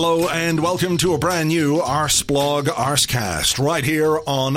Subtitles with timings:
[0.00, 4.54] Hello and welcome to a brand new Arseblog Arsecast right here on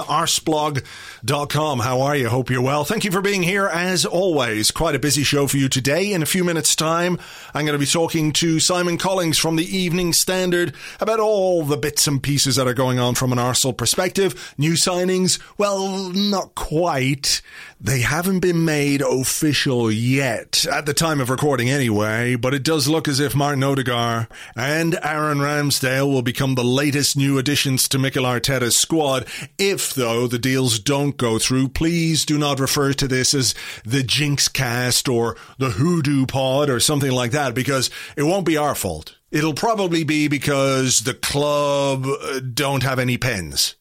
[1.22, 1.80] arseblog.com.
[1.80, 2.30] How are you?
[2.30, 2.84] Hope you're well.
[2.84, 4.72] Thank you for being here as always.
[4.72, 6.13] Quite a busy show for you today.
[6.13, 7.20] In a few minutes time,
[7.54, 11.78] I'm going to be talking to Simon Collings from the Evening Standard about all the
[11.78, 14.54] bits and pieces that are going on from an Arsenal perspective.
[14.58, 15.40] New signings?
[15.58, 17.41] Well, not quite.
[17.80, 22.88] They haven't been made official yet, at the time of recording anyway, but it does
[22.88, 27.98] look as if Martin Odegaard and Aaron Ramsdale will become the latest new additions to
[27.98, 29.28] Mikel Arteta's squad.
[29.58, 34.04] If, though, the deals don't go through, please do not refer to this as the
[34.04, 38.76] Jinx cast or the Hoodoo pod or something like that, because it won't be our
[38.76, 39.17] fault.
[39.32, 43.76] It'll probably be because the club uh, don't have any pens.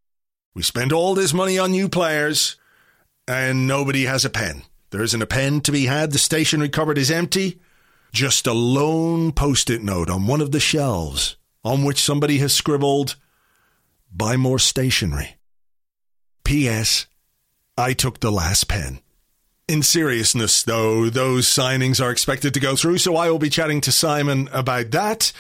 [0.55, 2.57] We spent all this money on new players
[3.27, 4.63] and nobody has a pen.
[4.91, 6.13] There isn't a pen to be had.
[6.13, 7.61] The stationery cupboard is empty.
[8.13, 12.53] Just a lone post it note on one of the shelves on which somebody has
[12.53, 13.17] scribbled,
[14.13, 15.37] Buy more stationery.
[16.43, 17.07] P.S.
[17.77, 19.01] I took the last pen.
[19.71, 23.81] In seriousness, though, those signings are expected to go through, so I will be chatting
[23.83, 25.33] to Simon about that.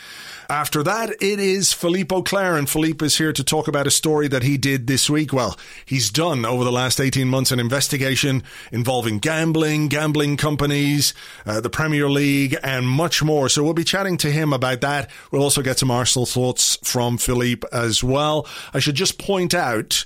[0.49, 4.27] After that, it is Philippe Auclair, and Philippe is here to talk about a story
[4.29, 5.33] that he did this week.
[5.33, 8.43] Well, he's done over the last 18 months an investigation
[8.73, 11.15] involving gambling, gambling companies,
[11.47, 13.49] uh, the Premier League, and much more.
[13.49, 15.11] So we'll be chatting to him about that.
[15.31, 18.47] We'll also get some Arsenal thoughts from Philippe as well.
[18.75, 20.05] I should just point out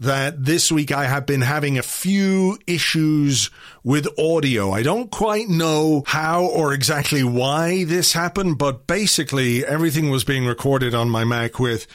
[0.00, 3.50] that this week I have been having a few issues
[3.82, 4.72] with audio.
[4.72, 10.46] I don't quite know how or exactly why this happened, but basically everything was being
[10.46, 11.86] recorded on my Mac with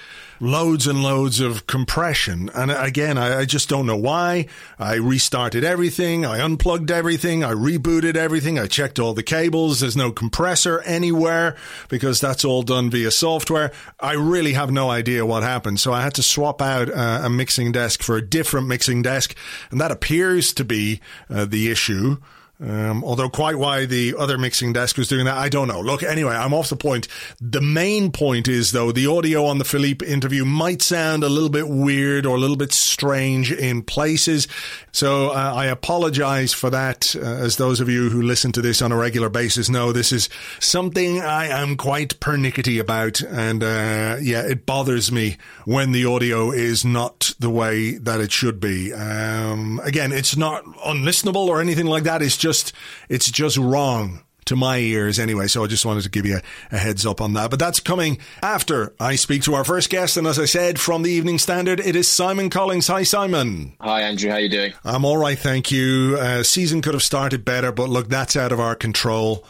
[0.41, 2.49] loads and loads of compression.
[2.55, 4.47] And again, I, I, just don't know why.
[4.79, 6.25] I restarted everything.
[6.25, 7.43] I unplugged everything.
[7.43, 8.57] I rebooted everything.
[8.57, 9.79] I checked all the cables.
[9.79, 11.55] There's no compressor anywhere
[11.89, 13.71] because that's all done via software.
[13.99, 15.79] I really have no idea what happened.
[15.79, 19.35] So I had to swap out uh, a mixing desk for a different mixing desk.
[19.69, 22.17] And that appears to be uh, the issue.
[22.61, 25.81] Um, although quite why the other mixing desk was doing that, I don't know.
[25.81, 27.07] Look, anyway, I'm off the point.
[27.39, 31.49] The main point is though, the audio on the Philippe interview might sound a little
[31.49, 34.47] bit weird or a little bit strange in places.
[34.91, 37.15] So uh, I apologize for that.
[37.15, 40.11] Uh, as those of you who listen to this on a regular basis know, this
[40.11, 40.29] is
[40.59, 43.21] something I am quite pernickety about.
[43.21, 48.31] And, uh, yeah, it bothers me when the audio is not the way that it
[48.31, 48.93] should be.
[48.93, 52.21] Um, again, it's not unlistenable or anything like that.
[52.21, 52.73] It's just just
[53.07, 55.47] it's just wrong to my ears anyway.
[55.47, 57.51] So I just wanted to give you a, a, heads up on that.
[57.51, 60.17] But that's coming after I speak to our first guest.
[60.17, 62.87] And as I said, from the Evening Standard, it is Simon Collings.
[62.87, 63.73] Hi, Simon.
[63.79, 64.29] Hi, Andrew.
[64.29, 64.73] How you doing?
[64.83, 66.17] I'm all right, thank you.
[66.19, 69.45] Uh, season could have started better, but look, that's out of our control.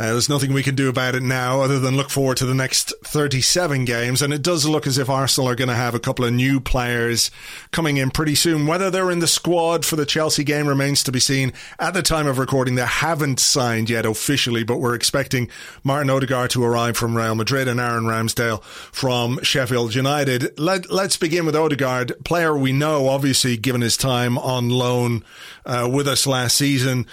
[0.00, 2.54] Uh, there's nothing we can do about it now other than look forward to the
[2.54, 4.22] next 37 games.
[4.22, 6.58] And it does look as if Arsenal are going to have a couple of new
[6.58, 7.30] players
[7.70, 8.66] coming in pretty soon.
[8.66, 11.52] Whether they're in the squad for the Chelsea game remains to be seen.
[11.78, 15.50] At the time of recording, they haven't signed yet officially, but we're expecting
[15.84, 20.58] Martin Odegaard to arrive from Real Madrid and Aaron Ramsdale from Sheffield United.
[20.58, 25.24] Let, let's begin with Odegaard, player we know, obviously, given his time on loan
[25.66, 27.04] uh, with us last season.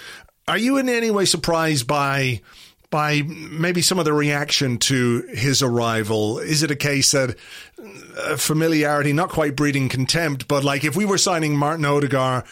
[0.46, 2.40] Are you in any way surprised by
[2.90, 6.38] by maybe some of the reaction to his arrival?
[6.38, 7.36] Is it a case that
[8.18, 12.44] uh, familiarity, not quite breeding contempt, but like if we were signing Martin Odegaard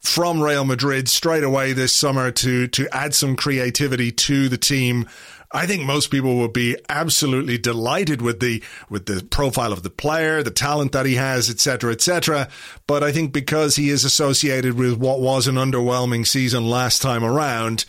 [0.00, 5.06] from Real Madrid straight away this summer to to add some creativity to the team,
[5.52, 9.90] I think most people will be absolutely delighted with the with the profile of the
[9.90, 12.48] player, the talent that he has, etc., etc.
[12.86, 17.24] But I think because he is associated with what was an underwhelming season last time
[17.24, 17.84] around,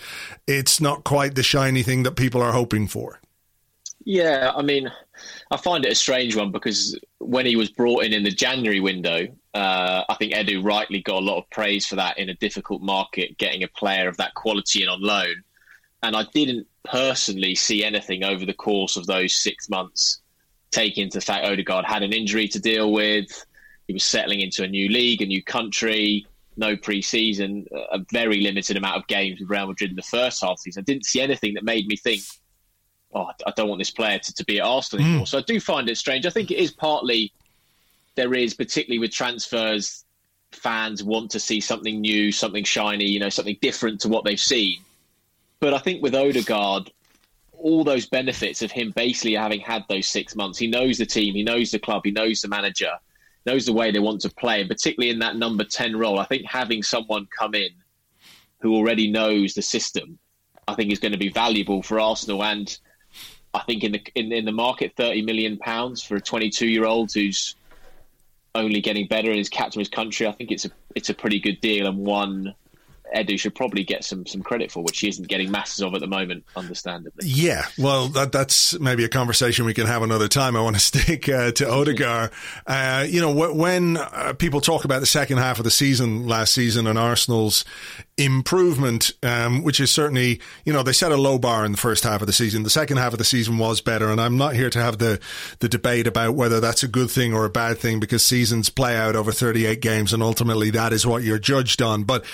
[0.47, 3.19] it's not quite the shiny thing that people are hoping for.
[4.03, 4.91] Yeah, I mean,
[5.51, 8.79] I find it a strange one because when he was brought in in the January
[8.79, 12.33] window, Uh, I think Edu rightly got a lot of praise for that in a
[12.35, 15.43] difficult market, getting a player of that quality in on loan.
[16.01, 20.21] And I didn't personally see anything over the course of those six months,
[20.71, 23.45] taking into fact Odegaard had an injury to deal with.
[23.87, 26.25] He was settling into a new league, a new country,
[26.57, 30.51] no pre-season, a very limited amount of games with Real Madrid in the first half
[30.51, 30.81] of the season.
[30.81, 32.21] I didn't see anything that made me think,
[33.13, 35.25] oh, I don't want this player to, to be at Arsenal anymore.
[35.25, 35.27] Mm.
[35.27, 36.25] So I do find it strange.
[36.25, 37.33] I think it is partly
[38.15, 40.05] there is, particularly with transfers,
[40.51, 44.39] fans want to see something new, something shiny, you know, something different to what they've
[44.39, 44.81] seen.
[45.61, 46.91] But I think with Odegaard,
[47.53, 51.35] all those benefits of him basically having had those six months, he knows the team,
[51.35, 52.91] he knows the club, he knows the manager,
[53.45, 56.25] knows the way they want to play, and particularly in that number ten role, I
[56.25, 57.69] think having someone come in
[58.59, 60.17] who already knows the system,
[60.67, 62.43] I think is going to be valuable for Arsenal.
[62.43, 62.75] And
[63.53, 66.85] I think in the in, in the market, thirty million pounds for a twenty-two year
[66.85, 67.55] old who's
[68.55, 71.13] only getting better and is captain of his country, I think it's a it's a
[71.13, 72.55] pretty good deal and one
[73.15, 75.99] Edu should probably get some some credit for, which he isn't getting masses of at
[76.01, 77.27] the moment, understandably.
[77.27, 80.55] Yeah, well, that, that's maybe a conversation we can have another time.
[80.55, 82.31] I want to stick uh, to Odegaard.
[82.65, 86.53] Uh, you know, when uh, people talk about the second half of the season last
[86.53, 87.65] season and Arsenal's
[88.17, 92.03] improvement, um, which is certainly, you know, they set a low bar in the first
[92.03, 92.63] half of the season.
[92.63, 95.19] The second half of the season was better, and I'm not here to have the
[95.59, 98.95] the debate about whether that's a good thing or a bad thing because seasons play
[98.95, 102.03] out over 38 games, and ultimately that is what you're judged on.
[102.03, 102.25] But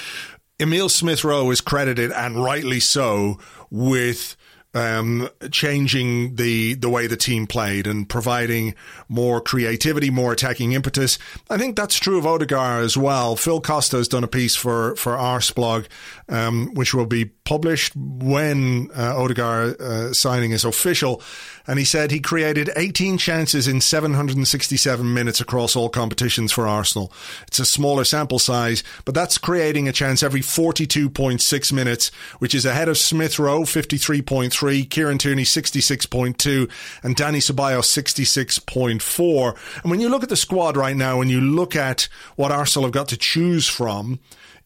[0.60, 3.38] Emil Smith Rowe is credited, and rightly so,
[3.70, 4.36] with
[4.74, 8.76] um, changing the the way the team played and providing
[9.10, 11.18] more creativity, more attacking impetus.
[11.50, 13.36] I think that's true of Odegaard as well.
[13.36, 15.88] Phil Costa has done a piece for for Arseblog,
[16.30, 21.22] um, which will be published when uh, Odegaard uh, signing is official.
[21.66, 27.12] And he said he created 18 chances in 767 minutes across all competitions for Arsenal.
[27.48, 32.10] It's a smaller sample size, but that's creating a chance every 42.6 minutes,
[32.40, 34.57] which is ahead of Smith Rowe, 53.3,
[34.90, 36.70] Kieran Tierney, 66.2,
[37.04, 39.82] and Dani Ceballos, 66.4.
[39.84, 42.88] And when you look at the squad right now, and you look at what Arsenal
[42.88, 44.20] have got to choose from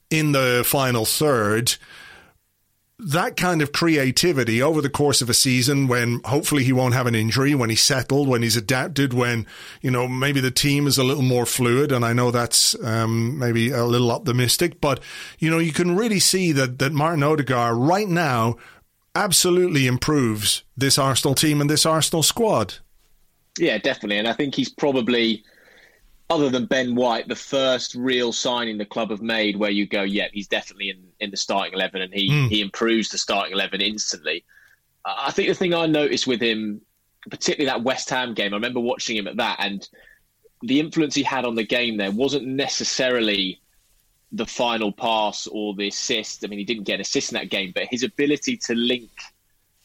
[0.09, 1.75] in the final third,
[3.03, 7.07] that kind of creativity over the course of a season when hopefully he won't have
[7.07, 9.47] an injury, when he's settled, when he's adapted, when,
[9.81, 11.91] you know, maybe the team is a little more fluid.
[11.91, 14.99] And I know that's um, maybe a little optimistic, but,
[15.39, 18.57] you know, you can really see that, that Martin Odegaard right now
[19.15, 22.75] absolutely improves this Arsenal team and this Arsenal squad.
[23.59, 24.17] Yeah, definitely.
[24.17, 25.43] And I think he's probably
[26.31, 30.03] other than Ben White, the first real signing the club have made where you go,
[30.03, 32.47] yeah, he's definitely in, in the starting 11 and he, mm.
[32.47, 34.45] he improves the starting 11 instantly.
[35.03, 36.79] I think the thing I noticed with him,
[37.29, 39.87] particularly that West Ham game, I remember watching him at that and
[40.61, 43.61] the influence he had on the game there wasn't necessarily
[44.31, 46.43] the final pass or the assist.
[46.43, 49.09] I mean, he didn't get an assist in that game, but his ability to link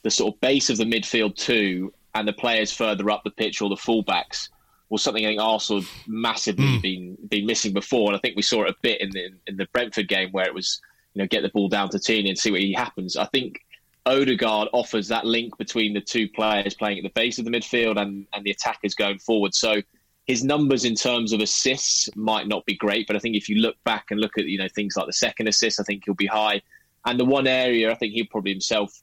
[0.02, 3.60] the sort of base of the midfield to and the players further up the pitch
[3.60, 4.48] or the fullbacks
[4.88, 6.82] was something I think Arsenal massively mm.
[6.82, 9.56] been been missing before, and I think we saw it a bit in the in
[9.56, 10.80] the Brentford game where it was
[11.14, 13.16] you know get the ball down to Tierney and see what he happens.
[13.16, 13.60] I think
[14.06, 18.00] Odegaard offers that link between the two players playing at the base of the midfield
[18.00, 19.54] and and the attackers going forward.
[19.54, 19.82] So
[20.26, 23.60] his numbers in terms of assists might not be great, but I think if you
[23.60, 26.14] look back and look at you know things like the second assist, I think he'll
[26.14, 26.62] be high.
[27.04, 29.02] And the one area I think he'll probably himself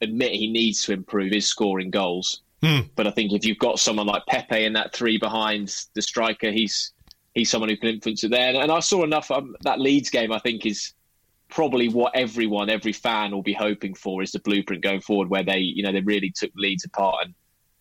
[0.00, 2.42] admit he needs to improve is scoring goals.
[2.62, 2.80] Hmm.
[2.96, 6.50] But I think if you've got someone like Pepe in that three behind the striker,
[6.50, 6.92] he's
[7.34, 8.60] he's someone who can influence it there.
[8.60, 10.32] And I saw enough um, that Leeds game.
[10.32, 10.92] I think is
[11.48, 15.44] probably what everyone, every fan will be hoping for is the blueprint going forward, where
[15.44, 17.34] they you know they really took Leeds apart and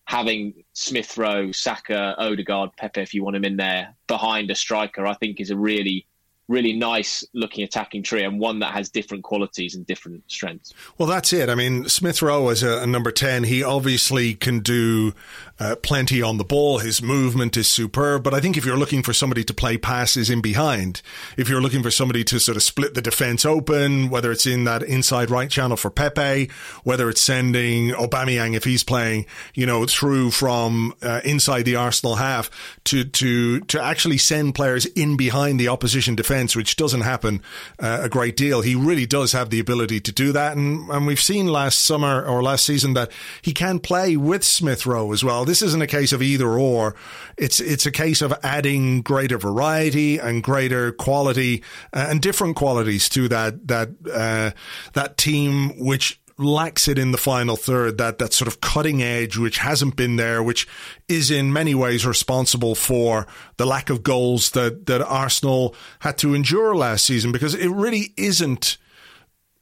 [0.08, 5.06] having Smith Rowe, Saka, Odegaard, Pepe, if you want him in there behind a striker,
[5.06, 6.08] I think is a really
[6.48, 10.74] really nice looking attacking tree and one that has different qualities and different strengths.
[10.98, 11.50] Well, that's it.
[11.50, 15.13] I mean, Smith Rowe as a, a number 10, he obviously can do
[15.60, 16.80] uh, plenty on the ball.
[16.80, 18.24] His movement is superb.
[18.24, 21.01] But I think if you're looking for somebody to play passes in behind,
[21.36, 24.66] if you're looking for somebody to sort of split the defense open, whether it's in
[24.66, 26.50] that inside right channel for Pepe,
[26.84, 32.16] whether it's sending Aubameyang if he's playing, you know, through from uh, inside the Arsenal
[32.16, 32.50] half
[32.86, 37.41] to to to actually send players in behind the opposition defense, which doesn't happen
[37.79, 38.62] uh, a great deal.
[38.62, 42.24] He really does have the ability to do that, and and we've seen last summer
[42.24, 45.88] or last season that he can play with Smith Rowe as well this isn't a
[45.88, 46.96] case of either or.
[47.38, 51.63] It's it's a case of adding greater variety and greater quality
[51.94, 54.51] uh, and different qualities to that that uh,
[54.94, 57.98] that team, which lacks it in the final third.
[57.98, 60.67] That that sort of cutting edge, which hasn't been there, which
[61.08, 63.27] is in many ways responsible for
[63.58, 67.32] the lack of goals that that Arsenal had to endure last season.
[67.32, 68.77] Because it really isn't.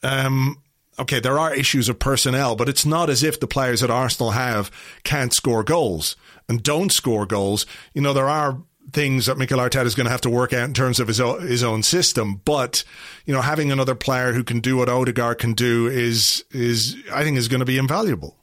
[0.03, 0.61] Um,
[0.99, 4.31] okay, there are issues of personnel, but it's not as if the players that Arsenal
[4.31, 4.69] have
[5.03, 6.15] can't score goals
[6.47, 7.65] and don't score goals.
[7.93, 8.59] You know, there are
[8.95, 11.19] things that Mikel Arteta is going to have to work out in terms of his
[11.19, 12.41] own, his own system.
[12.45, 12.83] But
[13.25, 17.23] you know, having another player who can do what Odegaard can do is is I
[17.23, 18.37] think is going to be invaluable.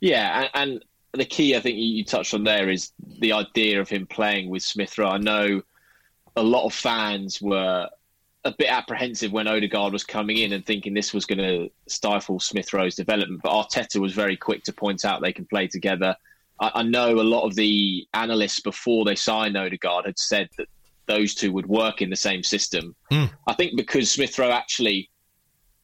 [0.00, 0.82] Yeah, and,
[1.12, 4.50] and the key I think you touched on there is the idea of him playing
[4.50, 5.08] with Smith Rowe.
[5.08, 5.62] I know
[6.36, 7.88] a lot of fans were
[8.44, 12.38] a bit apprehensive when Odegaard was coming in and thinking this was going to stifle
[12.38, 16.16] Smith Rowe's development, but Arteta was very quick to point out they can play together
[16.60, 20.68] I, I know a lot of the analysts before they signed Odegaard had said that
[21.06, 22.94] those two would work in the same system.
[23.10, 23.30] Mm.
[23.46, 25.10] I think because Smith Rowe actually,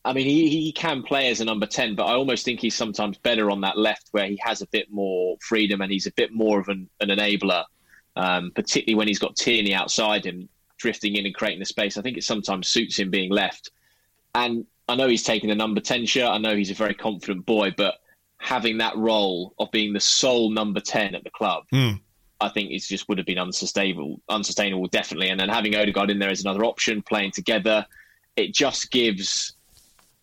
[0.05, 2.77] I mean, he, he can play as a number 10, but I almost think he's
[2.77, 6.13] sometimes better on that left where he has a bit more freedom and he's a
[6.13, 7.65] bit more of an, an enabler,
[8.15, 11.97] um, particularly when he's got Tierney outside him, drifting in and creating the space.
[11.97, 13.71] I think it sometimes suits him being left.
[14.35, 16.29] And I know he's taking the number 10 shirt.
[16.29, 17.97] I know he's a very confident boy, but
[18.39, 22.01] having that role of being the sole number 10 at the club, mm.
[22.41, 25.31] I think it just would have been unsustainable, unsustainable, definitely.
[25.31, 27.87] And then having Odegaard in there as another option, playing together,
[28.37, 29.55] it just gives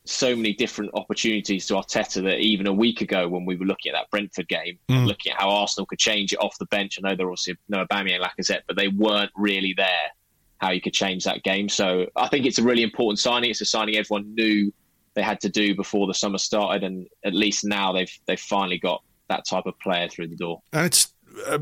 [0.06, 3.92] so many different opportunities to Arteta that even a week ago when we were looking
[3.92, 5.08] at that Brentford game, mm.
[5.08, 7.00] looking at how Arsenal could change it off the bench.
[7.00, 10.12] I know there was no Aubameyang and Lacazette, but they weren't really there.
[10.58, 11.68] How you could change that game.
[11.68, 13.50] So I think it's a really important signing.
[13.50, 14.72] It's a signing everyone knew
[15.16, 18.78] they had to do before the summer started, and at least now they've they've finally
[18.78, 20.62] got that type of player through the door.
[20.72, 21.14] And it's.
[21.48, 21.60] Uh,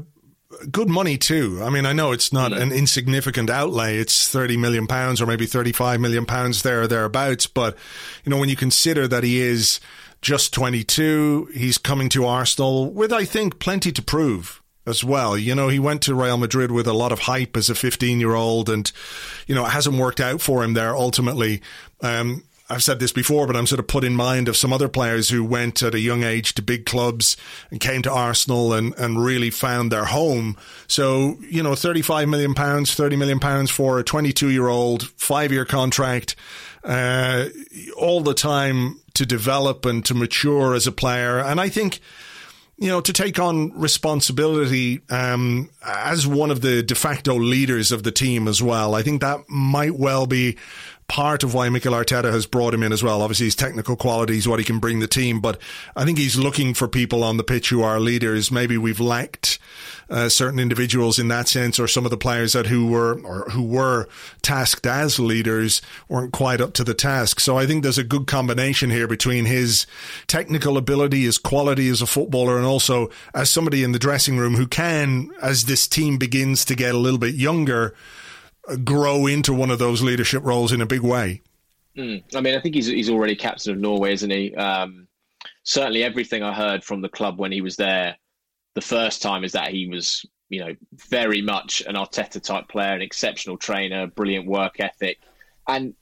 [0.69, 1.61] good money too.
[1.63, 3.97] I mean, I know it's not an insignificant outlay.
[3.97, 7.47] It's thirty million pounds or maybe thirty-five million pounds there or thereabouts.
[7.47, 7.77] But
[8.25, 9.79] you know, when you consider that he is
[10.21, 15.37] just twenty-two, he's coming to Arsenal with, I think, plenty to prove as well.
[15.37, 18.69] You know, he went to Real Madrid with a lot of hype as a fifteen-year-old,
[18.69, 18.91] and
[19.47, 21.61] you know, it hasn't worked out for him there ultimately.
[22.01, 24.87] Um, I've said this before, but I'm sort of put in mind of some other
[24.87, 27.35] players who went at a young age to big clubs
[27.69, 30.55] and came to Arsenal and, and really found their home.
[30.87, 35.51] So, you know, 35 million pounds, 30 million pounds for a 22 year old, five
[35.51, 36.37] year contract,
[36.85, 37.47] uh,
[37.97, 41.39] all the time to develop and to mature as a player.
[41.39, 41.99] And I think,
[42.77, 48.03] you know, to take on responsibility um, as one of the de facto leaders of
[48.03, 48.95] the team as well.
[48.95, 50.57] I think that might well be
[51.11, 53.21] part of why Mikel Arteta has brought him in as well.
[53.21, 55.59] Obviously, his technical qualities, what he can bring the team, but
[55.93, 58.49] I think he's looking for people on the pitch who are leaders.
[58.49, 59.59] Maybe we've lacked
[60.09, 63.49] uh, certain individuals in that sense, or some of the players that who were or
[63.49, 64.07] who were
[64.41, 67.41] tasked as leaders weren't quite up to the task.
[67.41, 69.85] So I think there's a good combination here between his
[70.27, 74.55] technical ability, his quality as a footballer, and also as somebody in the dressing room
[74.55, 77.93] who can, as this team begins to get a little bit younger
[78.83, 81.41] grow into one of those leadership roles in a big way.
[81.97, 82.23] Mm.
[82.35, 84.55] I mean, I think he's he's already captain of Norway, isn't he?
[84.55, 85.07] Um,
[85.63, 88.15] certainly, everything I heard from the club when he was there
[88.73, 90.73] the first time is that he was, you know,
[91.09, 95.19] very much an Arteta type player, an exceptional trainer, brilliant work ethic,
[95.67, 95.93] and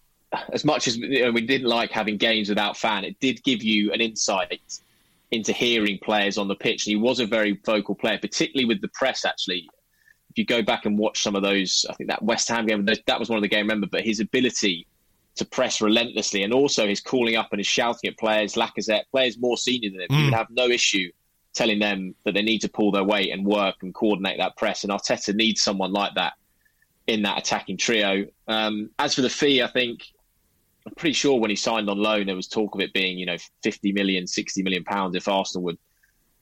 [0.54, 3.64] as much as you know, we didn't like having games without fan, it did give
[3.64, 4.62] you an insight
[5.32, 6.86] into hearing players on the pitch.
[6.86, 9.26] And he was a very vocal player, particularly with the press.
[9.26, 9.68] Actually,
[10.40, 13.20] you go back and watch some of those, I think that West Ham game, that
[13.20, 13.68] was one of the game.
[13.68, 14.88] Remember, but his ability
[15.36, 19.38] to press relentlessly, and also his calling up and his shouting at players, Lacazette, players
[19.38, 20.18] more senior than him, mm.
[20.18, 21.12] he would have no issue
[21.54, 24.84] telling them that they need to pull their weight and work and coordinate that press.
[24.84, 26.34] And Arteta needs someone like that
[27.08, 28.26] in that attacking trio.
[28.48, 30.04] Um, as for the fee, I think
[30.86, 33.26] I'm pretty sure when he signed on loan, there was talk of it being, you
[33.26, 35.74] know, 50 million, 60 million pounds if Arsenal were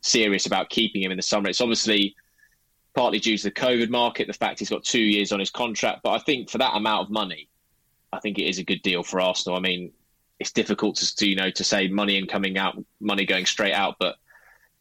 [0.01, 1.49] serious about keeping him in the summer.
[1.49, 2.15] It's obviously
[2.97, 6.01] partly due to the COVID market, the fact he's got two years on his contract.
[6.01, 7.47] But I think for that amount of money,
[8.11, 9.55] I think it is a good deal for Arsenal.
[9.55, 9.91] I mean,
[10.39, 13.73] it's difficult to, to you know to say money in coming out, money going straight
[13.73, 14.15] out, but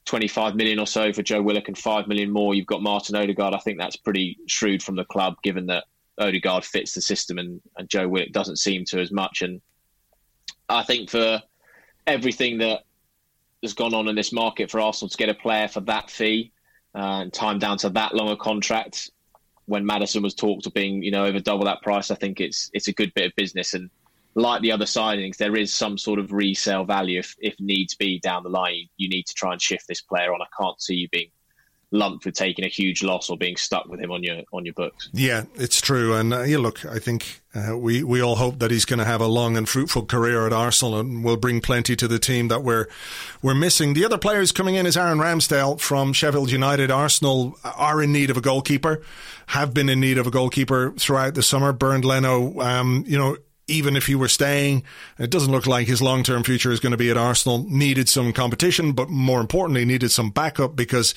[0.06, 2.54] 25 million or so for Joe Willock and 5 million more.
[2.54, 3.52] You've got Martin Odegaard.
[3.52, 5.84] I think that's pretty shrewd from the club, given that
[6.18, 9.42] Odegaard fits the system and, and Joe Willock doesn't seem to as much.
[9.42, 9.60] And
[10.70, 11.42] I think for
[12.06, 12.84] everything that
[13.62, 16.52] has gone on in this market for Arsenal to get a player for that fee,
[16.96, 19.10] uh, and time down to that long a contract.
[19.66, 22.70] When Maddison was talked of being, you know, over double that price, I think it's
[22.72, 23.74] it's a good bit of business.
[23.74, 23.90] And
[24.34, 28.20] like the other signings, there is some sort of resale value if, if needs be
[28.20, 28.88] down the line.
[28.96, 30.40] You need to try and shift this player on.
[30.40, 31.30] I can't see you being
[31.96, 34.74] lumped with taking a huge loss or being stuck with him on your on your
[34.74, 35.08] books.
[35.12, 36.14] Yeah, it's true.
[36.14, 39.04] And uh, yeah, look, I think uh, we we all hope that he's going to
[39.04, 42.48] have a long and fruitful career at Arsenal and will bring plenty to the team
[42.48, 42.86] that we're
[43.42, 43.94] we're missing.
[43.94, 46.90] The other players coming in is Aaron Ramsdale from Sheffield United.
[46.90, 49.02] Arsenal are in need of a goalkeeper,
[49.46, 51.72] have been in need of a goalkeeper throughout the summer.
[51.72, 53.36] Bernd Leno, um, you know,
[53.68, 54.84] even if he were staying,
[55.18, 57.64] it doesn't look like his long term future is going to be at Arsenal.
[57.68, 61.14] Needed some competition, but more importantly, needed some backup because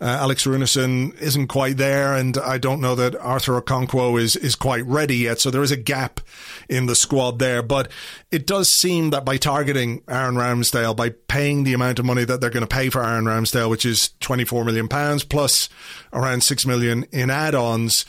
[0.00, 4.54] uh, Alex Runarsson isn't quite there, and I don't know that Arthur Okonkwo is is
[4.54, 5.40] quite ready yet.
[5.40, 6.20] So there is a gap
[6.68, 7.62] in the squad there.
[7.62, 7.90] But
[8.30, 12.40] it does seem that by targeting Aaron Ramsdale, by paying the amount of money that
[12.40, 15.68] they're going to pay for Aaron Ramsdale, which is twenty four million pounds plus
[16.14, 18.06] around six million in add ons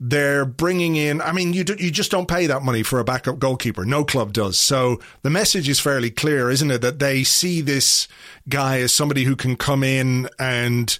[0.00, 1.20] they're bringing in.
[1.20, 3.84] I mean, you do, you just don't pay that money for a backup goalkeeper.
[3.84, 4.58] No club does.
[4.58, 6.82] So the message is fairly clear, isn't it?
[6.82, 8.08] That they see this
[8.48, 10.98] guy as somebody who can come in and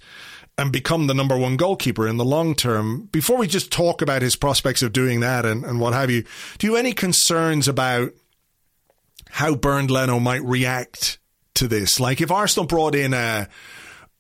[0.59, 3.09] and become the number one goalkeeper in the long term.
[3.13, 6.25] Before we just talk about his prospects of doing that and, and what have you,
[6.59, 8.13] do you have any concerns about
[9.29, 11.19] how Bernd Leno might react
[11.57, 12.01] to this?
[12.01, 13.49] Like if Arsenal brought in a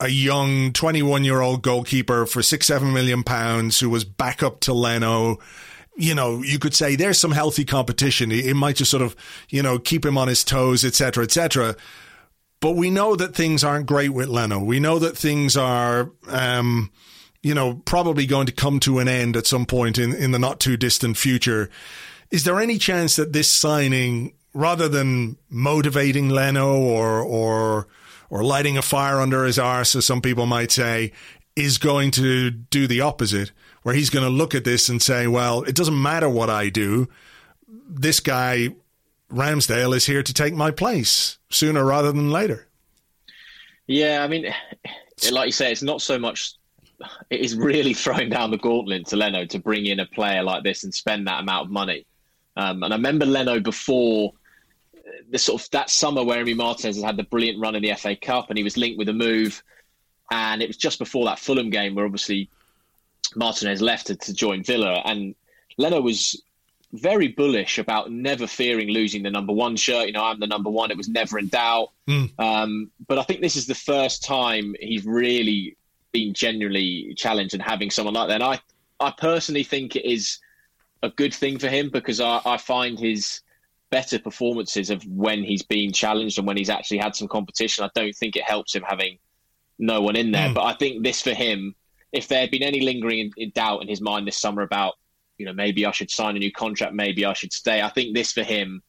[0.01, 4.61] a young 21 year old goalkeeper for six, seven million pounds who was back up
[4.61, 5.39] to Leno.
[5.97, 8.31] You know, you could say there's some healthy competition.
[8.31, 9.17] It might just sort of,
[9.49, 11.77] you know, keep him on his toes, etc., etc.
[12.61, 14.59] But we know that things aren't great with Leno.
[14.59, 16.91] We know that things are, um,
[17.43, 20.39] you know, probably going to come to an end at some point in, in the
[20.39, 21.71] not too distant future.
[22.31, 27.89] Is there any chance that this signing, rather than motivating Leno or, or,
[28.31, 31.13] or lighting a fire under his arse, as some people might say,
[31.55, 33.53] is going to do the opposite,
[33.83, 36.69] where he's going to look at this and say, well, it doesn't matter what I
[36.69, 37.09] do.
[37.89, 38.71] This guy,
[39.31, 42.69] Ramsdale, is here to take my place sooner rather than later.
[43.87, 44.53] Yeah, I mean,
[45.31, 46.55] like you say, it's not so much.
[47.31, 50.63] It is really throwing down the gauntlet to Leno to bring in a player like
[50.63, 52.07] this and spend that amount of money.
[52.57, 54.33] Um, and I remember Leno before
[55.31, 58.17] the sort of that summer where Emi Martinez had the brilliant run in the FA
[58.17, 59.63] Cup and he was linked with a move,
[60.31, 62.49] and it was just before that Fulham game where obviously
[63.35, 65.35] Martinez left to, to join Villa, and
[65.79, 66.43] Leno was
[66.93, 70.07] very bullish about never fearing losing the number one shirt.
[70.07, 71.91] You know, I'm the number one; it was never in doubt.
[72.09, 72.33] Mm.
[72.39, 75.77] Um, but I think this is the first time he's really
[76.13, 78.41] been genuinely challenged and having someone like that.
[78.41, 78.61] And I,
[79.01, 80.39] I personally think it is
[81.03, 83.41] a good thing for him because I, I find his
[83.91, 87.85] better performances of when he's been challenged and when he's actually had some competition.
[87.85, 89.19] I don't think it helps him having
[89.79, 90.49] no one in there.
[90.49, 90.55] Mm.
[90.55, 91.75] But I think this for him,
[92.13, 94.95] if there had been any lingering in, in doubt in his mind this summer about,
[95.39, 98.15] you know, maybe I should sign a new contract, maybe I should stay, I think
[98.15, 98.83] this for him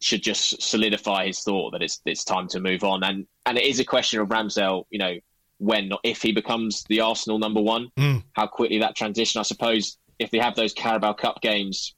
[0.00, 3.04] should just solidify his thought that it's it's time to move on.
[3.04, 5.14] And and it is a question of Ramsdale, you know,
[5.58, 8.22] when not if he becomes the Arsenal number one, mm.
[8.32, 9.38] how quickly that transition.
[9.38, 11.94] I suppose if they have those Carabao Cup games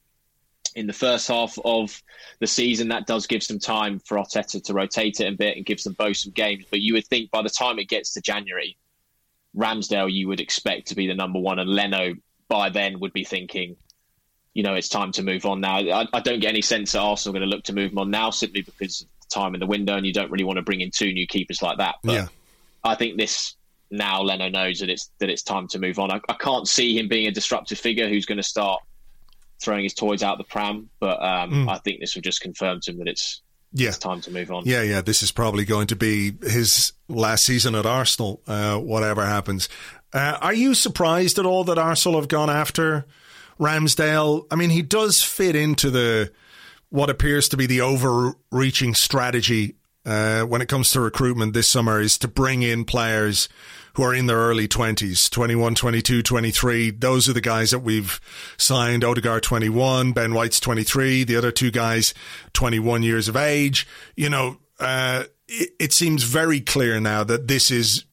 [0.77, 2.01] in the first half of
[2.39, 2.89] the season.
[2.89, 5.95] That does give some time for Arteta to rotate it a bit and give them
[5.95, 6.67] both some games.
[6.71, 8.77] But you would think by the time it gets to January,
[9.57, 12.15] Ramsdale you would expect to be the number one, and Leno
[12.49, 13.77] by then would be thinking,
[14.53, 15.79] you know, it's time to move on now.
[15.79, 17.99] I, I don't get any sense that Arsenal are going to look to move him
[17.99, 20.59] on now simply because of the time in the window, and you don't really want
[20.59, 21.97] to bring in two new keepers like that.
[22.05, 22.27] But yeah.
[22.85, 23.55] I think this
[23.91, 26.11] now Leno knows that it's that it's time to move on.
[26.11, 28.83] I, I can't see him being a disruptive figure who's going to start
[29.61, 30.91] throwing his toys out the pram.
[31.01, 31.69] But um, mm.
[31.69, 33.43] I think this will just confirm to him that it's
[33.73, 33.89] yeah.
[33.89, 34.65] it's time to move on.
[34.65, 35.01] Yeah, yeah.
[35.01, 39.69] This is probably going to be his last season at Arsenal, uh, whatever happens.
[40.13, 43.07] Uh, are you surprised at all that Arsenal have gone after
[43.59, 44.47] Ramsdale?
[44.51, 46.33] I mean, he does fit into the
[46.89, 52.01] what appears to be the overreaching strategy uh, when it comes to recruitment this summer
[52.01, 53.49] is to bring in players
[53.97, 56.91] who are in their early 20s 21, 22, 23.
[56.91, 58.21] Those are the guys that we've
[58.59, 59.03] signed.
[59.03, 62.13] Odegaard 21, Ben White's 23, the other two guys
[62.53, 63.89] 21 years of age.
[64.15, 68.05] You know, uh, it, it seems very clear now that this is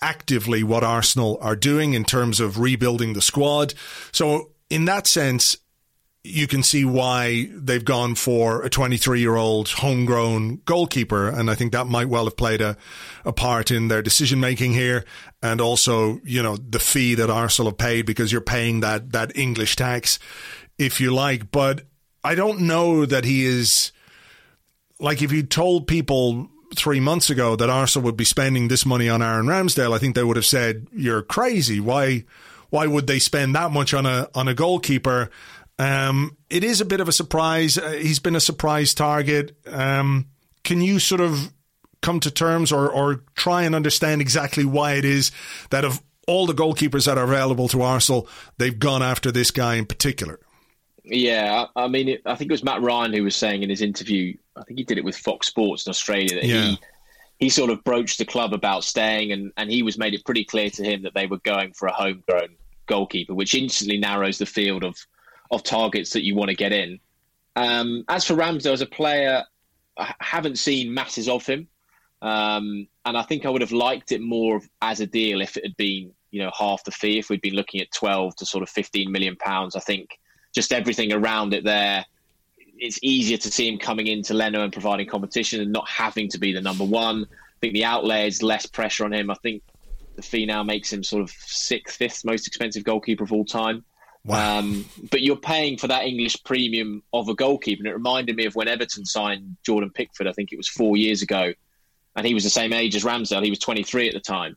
[0.00, 3.74] actively what Arsenal are doing in terms of rebuilding the squad.
[4.12, 5.56] So, in that sense,
[6.24, 11.28] you can see why they've gone for a 23 year old homegrown goalkeeper.
[11.28, 12.76] And I think that might well have played a,
[13.24, 15.04] a part in their decision making here.
[15.42, 19.36] And also, you know, the fee that Arsenal have paid because you're paying that, that
[19.36, 20.20] English tax,
[20.78, 21.50] if you like.
[21.50, 21.82] But
[22.22, 23.90] I don't know that he is
[25.00, 29.08] like if you told people three months ago that Arsenal would be spending this money
[29.08, 31.80] on Aaron Ramsdale, I think they would have said, you're crazy.
[31.80, 32.24] Why,
[32.70, 35.30] why would they spend that much on a, on a goalkeeper?
[35.78, 37.78] Um, it is a bit of a surprise.
[37.78, 39.56] Uh, he's been a surprise target.
[39.66, 40.28] Um,
[40.64, 41.52] can you sort of
[42.02, 45.32] come to terms or, or try and understand exactly why it is
[45.70, 49.76] that of all the goalkeepers that are available to Arsenal, they've gone after this guy
[49.76, 50.38] in particular.
[51.04, 53.82] Yeah, I, mean, it, I think it was Mat Ryan who was saying in his
[53.82, 54.36] interview.
[54.56, 56.62] I think he did it with Fox Sports in Australia that yeah.
[56.62, 56.78] he
[57.38, 60.44] he sort of broached the club about staying, and and he was made it pretty
[60.44, 62.50] clear to him that they were going for a homegrown
[62.86, 64.96] goalkeeper, which instantly narrows the field of
[65.52, 66.98] of targets that you want to get in.
[67.54, 69.44] Um, as for Ramsdale as a player,
[69.96, 71.68] I haven't seen masses of him,
[72.22, 75.64] um, and I think I would have liked it more as a deal if it
[75.64, 77.18] had been you know half the fee.
[77.18, 80.18] If we'd been looking at twelve to sort of fifteen million pounds, I think
[80.54, 82.04] just everything around it there.
[82.78, 86.38] It's easier to see him coming into Leno and providing competition and not having to
[86.38, 87.26] be the number one.
[87.30, 89.30] I think the outlay is less pressure on him.
[89.30, 89.62] I think
[90.16, 93.84] the fee now makes him sort of sixth, fifth most expensive goalkeeper of all time.
[94.24, 94.58] Wow.
[94.58, 97.80] Um, but you're paying for that English premium of a goalkeeper.
[97.80, 100.96] And it reminded me of when Everton signed Jordan Pickford, I think it was four
[100.96, 101.52] years ago.
[102.14, 103.42] And he was the same age as Ramsdale.
[103.42, 104.56] He was 23 at the time.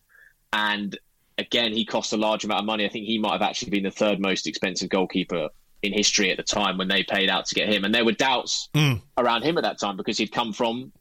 [0.53, 0.97] And
[1.37, 2.85] again, he cost a large amount of money.
[2.85, 5.49] I think he might have actually been the third most expensive goalkeeper
[5.81, 7.85] in history at the time when they paid out to get him.
[7.85, 9.01] And there were doubts mm.
[9.17, 10.91] around him at that time because he'd come from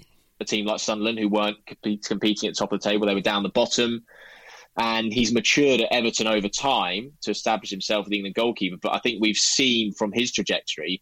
[0.40, 1.59] a team like Sunderland who weren't
[2.05, 3.07] competing at the top of the table.
[3.07, 4.05] They were down the bottom.
[4.76, 8.76] And he's matured at Everton over time to establish himself as the goalkeeper.
[8.80, 11.00] But I think we've seen from his trajectory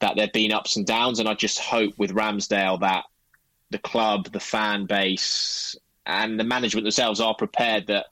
[0.00, 1.18] that there have been ups and downs.
[1.18, 3.04] And I just hope with Ramsdale that
[3.70, 8.06] the club, the fan base, and the management themselves are prepared that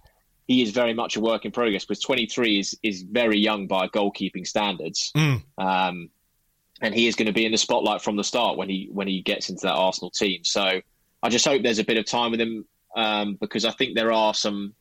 [0.47, 3.87] he is very much a work in progress because 23 is is very young by
[3.89, 5.13] goalkeeping standards.
[5.17, 5.43] Mm.
[5.59, 6.11] Um,
[6.81, 9.09] and he is going to be in the spotlight from the start when he when
[9.09, 10.45] he gets into that Arsenal team.
[10.45, 10.81] So
[11.23, 12.65] I just hope there's a bit of time with him
[12.97, 14.75] um, because I think there are some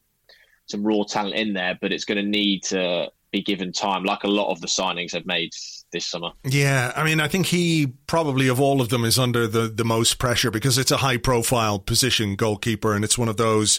[0.67, 4.23] some raw talent in there, but it's going to need to be given time, like
[4.23, 5.51] a lot of the signings have made
[5.91, 6.32] this summer.
[6.43, 9.86] Yeah, I mean, I think he probably of all of them is under the, the
[9.86, 13.77] most pressure because it's a high profile position goalkeeper, and it's one of those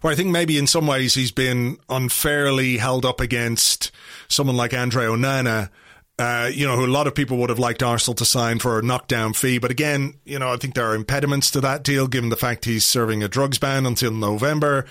[0.00, 3.90] where I think maybe in some ways he's been unfairly held up against
[4.28, 5.70] someone like Andre Onana.
[6.18, 8.78] Uh, you know, who a lot of people would have liked Arsenal to sign for
[8.78, 9.58] a knockdown fee.
[9.58, 12.66] But again, you know, I think there are impediments to that deal given the fact
[12.66, 14.84] he's serving a drugs ban until November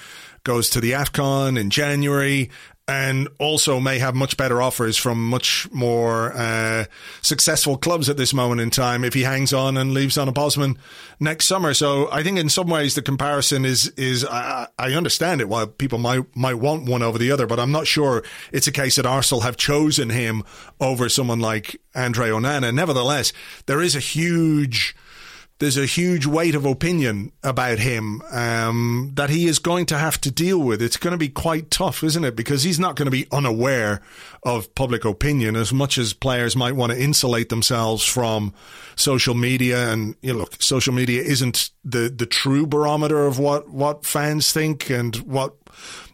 [0.43, 2.49] goes to the AFCON in January
[2.87, 6.83] and also may have much better offers from much more uh,
[7.21, 10.31] successful clubs at this moment in time if he hangs on and leaves on a
[10.31, 10.77] Bosman
[11.19, 11.73] next summer.
[11.73, 15.65] So I think in some ways the comparison is is I, I understand it why
[15.65, 18.97] people might might want one over the other, but I'm not sure it's a case
[18.97, 20.43] that Arsenal have chosen him
[20.81, 22.73] over someone like Andre Onana.
[22.73, 23.31] Nevertheless,
[23.67, 24.95] there is a huge
[25.61, 30.19] there's a huge weight of opinion about him um, that he is going to have
[30.19, 30.81] to deal with.
[30.81, 32.35] It's going to be quite tough, isn't it?
[32.35, 34.01] Because he's not going to be unaware
[34.41, 38.55] of public opinion as much as players might want to insulate themselves from
[38.95, 39.93] social media.
[39.93, 44.51] And you know, look, social media isn't the the true barometer of what what fans
[44.51, 45.53] think and what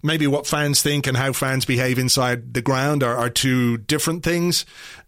[0.03, 4.23] maybe what fans think and how fans behave inside the ground are, are two different
[4.23, 4.65] things.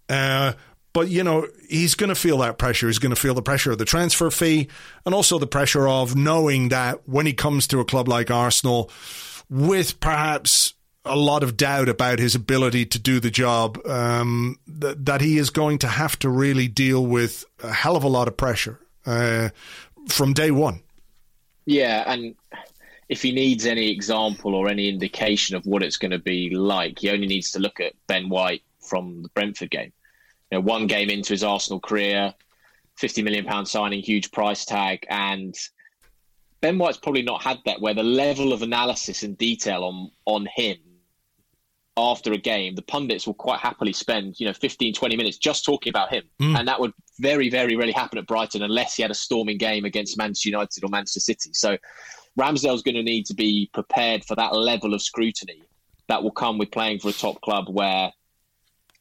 [0.08, 0.54] Uh,
[0.94, 2.88] but, you know, he's going to feel that pressure.
[2.88, 4.68] He's going to feel the pressure of the transfer fee
[5.06, 8.90] and also the pressure of knowing that when he comes to a club like Arsenal,
[9.50, 10.74] with perhaps
[11.06, 15.38] a lot of doubt about his ability to do the job, um, th- that he
[15.38, 18.80] is going to have to really deal with a hell of a lot of pressure
[19.06, 19.50] uh,
[20.08, 20.82] from day one.
[21.66, 22.36] Yeah, and
[23.10, 27.00] if he needs any example or any indication of what it's going to be like,
[27.00, 29.94] he only needs to look at Ben White from the Brentford game
[30.52, 32.34] you know, one game into his Arsenal career,
[32.98, 35.56] fifty million pound signing, huge price tag, and
[36.62, 40.48] Ben White's probably not had that where the level of analysis and detail on on
[40.56, 40.78] him
[42.00, 45.66] after a game, the pundits will quite happily spend, you know, 15, 20 minutes just
[45.66, 46.24] talking about him.
[46.42, 46.60] Mm.
[46.60, 49.86] And that would very, very rarely happen at Brighton unless he had a storming game
[49.86, 51.52] against Manchester United or Manchester City.
[51.54, 51.78] So
[52.40, 55.62] Ramsdale's going to need to be prepared for that level of scrutiny
[56.08, 58.12] that will come with playing for a top club where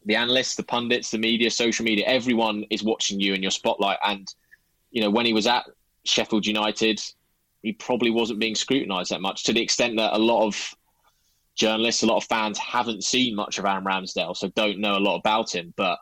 [0.09, 3.99] the analysts, the pundits, the media, social media, everyone is watching you in your spotlight.
[4.03, 4.27] And,
[4.90, 5.66] you know, when he was at
[6.05, 6.99] Sheffield United,
[7.62, 10.75] he probably wasn't being scrutinised that much to the extent that a lot of
[11.57, 14.99] journalists, a lot of fans haven't seen much of Aaron Ramsdale, so don't know a
[14.99, 15.75] lot about him.
[15.77, 15.99] But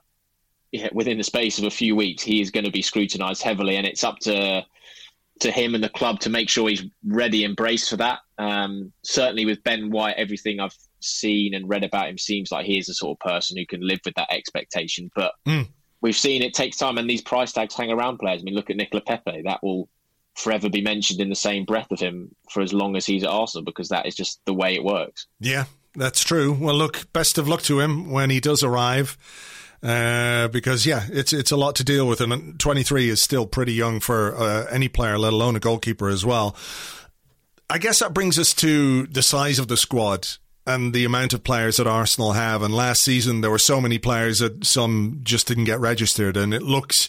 [0.71, 3.77] yeah, within the space of a few weeks, he is going to be scrutinised heavily,
[3.77, 4.65] and it's up to
[5.41, 8.21] to him and the club to make sure he's ready and braced for that.
[8.39, 12.79] Um, certainly with Ben White, everything I've seen and read about him seems like he
[12.79, 15.11] is the sort of person who can live with that expectation.
[15.15, 15.69] But mm.
[16.01, 18.43] we've seen it takes time, and these price tags hang around players.
[18.43, 19.89] I mean, look at Nicola Pepe; that will
[20.35, 23.31] forever be mentioned in the same breath of him for as long as he's at
[23.31, 25.27] Arsenal because that is just the way it works.
[25.41, 25.65] Yeah,
[25.95, 26.53] that's true.
[26.53, 29.17] Well, look, best of luck to him when he does arrive.
[29.83, 33.75] Uh, because yeah, it's it's a lot to deal with, and 23 is still pretty
[33.75, 36.57] young for uh, any player, let alone a goalkeeper as well.
[37.69, 40.29] I guess that brings us to the size of the squad
[40.67, 42.63] and the amount of players that Arsenal have.
[42.63, 46.37] And last season, there were so many players that some just didn't get registered.
[46.37, 47.09] And it looks,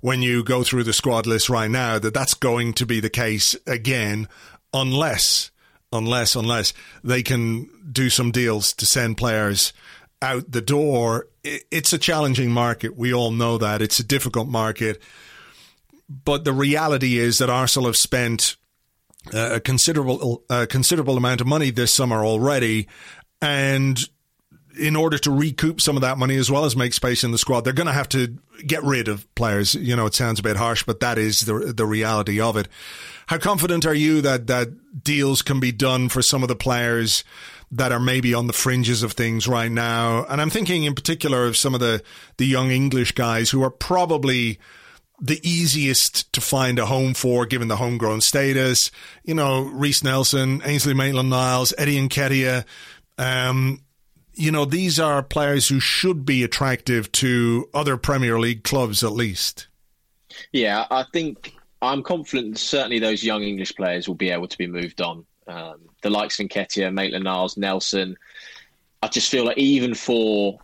[0.00, 3.10] when you go through the squad list right now, that that's going to be the
[3.10, 4.28] case again,
[4.74, 5.50] unless,
[5.92, 9.72] unless, unless they can do some deals to send players
[10.20, 11.28] out the door.
[11.44, 12.96] It's a challenging market.
[12.96, 13.80] We all know that.
[13.80, 15.00] It's a difficult market.
[16.08, 18.56] But the reality is that Arsenal have spent
[19.32, 22.88] a considerable uh, considerable amount of money this summer already,
[23.40, 23.98] and
[24.78, 27.38] in order to recoup some of that money as well as make space in the
[27.38, 29.74] squad, they're going to have to get rid of players.
[29.74, 32.68] You know, it sounds a bit harsh, but that is the the reality of it.
[33.26, 37.24] How confident are you that that deals can be done for some of the players?
[37.70, 40.24] that are maybe on the fringes of things right now.
[40.24, 42.02] And I'm thinking in particular of some of the,
[42.38, 44.58] the young English guys who are probably
[45.20, 48.90] the easiest to find a home for given the homegrown status.
[49.24, 52.64] You know, Reiss Nelson, Ainsley Maitland Niles, Eddie Nketiah.
[53.16, 53.82] Um,
[54.34, 59.12] you know, these are players who should be attractive to other Premier League clubs at
[59.12, 59.66] least.
[60.52, 64.68] Yeah, I think I'm confident certainly those young English players will be able to be
[64.68, 65.24] moved on.
[65.48, 68.16] Um, the likes of Nketiah, Maitland Niles, Nelson.
[69.02, 70.60] I just feel like even for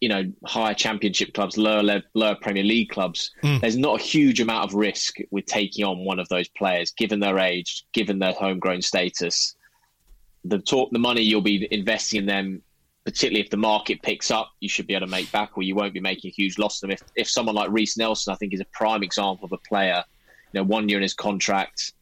[0.00, 3.60] you know higher championship clubs, lower lower Premier League clubs, mm.
[3.60, 7.20] there's not a huge amount of risk with taking on one of those players, given
[7.20, 9.56] their age, given their homegrown status.
[10.44, 12.62] The talk, the money you'll be investing in them,
[13.04, 15.74] particularly if the market picks up, you should be able to make back, or you
[15.74, 16.92] won't be making a huge loss to them.
[16.92, 20.02] If if someone like Reiss Nelson, I think, is a prime example of a player,
[20.52, 21.92] you know, one year in his contract,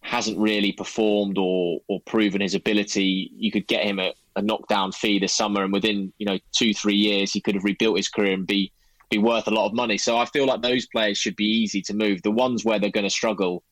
[0.00, 4.92] hasn't really performed or or proven his ability, you could get him a, a knockdown
[4.92, 8.08] fee this summer, and within you know two three years, he could have rebuilt his
[8.08, 8.72] career and be
[9.10, 9.98] be worth a lot of money.
[9.98, 12.22] So I feel like those players should be easy to move.
[12.22, 13.62] The ones where they're going to struggle,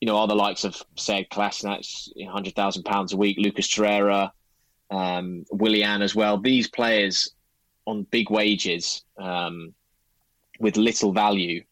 [0.00, 1.86] you know, are the likes of say Kolasinac,
[2.28, 4.30] hundred thousand pounds a week, Lucas Torreira,
[4.90, 6.38] um, Willian as well.
[6.38, 7.32] These players
[7.86, 9.72] on big wages um,
[10.60, 11.62] with little value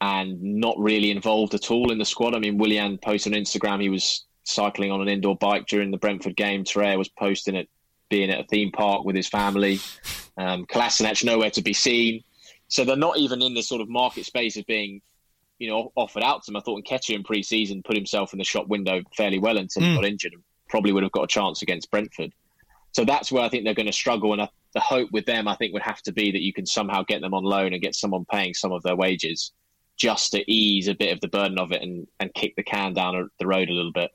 [0.00, 2.34] and not really involved at all in the squad.
[2.34, 5.98] I mean, Willian posted on Instagram he was cycling on an indoor bike during the
[5.98, 6.64] Brentford game.
[6.64, 7.68] Torreira was posting it
[8.08, 9.80] being at a theme park with his family.
[10.36, 12.22] Um, Kolasinac nowhere to be seen.
[12.68, 15.00] So they're not even in this sort of market space of being,
[15.58, 16.56] you know, offered out to them.
[16.56, 19.86] I thought Nketiah in pre-season put himself in the shop window fairly well until mm.
[19.86, 19.96] he hmm.
[19.96, 22.32] got injured and probably would have got a chance against Brentford.
[22.92, 24.32] So that's where I think they're going to struggle.
[24.32, 26.66] And I, the hope with them, I think, would have to be that you can
[26.66, 29.52] somehow get them on loan and get someone paying some of their wages
[29.96, 32.94] just to ease a bit of the burden of it and, and kick the can
[32.94, 34.12] down the road a little bit.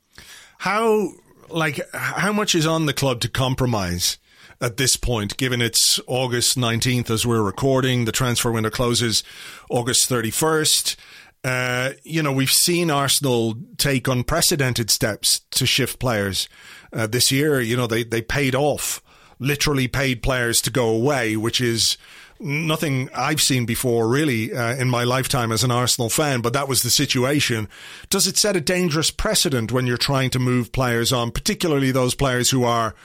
[0.57, 1.09] How
[1.49, 4.17] like how much is on the club to compromise
[4.61, 9.23] at this point, given it's August nineteenth as we're recording, the transfer window closes
[9.69, 10.97] August thirty first.
[11.43, 16.49] Uh, you know, we've seen Arsenal take unprecedented steps to shift players
[16.91, 17.61] uh, this year.
[17.61, 19.01] You know, they they paid off,
[19.39, 21.97] literally paid players to go away, which is
[22.39, 26.67] nothing I've seen before, really, uh, in my lifetime as an Arsenal fan, but that
[26.67, 27.67] was the situation.
[28.09, 32.15] Does it set a dangerous precedent when you're trying to move players on, particularly those
[32.15, 32.95] players who are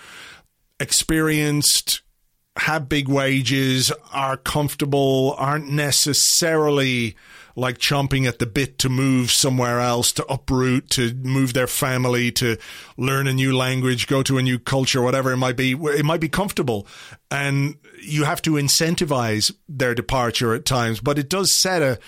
[0.78, 2.02] experienced,
[2.56, 7.16] have big wages, are comfortable, aren't necessarily
[7.56, 12.32] like chomping at the bit to move somewhere else, to uproot, to move their family,
[12.32, 12.56] to
[12.96, 15.72] learn a new language, go to a new culture, whatever it might be.
[15.72, 16.86] It might be comfortable.
[17.30, 21.98] And you have to incentivize their departure at times, but it does set a,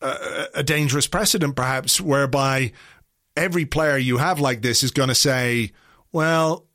[0.00, 2.72] a, a dangerous precedent, perhaps, whereby
[3.36, 5.72] every player you have like this is going to say,
[6.12, 6.66] well,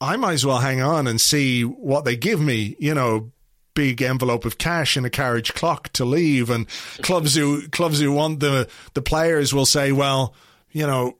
[0.00, 3.32] I might as well hang on and see what they give me, you know,
[3.74, 6.50] big envelope of cash and a carriage clock to leave.
[6.50, 6.66] And
[7.02, 10.34] clubs who clubs who want the the players will say, well,
[10.70, 11.16] you know,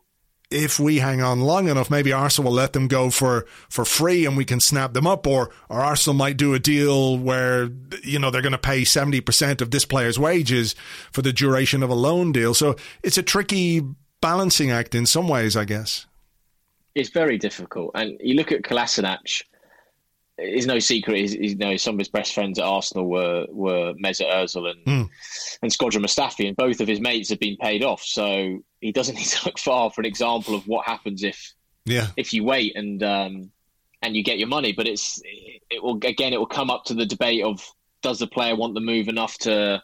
[0.50, 4.24] if we hang on long enough, maybe Arsenal will let them go for, for free
[4.24, 7.70] and we can snap them up, or, or Arsenal might do a deal where,
[8.02, 10.74] you know, they're going to pay 70% of this player's wages
[11.10, 12.54] for the duration of a loan deal.
[12.54, 13.82] So it's a tricky
[14.20, 16.06] balancing act in some ways, I guess.
[16.94, 17.90] It's very difficult.
[17.94, 19.42] And you look at Kolasinac,
[20.37, 21.18] it's no secret.
[21.18, 24.70] He's, he's, you know, some of his best friends at Arsenal were were Mesut Ozil
[24.70, 25.11] and mm.
[25.62, 28.03] and Shkodran Mustafi, and both of his mates have been paid off.
[28.03, 32.09] So he doesn't need to look far for an example of what happens if yeah
[32.16, 33.51] if you wait and um,
[34.03, 34.73] and you get your money.
[34.73, 37.64] But it's it will again it will come up to the debate of
[38.03, 39.83] does the player want the move enough to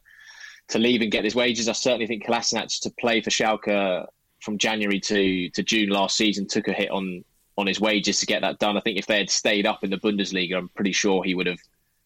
[0.68, 1.68] to leave and get his wages.
[1.68, 4.06] I certainly think Kolasinac to play for Schalke
[4.40, 7.24] from January to to June last season took a hit on
[7.60, 8.76] on his wages to get that done.
[8.76, 11.46] I think if they had stayed up in the Bundesliga, I'm pretty sure he would
[11.46, 11.60] have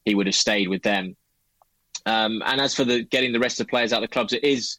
[0.04, 1.16] he would have stayed with them.
[2.06, 4.32] Um, and as for the getting the rest of the players out of the clubs,
[4.32, 4.78] it is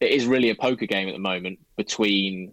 [0.00, 2.52] it is really a poker game at the moment between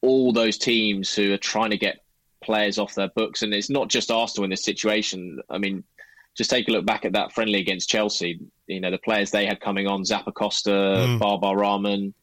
[0.00, 2.04] all those teams who are trying to get
[2.42, 5.40] players off their books, and it's not just Arsenal in this situation.
[5.48, 5.84] I mean,
[6.36, 8.40] just take a look back at that friendly against Chelsea.
[8.66, 11.18] You know, the players they had coming on: Zappacosta, mm.
[11.18, 12.14] Baba Rahman.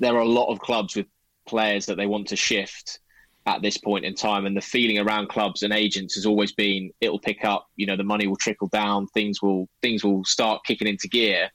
[0.00, 1.06] There are a lot of clubs with
[1.46, 2.98] players that they want to shift
[3.46, 4.46] at this point in time.
[4.46, 7.96] And the feeling around clubs and agents has always been it'll pick up, you know,
[7.96, 11.50] the money will trickle down, things will things will start kicking into gear.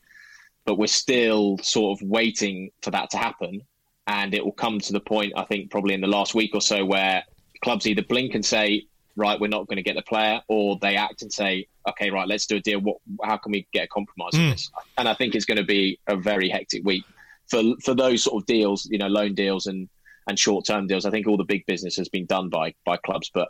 [0.66, 3.62] But we're still sort of waiting for that to happen.
[4.08, 6.62] And it will come to the point, I think, probably in the last week or
[6.62, 7.24] so where
[7.64, 10.96] clubs either blink and say, right, we're not going to get the player, or they
[10.96, 12.80] act and say, okay, right, let's do a deal.
[12.80, 14.40] What, how can we get a compromise mm.
[14.40, 14.52] on hmm.
[14.52, 14.72] this?
[14.98, 17.04] And I think it's going to be a very hectic week
[17.48, 19.90] for for those sort of deals, you know, loan deals and
[20.28, 21.06] and short term deals.
[21.06, 23.50] I think all the big business has been done by by clubs, but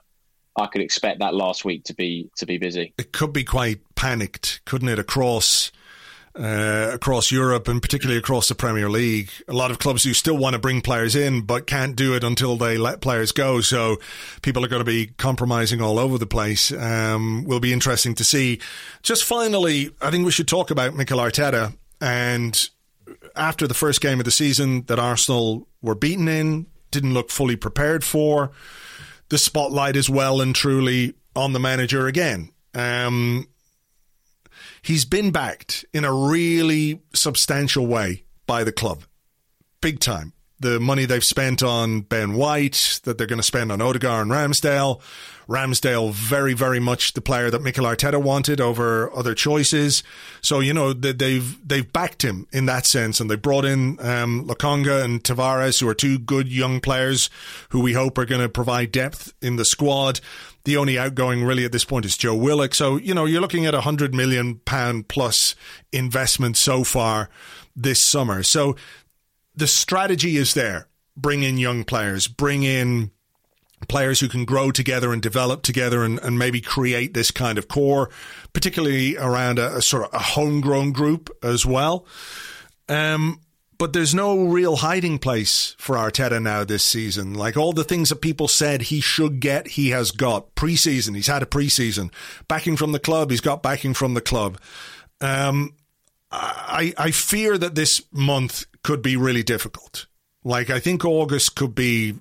[0.56, 2.94] I could expect that last week to be to be busy.
[2.98, 5.72] It could be quite panicked, couldn't it, across
[6.36, 9.30] uh, across Europe and particularly across the Premier League.
[9.48, 12.24] A lot of clubs who still want to bring players in but can't do it
[12.24, 13.62] until they let players go.
[13.62, 13.98] So
[14.42, 16.72] people are going to be compromising all over the place.
[16.72, 18.60] Um, will be interesting to see.
[19.04, 22.70] Just finally, I think we should talk about Mikel Arteta and
[23.36, 27.56] after the first game of the season that Arsenal were beaten in, didn't look fully
[27.56, 28.52] prepared for.
[29.30, 32.52] The spotlight is well and truly on the manager again.
[32.74, 33.48] Um,
[34.82, 39.04] he's been backed in a really substantial way by the club,
[39.80, 40.34] big time.
[40.62, 44.32] The money they've spent on Ben White, that they're going to spend on Odegaard and
[44.32, 45.02] Ramsdale,
[45.52, 50.02] Ramsdale very, very much the player that Mikel Arteta wanted over other choices.
[50.42, 54.48] So you know they've they've backed him in that sense, and they brought in um,
[54.48, 57.30] Lokonga and Tavares, who are two good young players
[57.70, 60.22] who we hope are going to provide depth in the squad.
[60.64, 62.74] The only outgoing really at this point is Joe Willock.
[62.74, 65.56] So you know you're looking at a hundred million pound plus
[65.92, 67.30] investment so far
[67.76, 68.44] this summer.
[68.44, 68.76] So
[69.56, 70.88] the strategy is there.
[71.16, 72.28] Bring in young players.
[72.28, 73.12] Bring in
[73.88, 77.68] players who can grow together and develop together and, and maybe create this kind of
[77.68, 78.10] core,
[78.54, 82.06] particularly around a, a sort of a homegrown group as well.
[82.88, 83.42] Um,
[83.78, 87.34] but there's no real hiding place for Arteta now this season.
[87.34, 90.54] Like all the things that people said he should get, he has got.
[90.54, 92.14] Preseason, he's had a preseason.
[92.48, 94.60] Backing from the club, he's got backing from the club.
[95.20, 95.74] Um,
[96.32, 100.08] I I fear that this month could be really difficult.
[100.44, 102.16] Like I think August could be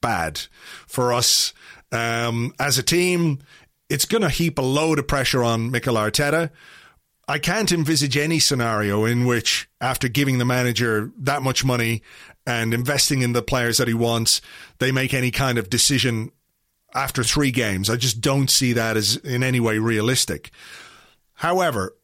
[0.00, 0.40] bad
[0.86, 1.52] for us
[1.92, 3.40] um, as a team.
[3.88, 6.50] It's going to heap a load of pressure on Mikel Arteta.
[7.26, 12.02] I can't envisage any scenario in which, after giving the manager that much money
[12.46, 14.40] and investing in the players that he wants,
[14.78, 16.32] they make any kind of decision
[16.94, 17.90] after three games.
[17.90, 20.50] I just don't see that as in any way realistic.
[21.34, 21.94] However,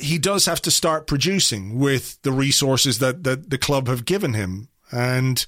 [0.00, 4.34] he does have to start producing with the resources that, that the club have given
[4.34, 4.68] him.
[4.92, 5.44] And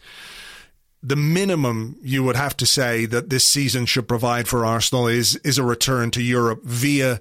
[1.03, 5.37] the minimum you would have to say that this season should provide for Arsenal is
[5.37, 7.21] is a return to Europe via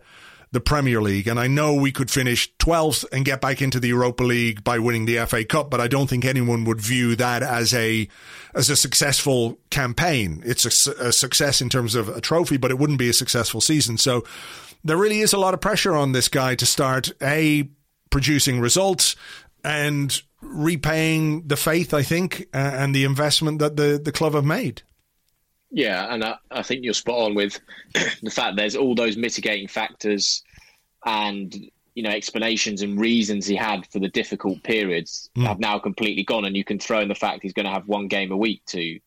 [0.52, 1.28] the Premier League.
[1.28, 4.80] And I know we could finish 12th and get back into the Europa League by
[4.80, 8.08] winning the FA Cup, but I don't think anyone would view that as a
[8.54, 10.44] as a successful campaign.
[10.46, 13.62] It's a, a success in terms of a trophy, but it wouldn't be a successful
[13.62, 13.98] season.
[13.98, 14.24] So
[14.84, 17.70] there really is a lot of pressure on this guy to start a
[18.10, 19.16] producing results
[19.64, 24.46] and repaying the faith, I think, uh, and the investment that the, the club have
[24.46, 24.82] made.
[25.70, 27.60] Yeah, and I, I think you're spot on with
[27.94, 30.44] the fact there's all those mitigating factors
[31.06, 31.56] and
[31.96, 35.46] you know explanations and reasons he had for the difficult periods mm.
[35.46, 37.88] have now completely gone, and you can throw in the fact he's going to have
[37.88, 39.00] one game a week to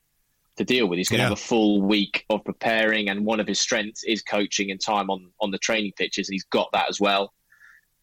[0.56, 0.98] to deal with.
[0.98, 1.26] He's going yeah.
[1.26, 4.80] to have a full week of preparing, and one of his strengths is coaching and
[4.80, 7.32] time on on the training pitches, and he's got that as well.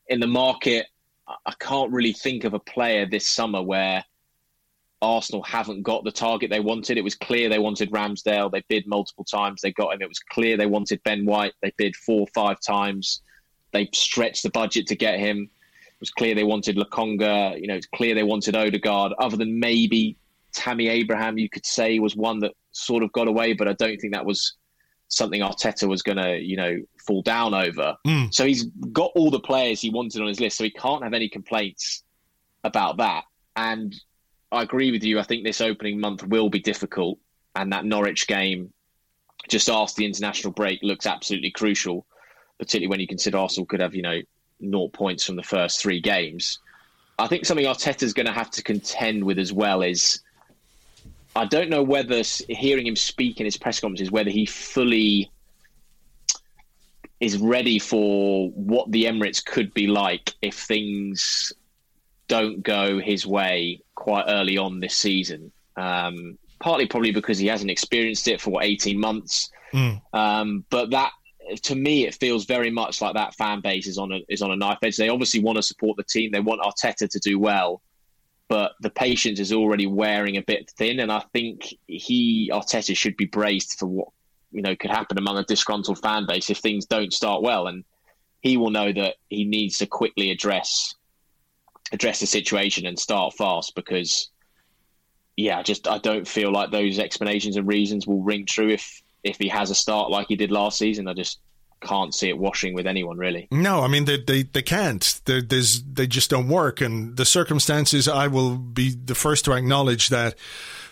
[0.07, 0.87] In the market,
[1.27, 4.03] I can't really think of a player this summer where
[5.01, 6.97] Arsenal haven't got the target they wanted.
[6.97, 8.51] It was clear they wanted Ramsdale.
[8.51, 9.61] They bid multiple times.
[9.61, 10.01] They got him.
[10.01, 11.53] It was clear they wanted Ben White.
[11.61, 13.21] They bid four or five times.
[13.71, 15.49] They stretched the budget to get him.
[15.87, 17.59] It was clear they wanted Lokonga.
[17.59, 19.13] You know, it's clear they wanted Odegaard.
[19.17, 20.17] Other than maybe
[20.53, 23.97] Tammy Abraham, you could say was one that sort of got away, but I don't
[23.97, 24.55] think that was
[25.07, 27.97] something Arteta was going to, you know, fall down over.
[28.07, 28.33] Mm.
[28.33, 31.13] So he's got all the players he wanted on his list, so he can't have
[31.13, 32.03] any complaints
[32.63, 33.25] about that.
[33.55, 33.93] And
[34.51, 35.19] I agree with you.
[35.19, 37.19] I think this opening month will be difficult,
[37.55, 38.71] and that Norwich game,
[39.49, 42.05] just after the international break, looks absolutely crucial,
[42.57, 44.21] particularly when you consider Arsenal could have, you know,
[44.61, 46.59] naught points from the first three games.
[47.19, 50.21] I think something Arteta's going to have to contend with as well is
[51.35, 55.31] I don't know whether hearing him speak in his press conferences, whether he fully
[57.19, 61.53] is ready for what the Emirates could be like if things
[62.27, 65.51] don't go his way quite early on this season.
[65.77, 69.49] Um, partly probably because he hasn't experienced it for what eighteen months.
[69.73, 70.01] Mm.
[70.13, 71.11] Um, but that
[71.63, 74.51] to me, it feels very much like that fan base is on a is on
[74.51, 74.97] a knife edge.
[74.97, 76.31] They obviously want to support the team.
[76.31, 77.81] They want Arteta to do well,
[78.51, 80.99] but the patience is already wearing a bit thin.
[80.99, 84.09] And I think he Arteta should be braced for what
[84.51, 87.67] you know could happen among a disgruntled fan base if things don't start well.
[87.67, 87.85] And
[88.41, 90.93] he will know that he needs to quickly address
[91.93, 94.29] address the situation and start fast because
[95.37, 99.37] yeah, just I don't feel like those explanations and reasons will ring true if if
[99.37, 101.07] he has a start like he did last season.
[101.07, 101.39] I just
[101.81, 103.47] can't see it washing with anyone really.
[103.51, 105.21] No, I mean they they, they can't.
[105.25, 108.07] They're, there's they just don't work, and the circumstances.
[108.07, 110.35] I will be the first to acknowledge that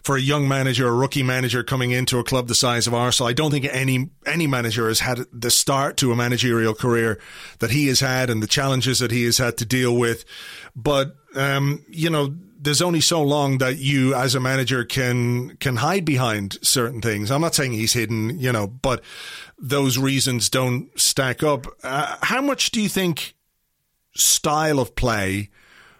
[0.03, 3.29] for a young manager, a rookie manager coming into a club the size of Arsenal,
[3.29, 7.19] I don't think any any manager has had the start to a managerial career
[7.59, 10.25] that he has had, and the challenges that he has had to deal with.
[10.75, 15.77] But um, you know there's only so long that you as a manager can can
[15.77, 17.31] hide behind certain things.
[17.31, 19.01] I'm not saying he's hidden, you know, but
[19.61, 21.67] those reasons don't stack up.
[21.83, 23.35] Uh, how much do you think
[24.15, 25.49] style of play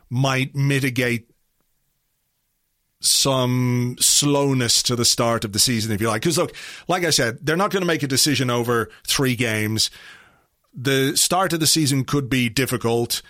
[0.10, 1.30] might mitigate
[3.01, 6.22] some slowness to the start of the season, if you like?
[6.22, 6.55] Because look,
[6.88, 9.89] like I said, they're not going to make a decision over three games.
[10.74, 13.22] The start of the season could be difficult.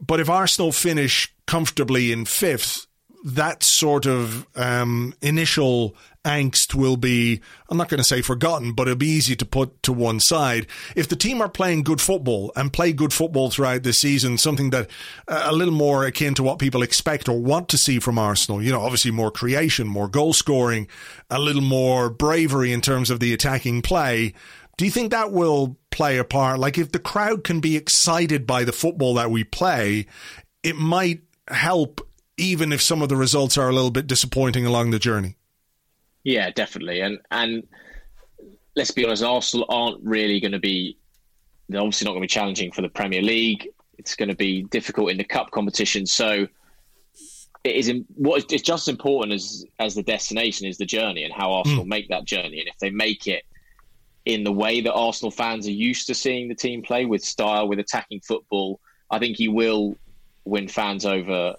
[0.00, 2.86] But if Arsenal finish comfortably in fifth,
[3.24, 8.88] that sort of um, initial angst will be, I'm not going to say forgotten, but
[8.88, 10.66] it'll be easy to put to one side.
[10.96, 14.70] If the team are playing good football and play good football throughout the season, something
[14.70, 14.90] that
[15.28, 18.62] uh, a little more akin to what people expect or want to see from Arsenal,
[18.62, 20.88] you know, obviously more creation, more goal scoring,
[21.30, 24.34] a little more bravery in terms of the attacking play.
[24.76, 26.58] Do you think that will play a part?
[26.58, 30.06] Like if the crowd can be excited by the football that we play,
[30.62, 32.00] it might help
[32.36, 35.36] even if some of the results are a little bit disappointing along the journey.
[36.24, 37.00] Yeah, definitely.
[37.00, 37.66] And and
[38.74, 40.96] let's be honest, Arsenal aren't really going to be.
[41.68, 43.68] They're obviously not going to be challenging for the Premier League.
[43.98, 46.06] It's going to be difficult in the cup competition.
[46.06, 46.48] So
[47.62, 51.32] it is what is just as important as as the destination is the journey and
[51.32, 51.88] how Arsenal mm.
[51.88, 52.60] make that journey.
[52.60, 53.44] And if they make it
[54.24, 57.68] in the way that Arsenal fans are used to seeing the team play, with style,
[57.68, 59.96] with attacking football, I think he will
[60.44, 61.56] win fans over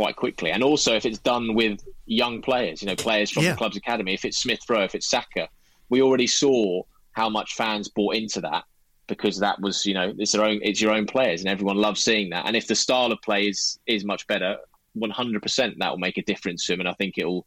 [0.00, 0.50] quite quickly.
[0.52, 1.76] And also, if it's done with
[2.06, 3.50] young players, you know, players from yeah.
[3.50, 5.48] the club's academy, if it's Smith Rowe, if it's Saka,
[5.88, 6.82] we already saw
[7.20, 8.62] how much fans bought into that
[9.08, 12.00] because that was, you know, it's their own, it's your own players, and everyone loves
[12.00, 12.46] seeing that.
[12.46, 14.52] And if the style of play is is much better,
[14.92, 17.44] one hundred percent that will make a difference to him, and I think it will.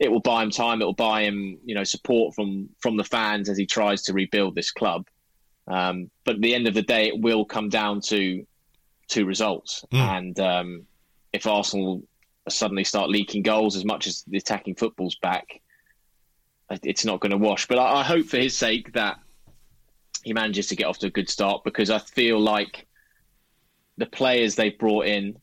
[0.00, 0.82] It will buy him time.
[0.82, 4.12] It will buy him, you know, support from from the fans as he tries to
[4.12, 5.06] rebuild this club.
[5.68, 8.44] Um, but at the end of the day, it will come down to
[9.14, 9.84] two results.
[9.92, 10.16] Mm.
[10.16, 10.86] And um,
[11.32, 12.02] if Arsenal
[12.48, 15.60] suddenly start leaking goals as much as the attacking football's back,
[16.82, 17.66] it's not going to wash.
[17.66, 19.18] But I, I hope for his sake that
[20.22, 22.86] he manages to get off to a good start because I feel like
[23.96, 25.36] the players they've brought in,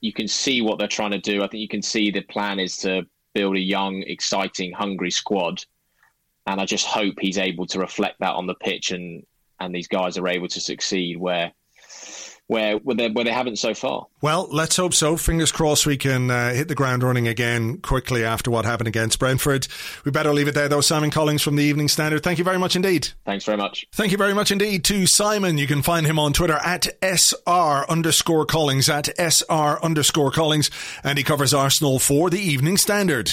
[0.00, 1.42] you can see what they're trying to do.
[1.42, 5.64] I think you can see the plan is to build a young, exciting, hungry squad.
[6.46, 9.24] And I just hope he's able to reflect that on the pitch and,
[9.58, 11.52] and these guys are able to succeed where
[12.46, 14.06] where where they, where they haven't so far.
[14.20, 15.16] Well, let's hope so.
[15.16, 19.18] Fingers crossed we can uh, hit the ground running again quickly after what happened against
[19.18, 19.66] Brentford.
[20.04, 20.80] We better leave it there, though.
[20.80, 22.22] Simon Collings from the Evening Standard.
[22.22, 23.08] Thank you very much indeed.
[23.24, 23.86] Thanks very much.
[23.92, 25.58] Thank you very much indeed to Simon.
[25.58, 30.70] You can find him on Twitter at SR underscore Collings, at SR underscore Collings,
[31.02, 33.32] and he covers Arsenal for the Evening Standard.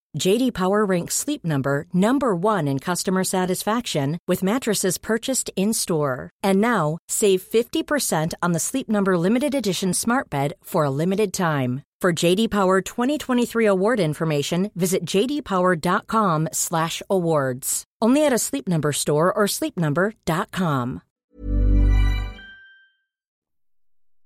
[0.17, 6.29] JD Power ranks Sleep Number number 1 in customer satisfaction with mattresses purchased in-store.
[6.43, 11.31] And now, save 50% on the Sleep Number limited edition Smart Bed for a limited
[11.33, 11.83] time.
[12.01, 17.83] For JD Power 2023 award information, visit jdpower.com/awards.
[18.01, 21.01] Only at a Sleep Number store or sleepnumber.com.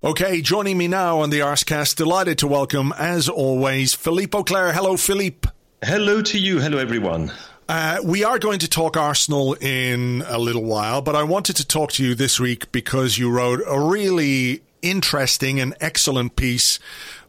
[0.03, 4.71] Okay, joining me now on the Arsecast, delighted to welcome, as always, Philippe Auclair.
[4.71, 5.49] Hello, Philippe.
[5.85, 6.59] Hello to you.
[6.59, 7.31] Hello, everyone.
[7.69, 11.67] Uh, we are going to talk Arsenal in a little while, but I wanted to
[11.67, 16.79] talk to you this week because you wrote a really interesting and excellent piece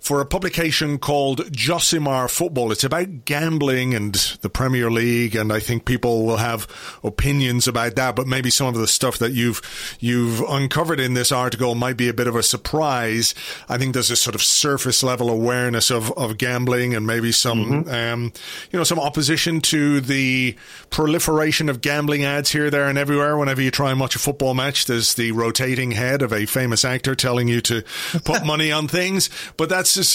[0.06, 2.70] for a publication called Josimar Football.
[2.70, 6.68] It's about gambling and the Premier League, and I think people will have
[7.02, 8.14] opinions about that.
[8.14, 9.60] But maybe some of the stuff that you've
[9.98, 13.34] you've uncovered in this article might be a bit of a surprise.
[13.68, 17.84] I think there's a sort of surface level awareness of, of gambling, and maybe some
[17.84, 17.90] mm-hmm.
[17.90, 18.32] um,
[18.70, 20.54] you know some opposition to the
[20.90, 23.36] proliferation of gambling ads here, there, and everywhere.
[23.36, 26.84] Whenever you try and watch a football match, there's the rotating head of a famous
[26.84, 27.82] actor telling you to
[28.24, 29.28] put money on things.
[29.56, 30.14] But that's just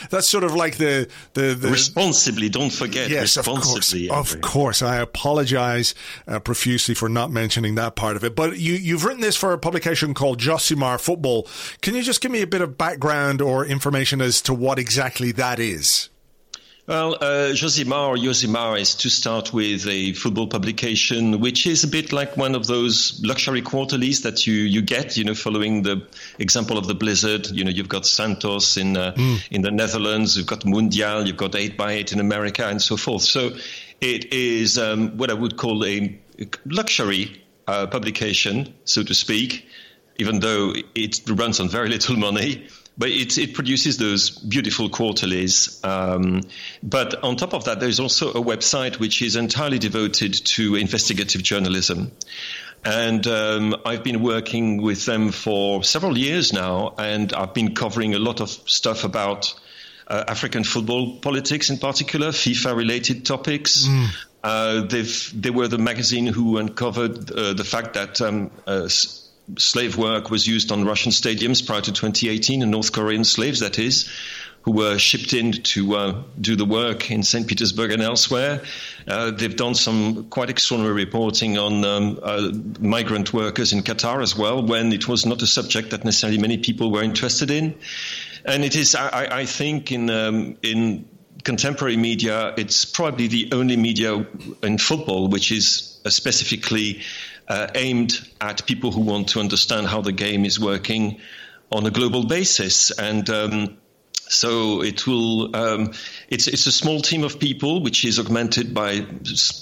[0.10, 2.48] that's sort of like the the, the responsibly.
[2.48, 4.08] Don't forget, yes, responsibly.
[4.08, 4.82] Of course, of course.
[4.82, 5.94] I apologize
[6.26, 8.36] uh, profusely for not mentioning that part of it.
[8.36, 11.48] But you you've written this for a publication called Josimar Football.
[11.80, 15.32] Can you just give me a bit of background or information as to what exactly
[15.32, 16.10] that is?
[16.84, 22.12] Well, uh, Josimar Josimar is to start with a football publication, which is a bit
[22.12, 26.04] like one of those luxury quarterlies that you, you get, you know, following the
[26.40, 27.46] example of the Blizzard.
[27.46, 29.46] You know, you've got Santos in, uh, mm.
[29.52, 33.22] in the Netherlands, you've got Mundial, you've got 8x8 in America, and so forth.
[33.22, 33.52] So
[34.00, 36.18] it is um, what I would call a
[36.64, 39.68] luxury uh, publication, so to speak,
[40.16, 42.66] even though it runs on very little money
[42.96, 45.80] but it, it produces those beautiful quarterlies.
[45.82, 46.42] Um,
[46.82, 51.42] but on top of that, there's also a website which is entirely devoted to investigative
[51.42, 52.12] journalism.
[52.84, 58.14] And um, I've been working with them for several years now, and I've been covering
[58.14, 59.54] a lot of stuff about
[60.08, 63.86] uh, African football politics in particular, FIFA related topics.
[63.86, 64.08] Mm.
[64.42, 64.82] Uh,
[65.34, 68.88] they were the magazine who uncovered uh, the fact that um, uh,
[69.58, 73.78] slave work was used on Russian stadiums prior to 2018, and North Korean slaves, that
[73.78, 74.10] is,
[74.62, 77.46] who were shipped in to uh, do the work in St.
[77.46, 78.62] Petersburg and elsewhere.
[79.08, 82.50] Uh, they've done some quite extraordinary reporting on um, uh,
[82.80, 86.58] migrant workers in Qatar as well, when it was not a subject that necessarily many
[86.58, 87.74] people were interested in.
[88.44, 91.08] And it is, I, I think, in um, in
[91.44, 94.26] contemporary media, it's probably the only media
[94.62, 97.02] in football which is specifically
[97.52, 101.20] uh, aimed at people who want to understand how the game is working
[101.70, 102.90] on a global basis.
[102.90, 103.76] And um,
[104.12, 105.54] so it will.
[105.54, 105.92] Um,
[106.30, 109.06] it's it's a small team of people, which is augmented by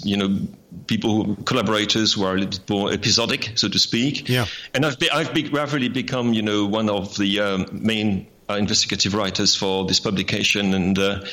[0.05, 0.39] you know
[0.87, 4.29] people, who, collaborators who are a little bit more episodic, so to speak.
[4.29, 4.47] Yeah.
[4.73, 9.15] And I've be, I've be, become you know one of the um, main uh, investigative
[9.15, 11.25] writers for this publication, and uh,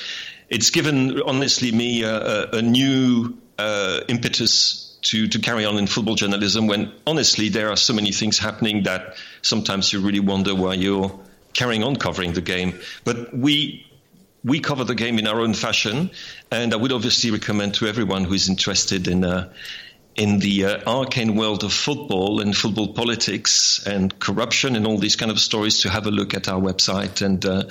[0.49, 6.16] it's given honestly me a, a new uh, impetus to, to carry on in football
[6.16, 10.74] journalism when honestly there are so many things happening that sometimes you really wonder why
[10.74, 11.18] you're
[11.53, 12.80] carrying on covering the game.
[13.03, 13.86] But we
[14.43, 16.12] we cover the game in our own fashion,
[16.51, 19.51] and I would obviously recommend to everyone who is interested in uh,
[20.16, 25.16] in the uh, arcane world of football and football politics and corruption and all these
[25.16, 27.45] kind of stories to have a look at our website and.
[27.45, 27.64] Uh,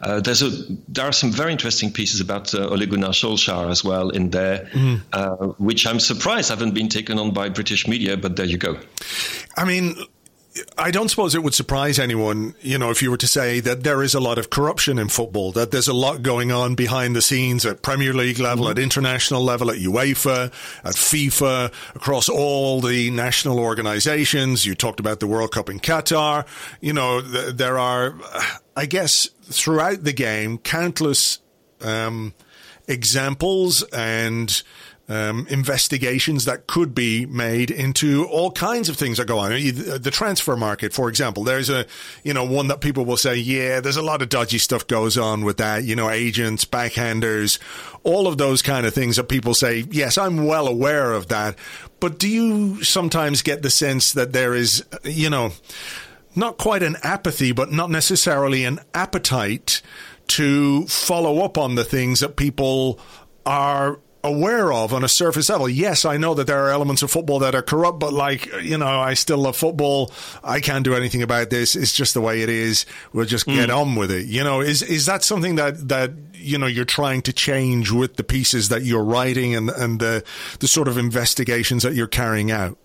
[0.00, 0.50] uh, there's a,
[0.88, 4.68] there are some very interesting pieces about uh, Ole Gunnar Solskjaer as well in there,
[4.72, 5.00] mm.
[5.12, 8.78] uh, which I'm surprised haven't been taken on by British media, but there you go.
[9.56, 9.96] I mean,
[10.76, 13.84] I don't suppose it would surprise anyone, you know, if you were to say that
[13.84, 17.14] there is a lot of corruption in football, that there's a lot going on behind
[17.14, 18.72] the scenes at Premier League level, mm-hmm.
[18.72, 20.46] at international level, at UEFA,
[20.82, 24.66] at FIFA, across all the national organizations.
[24.66, 26.44] You talked about the World Cup in Qatar.
[26.80, 28.14] You know, th- there are,
[28.76, 31.38] I guess, throughout the game, countless
[31.80, 32.34] um,
[32.88, 34.62] examples and
[35.10, 39.50] um, investigations that could be made into all kinds of things that go on.
[39.50, 41.84] The transfer market, for example, there's a,
[42.22, 45.18] you know, one that people will say, yeah, there's a lot of dodgy stuff goes
[45.18, 47.58] on with that, you know, agents, backhanders,
[48.04, 51.58] all of those kind of things that people say, yes, I'm well aware of that.
[51.98, 55.50] But do you sometimes get the sense that there is, you know,
[56.36, 59.82] not quite an apathy, but not necessarily an appetite
[60.28, 63.00] to follow up on the things that people
[63.44, 65.68] are aware of on a surface level.
[65.68, 68.76] Yes, I know that there are elements of football that are corrupt, but like, you
[68.76, 70.12] know, I still love football.
[70.44, 71.74] I can't do anything about this.
[71.74, 72.86] It's just the way it is.
[73.12, 73.54] We'll just mm.
[73.54, 74.26] get on with it.
[74.26, 78.16] You know, is, is that something that, that, you know, you're trying to change with
[78.16, 80.22] the pieces that you're writing and, and the,
[80.60, 82.76] the sort of investigations that you're carrying out?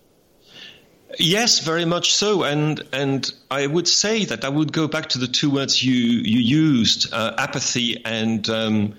[1.18, 5.18] Yes, very much so, and and I would say that I would go back to
[5.18, 8.46] the two words you you used, uh, apathy and.
[8.50, 8.94] Um,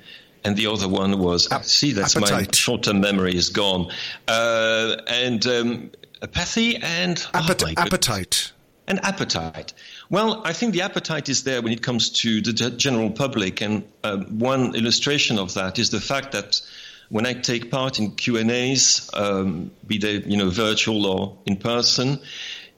[0.48, 2.48] and the other one was see that's appetite.
[2.48, 3.92] my short-term memory is gone,
[4.28, 5.92] uh, and um,
[6.22, 8.54] apathy and Appet- oh appetite
[8.88, 9.74] and appetite.
[10.10, 13.84] Well, I think the appetite is there when it comes to the general public, and
[14.04, 16.62] uh, one illustration of that is the fact that
[17.10, 21.38] when I take part in Q and A's, um, be they you know virtual or
[21.46, 22.20] in person,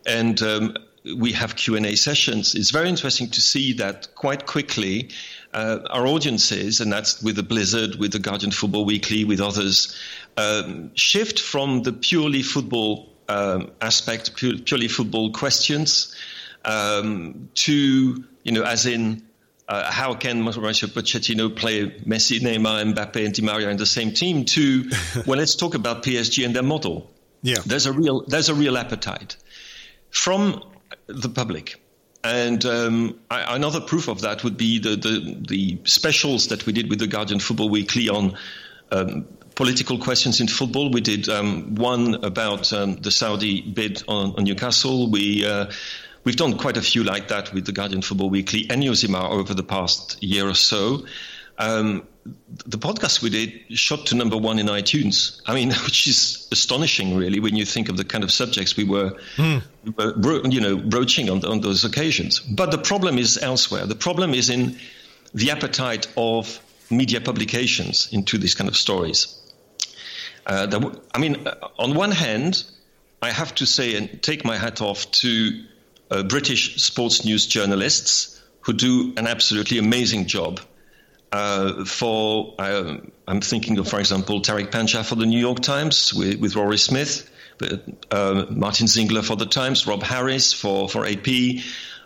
[0.07, 0.75] and um,
[1.15, 5.09] we have Q and A sessions, it's very interesting to see that quite quickly.
[5.51, 9.95] Uh, our audiences, and that's with the Blizzard, with the Guardian Football Weekly, with others,
[10.37, 16.15] um, shift from the purely football um, aspect, purely football questions,
[16.65, 19.23] um, to you know, as in
[19.67, 24.11] uh, how can Mauricio Pochettino play Messi, Neymar, Mbappe, and Di Maria in the same
[24.11, 24.45] team?
[24.45, 24.89] To
[25.27, 27.09] well, let's talk about PSG and their model.
[27.41, 29.37] Yeah, there's a real there's a real appetite
[30.09, 30.63] from
[31.07, 31.81] the public.
[32.23, 36.73] And um, I, another proof of that would be the, the, the specials that we
[36.73, 38.37] did with the Guardian Football Weekly on
[38.91, 40.91] um, political questions in football.
[40.91, 45.09] We did um, one about um, the Saudi bid on, on Newcastle.
[45.09, 45.71] We uh,
[46.23, 49.53] We've done quite a few like that with the Guardian Football Weekly and Josimar over
[49.53, 51.05] the past year or so.
[51.57, 55.41] Um, the podcast we did shot to number one in iTunes.
[55.45, 58.83] I mean, which is astonishing, really, when you think of the kind of subjects we
[58.83, 60.53] were, mm.
[60.53, 62.39] you know, broaching on, on those occasions.
[62.39, 63.85] But the problem is elsewhere.
[63.85, 64.77] The problem is in
[65.33, 66.59] the appetite of
[66.89, 69.35] media publications into these kind of stories.
[70.45, 72.63] Uh, that, I mean, uh, on one hand,
[73.21, 75.63] I have to say and take my hat off to
[76.09, 80.59] uh, British sports news journalists who do an absolutely amazing job.
[81.31, 86.13] Uh, for uh, I'm thinking of, for example, Tariq Panja for the New York Times
[86.13, 87.29] with, with Rory Smith,
[88.11, 91.27] uh, Martyn Ziegler for the Times, Rob Harris for for AP.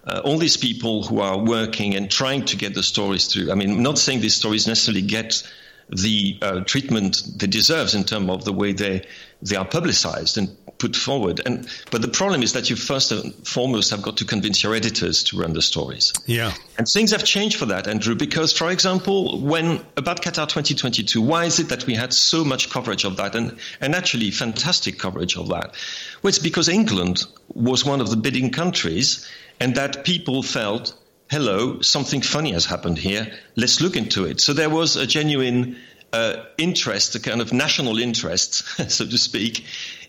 [0.05, 3.49] Uh, all these people who are working and trying to get the stories through.
[3.49, 5.41] I mean, I'm not saying these stories necessarily get
[5.87, 9.05] the uh, treatment they deserve in terms of the way they
[9.41, 11.39] they are publicized and put forward.
[11.45, 14.75] And but the problem is that you first and foremost have got to convince your
[14.75, 16.11] editors to run the stories.
[16.25, 16.51] Yeah.
[16.77, 21.45] And things have changed for that, Andrew, because for example, when about Qatar 2022, why
[21.45, 25.37] is it that we had so much coverage of that and and actually fantastic coverage
[25.37, 25.73] of that?
[26.21, 27.23] Well, it's because England
[27.53, 29.25] was one of the bidding countries,
[29.61, 30.93] and that people felt
[31.31, 33.25] hello, something funny has happened here.
[33.55, 34.41] Let's look into it.
[34.41, 35.77] So there was a genuine
[36.13, 38.53] uh, interest, a kind of national interest,
[38.91, 39.65] so to speak,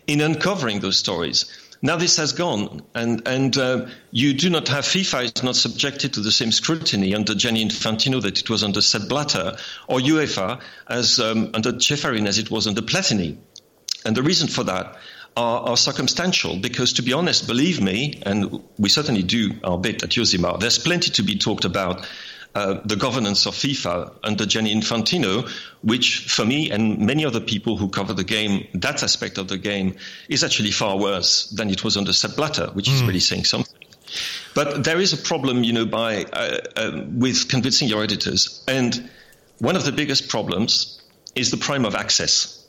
[0.07, 1.45] in uncovering those stories.
[1.81, 6.13] Now this has gone, and and uh, you do not have FIFA is not subjected
[6.13, 10.61] to the same scrutiny under Gianni Infantino that it was under Sepp Blatter, or UEFA
[10.87, 13.37] as um, under Ceferin as it was under Platini,
[14.05, 14.95] and the reason for that
[15.37, 20.01] are, are, circumstantial because, to be honest, believe me, and we certainly do our bit
[20.01, 22.07] at Josimar, there's plenty to be talked about.
[22.55, 25.45] Uh, the governance of FIFA under Gianni Infantino,
[25.81, 29.57] which for me and many other people who cover the game, that aspect of the
[29.57, 29.95] game
[30.29, 32.93] is actually far worse than it was under Sepp Blatter, which mm.
[32.93, 33.07] is hmm.
[33.07, 33.77] really saying something.
[34.53, 39.09] But there is a problem, you know, by uh, uh, with convincing your editors, and
[39.57, 41.01] one of the biggest problems
[41.35, 42.65] is the prime of access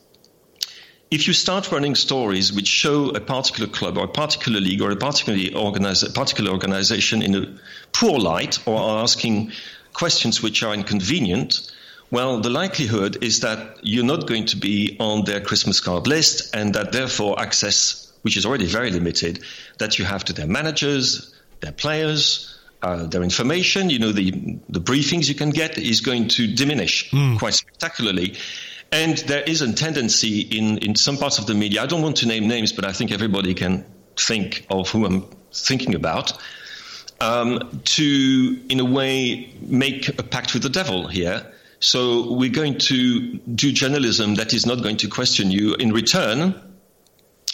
[1.11, 4.91] if you start running stories which show a particular club or a particular league or
[4.91, 7.59] a particularly organize, particular organization in a
[7.93, 9.53] poor light or are asking
[9.97, 11.72] questions which are inconvenient,
[12.11, 16.55] well, the likelihood is that you're not going to be on their Christmas card list
[16.55, 19.42] and that therefore access, which is already very limited,
[19.78, 24.30] that you have to their managers, their players, uh, their information, you know, the,
[24.68, 27.38] the briefings you can get is going to diminish mm.
[27.38, 28.34] quite spectacularly.
[28.92, 32.18] And there is a tendency in, in some parts of the media, I don't want
[32.18, 33.84] to name names, but I think everybody can
[34.16, 36.34] think of who I'm thinking about,
[37.20, 41.52] um, to, in a way, make a pact with the devil here.
[41.80, 45.74] So we're going to do journalism that is not going to question you.
[45.74, 46.54] In return,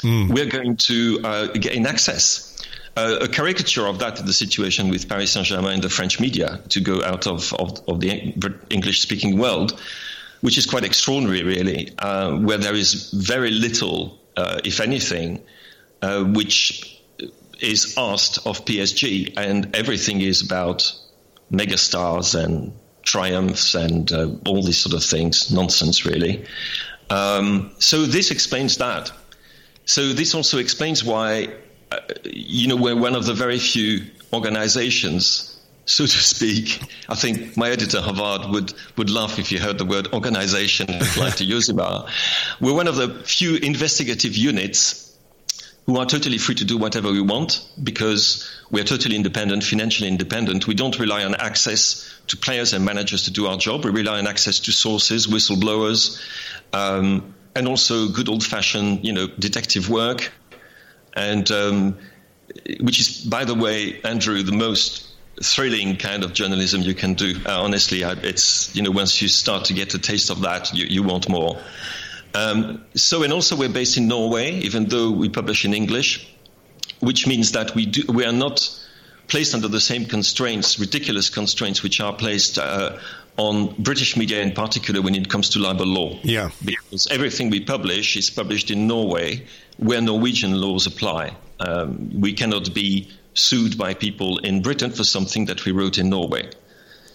[0.02, 0.32] mm.
[0.32, 2.48] we're going to uh, gain access.
[2.96, 6.20] Uh, a caricature of that is the situation with Paris Saint Germain and the French
[6.20, 8.34] media to go out of, of, of the
[8.70, 9.80] English speaking world
[10.42, 15.40] which is quite extraordinary, really, uh, where there is very little, uh, if anything,
[16.02, 17.00] uh, which
[17.62, 20.92] is asked of PSG, and everything is about
[21.50, 25.52] megastars and triumphs and uh, all these sort of things.
[25.52, 26.44] Nonsense, really.
[27.10, 29.12] Um, so this explains that.
[29.84, 31.48] So this also explains why,
[31.90, 35.52] uh, you know, we're one of the very few organizations
[35.84, 36.80] so to speak.
[37.08, 41.36] I think my editor Havard would, would laugh if he heard the word organization applied
[41.38, 42.08] to Josimar.
[42.60, 45.11] We're one of the few investigative units
[45.86, 50.08] who are totally free to do whatever we want because we are totally independent, financially
[50.08, 50.66] independent.
[50.66, 53.84] We don't rely on access to players and managers to do our job.
[53.84, 56.22] We rely on access to sources, whistleblowers,
[56.72, 60.32] um, and also good old-fashioned, you know, detective work,
[61.14, 61.98] and um,
[62.80, 65.08] which is, by the way, Andrew, the most
[65.42, 67.34] thrilling kind of journalism you can do.
[67.44, 70.86] Uh, honestly, it's you know once you start to get a taste of that, you,
[70.86, 71.60] you want more.
[72.34, 76.26] Um, so, and also we're based in Norway, even though we publish in English,
[77.00, 78.68] which means that we do we are not
[79.28, 82.98] placed under the same constraints, ridiculous constraints, which are placed uh,
[83.36, 86.18] on British media in particular when it comes to libel law.
[86.22, 91.36] Yeah, because everything we publish is published in Norway, where Norwegian laws apply.
[91.60, 96.10] Um, we cannot be sued by people in Britain for something that we wrote in
[96.10, 96.50] Norway.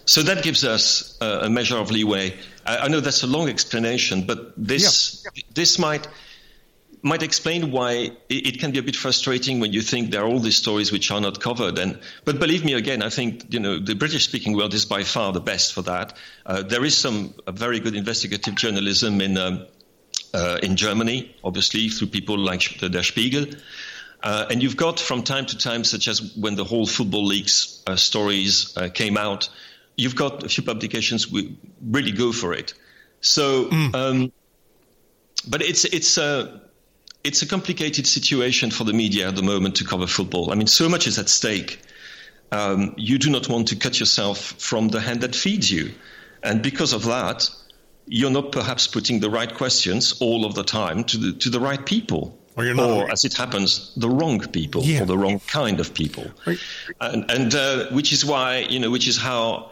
[0.04, 2.34] So that gives us uh, a measure of leeway.
[2.68, 5.42] I, I, know that's a long explanation, but this yeah.
[5.54, 6.06] this might
[7.00, 10.40] might explain why it, can be a bit frustrating when you think there are all
[10.40, 11.78] these stories which are not covered.
[11.78, 15.32] And but believe me, again, I think you know the British-speaking world is by far
[15.32, 16.16] the best for that.
[16.44, 19.38] Uh, there is some very good investigative journalism in.
[19.38, 19.66] Um,
[20.34, 23.46] uh, in Germany, obviously, through people like the Der Spiegel.
[24.22, 27.82] Uh, and you've got from time to time, such as when the whole Football Leaks
[27.86, 29.48] uh, stories uh, came out,
[29.98, 32.72] you've got a few publications we really go for it.
[33.20, 33.94] So, mm.
[33.94, 34.32] um,
[35.46, 36.62] but it's it's a
[37.24, 40.50] it's a complicated situation for the media at the moment to cover football.
[40.52, 41.80] I mean, so much is at stake.
[42.50, 45.92] Um, you do not want to cut yourself from the hand that feeds you,
[46.42, 47.50] and because of that,
[48.06, 51.60] you're not perhaps putting the right questions all of the time to the to the
[51.60, 55.02] right people or you're not, or as it happens, the wrong people yeah.
[55.02, 56.26] or the wrong kind of people,
[57.00, 59.70] and, and uh, which is why you know, which is how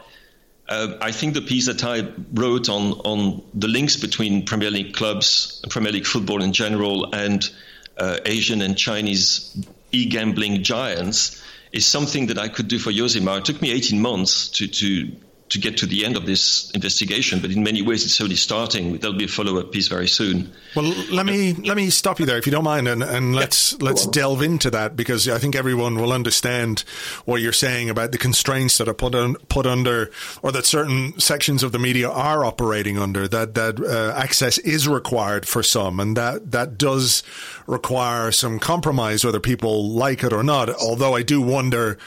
[0.69, 4.93] uh, I think the piece that I wrote on on the links between Premier League
[4.93, 7.49] clubs, Premier League football in general, and
[7.97, 9.55] uh, Asian and Chinese
[9.91, 11.41] e-gambling giants
[11.71, 13.39] is something that I could do for Josimar.
[13.39, 15.11] It took me 18 months to to
[15.49, 18.97] to get to the end of this investigation, but in many ways it's only starting.
[18.97, 20.51] There'll be a follow-up piece very soon.
[20.75, 23.73] Well, let me let me stop you there if you don't mind, and, and let's
[23.73, 23.77] yeah.
[23.81, 26.83] let's delve into that because I think everyone will understand
[27.25, 31.17] what you're saying about the constraints that are put on, put under, or that certain
[31.19, 33.27] sections of the media are operating under.
[33.27, 37.23] That that uh, access is required for some, and that that does
[37.67, 40.69] require some compromise, whether people like it or not.
[40.69, 41.97] Although I do wonder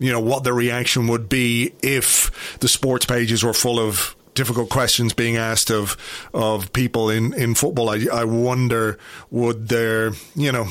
[0.00, 4.70] you know, what the reaction would be if the sports pages were full of difficult
[4.70, 5.96] questions being asked of
[6.32, 7.90] of people in in football.
[7.90, 8.98] I, I wonder
[9.30, 10.68] would there, you know,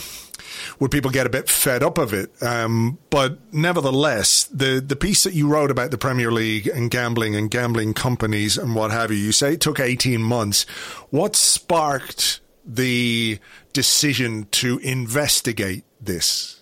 [0.80, 2.32] would people get a bit fed up of it?
[2.42, 7.36] Um, but nevertheless, the the piece that you wrote about the Premier League and gambling
[7.36, 10.64] and gambling companies and what have you, you say it took eighteen months.
[11.12, 12.39] What sparked
[12.70, 13.40] the
[13.74, 16.62] decision to investigate this?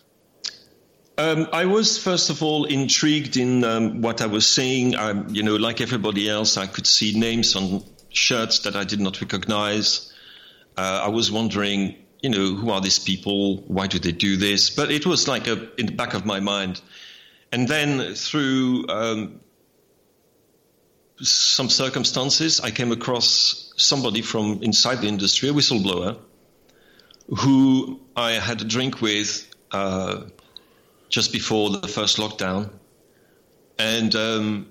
[1.19, 4.95] Um, I was first of all intrigued in um, what I was seeing.
[4.95, 8.99] Um, you know, like everybody else, I could see names on shirts that I did
[8.99, 10.13] not recognize.
[10.77, 13.57] Uh, I was wondering, you know, who are these people?
[13.67, 14.69] Why do they do this?
[14.69, 16.81] But it was like a, in the back of my mind.
[17.51, 19.39] And then through um,
[21.21, 26.17] some circumstances, I came across somebody from inside the industry, a whistleblower,
[27.39, 29.47] who I had a drink with.
[29.71, 30.23] Uh,
[31.09, 32.69] just before the first lockdown.
[33.79, 34.67] And um,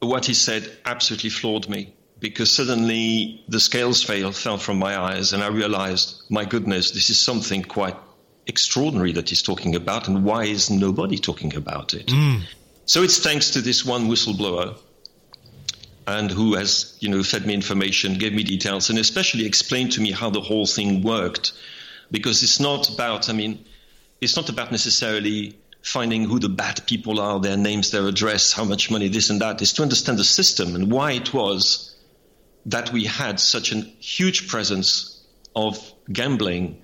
[0.00, 5.32] what he said absolutely floored me because suddenly the scales fell, fell from my eyes
[5.32, 7.96] and I realized, my goodness, this is something quite
[8.46, 10.08] extraordinary that he's talking about.
[10.08, 12.06] And why is nobody talking about it?
[12.06, 12.42] Mm.
[12.86, 14.76] So it's thanks to this one whistleblower
[16.08, 20.00] and who has, you know, fed me information, gave me details, and especially explained to
[20.00, 21.52] me how the whole thing worked.
[22.10, 23.62] Because it's not about, I mean,
[24.22, 28.64] it's not about necessarily finding who the bad people are, their names, their address, how
[28.64, 31.94] much money, this and that, is to understand the system and why it was
[32.64, 35.22] that we had such a huge presence
[35.54, 35.78] of
[36.10, 36.82] gambling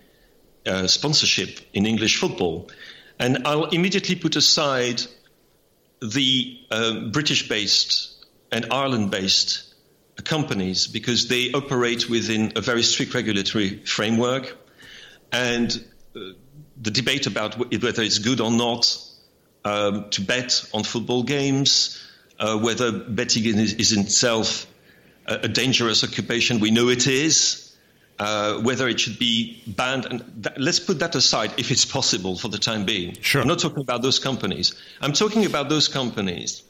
[0.66, 2.70] uh, sponsorship in English football.
[3.18, 5.00] And I'll immediately put aside
[6.02, 8.13] the uh, British based
[8.54, 9.74] and Ireland based
[10.24, 14.56] companies because they operate within a very strict regulatory framework.
[15.32, 15.84] And
[16.16, 16.20] uh,
[16.80, 18.96] the debate about whether it's good or not
[19.64, 22.00] um, to bet on football games,
[22.38, 24.66] uh, whether betting is, is in itself
[25.26, 26.60] a, a, dangerous occupation.
[26.60, 27.60] We know it is.
[28.16, 32.38] Uh, whether it should be banned, and th- let's put that aside if it's possible
[32.38, 33.20] for the time being.
[33.20, 33.42] Sure.
[33.42, 34.80] I'm not talking about those companies.
[35.00, 36.62] I'm talking about those companies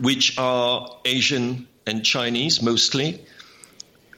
[0.00, 3.24] which are Asian and Chinese mostly,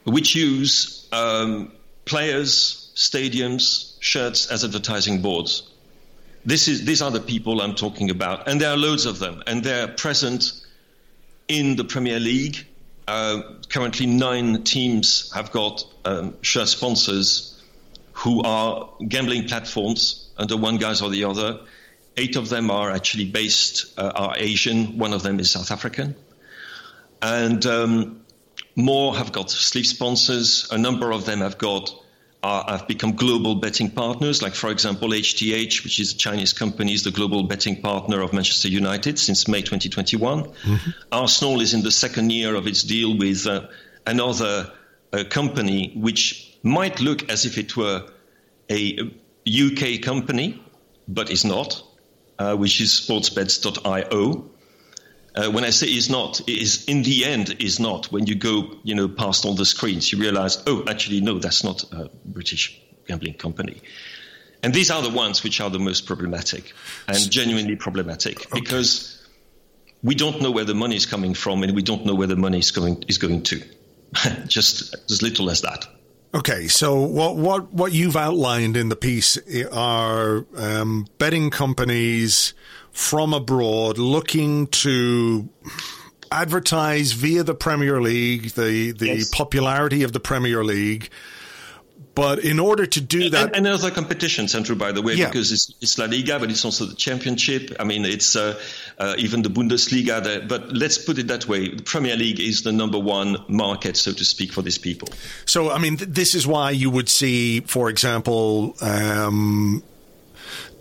[0.04, 1.72] which use um,
[2.04, 5.68] players, stadiums, shirts as advertising boards.
[6.44, 9.42] This is, these are the people I'm talking about, and there are loads of them,
[9.46, 10.52] and they're present
[11.48, 12.66] in the Premier League.
[13.06, 17.60] Uh, currently, nine teams have got um, shirt sponsors
[18.12, 21.60] who are gambling platforms under one guise or the other.
[22.16, 24.98] Eight of them are actually based, uh, are Asian.
[24.98, 26.14] One of them is South African.
[27.22, 28.22] And um,
[28.76, 30.68] more have got sleeve sponsors.
[30.70, 31.94] A number of them have got
[32.42, 34.42] are, have become global betting partners.
[34.42, 38.32] Like, for example, HTH, which is a Chinese company, is the global betting partner of
[38.32, 40.44] Manchester United since May 2021.
[40.44, 40.90] Mm-hmm.
[41.12, 43.68] Arsenal is in the second year of its deal with uh,
[44.06, 44.72] another
[45.12, 48.08] uh, company, which might look as if it were
[48.70, 48.98] a
[49.46, 50.60] UK company,
[51.06, 51.82] but is not,
[52.38, 54.50] uh, which is sportsbet.io.
[55.34, 58.12] Uh, when I say is not, is in the end is not.
[58.12, 61.64] When you go, you know, past all the screens, you realize, oh, actually, no, that's
[61.64, 63.80] not a British gambling company.
[64.62, 66.72] And these are the ones which are the most problematic
[67.08, 68.60] and genuinely problematic okay.
[68.60, 69.26] because
[70.02, 72.36] we don't know where the money is coming from and we don't know where the
[72.36, 73.62] money is going is going to.
[74.46, 75.86] Just as little as that.
[76.34, 79.36] Okay, so what what what you've outlined in the piece
[79.70, 82.54] are um, betting companies
[82.90, 85.48] from abroad looking to
[86.30, 89.28] advertise via the Premier League, the the yes.
[89.28, 91.10] popularity of the Premier League.
[92.14, 95.26] But in order to do that, and, and other competitions, Andrew, by the way, yeah.
[95.26, 97.74] because it's, it's, La Liga, but it's also the Championship.
[97.80, 98.60] I mean, it's uh,
[98.98, 100.22] uh, even the Bundesliga.
[100.22, 100.40] There.
[100.46, 104.12] But let's put it that way: the Premier League is the number one market, so
[104.12, 105.08] to speak, for these people.
[105.46, 109.82] So, I mean, th- this is why you would see, for example, um,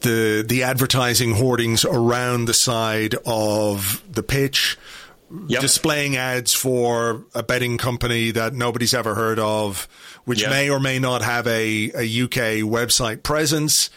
[0.01, 4.77] the the advertising hoardings around the side of the pitch,
[5.47, 5.61] yep.
[5.61, 9.87] displaying ads for a betting company that nobody's ever heard of,
[10.25, 10.49] which yep.
[10.49, 13.89] may or may not have a, a UK website presence.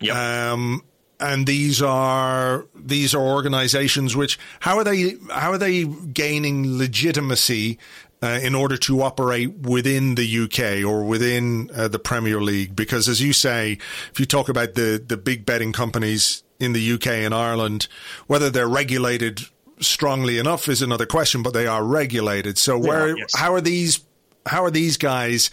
[0.00, 0.16] Yep.
[0.16, 0.84] Um,
[1.18, 7.78] and these are these are organizations which how are they how are they gaining legitimacy
[8.22, 12.76] uh, in order to operate within the UK or within uh, the Premier League.
[12.76, 13.78] Because as you say,
[14.10, 17.88] if you talk about the, the big betting companies in the UK and Ireland,
[18.26, 19.40] whether they're regulated
[19.80, 22.58] strongly enough is another question, but they are regulated.
[22.58, 23.34] So where, yes.
[23.34, 24.00] how are these,
[24.46, 25.50] how are these guys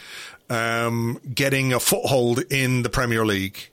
[0.50, 3.70] um, getting a foothold in the Premier League?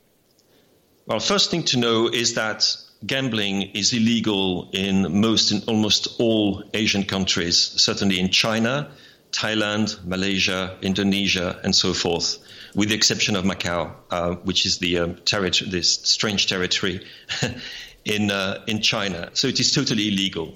[1.06, 2.76] Well, first thing to know is that
[3.06, 8.90] gambling is illegal in most, in almost all Asian countries, certainly in China,
[9.30, 12.38] Thailand, Malaysia, Indonesia, and so forth,
[12.74, 17.04] with the exception of Macau, uh, which is the um, territory, this strange territory
[18.04, 19.30] in uh, in China.
[19.34, 20.54] So it is totally illegal.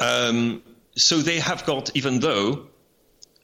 [0.00, 0.62] Um,
[0.96, 2.66] so they have got, even though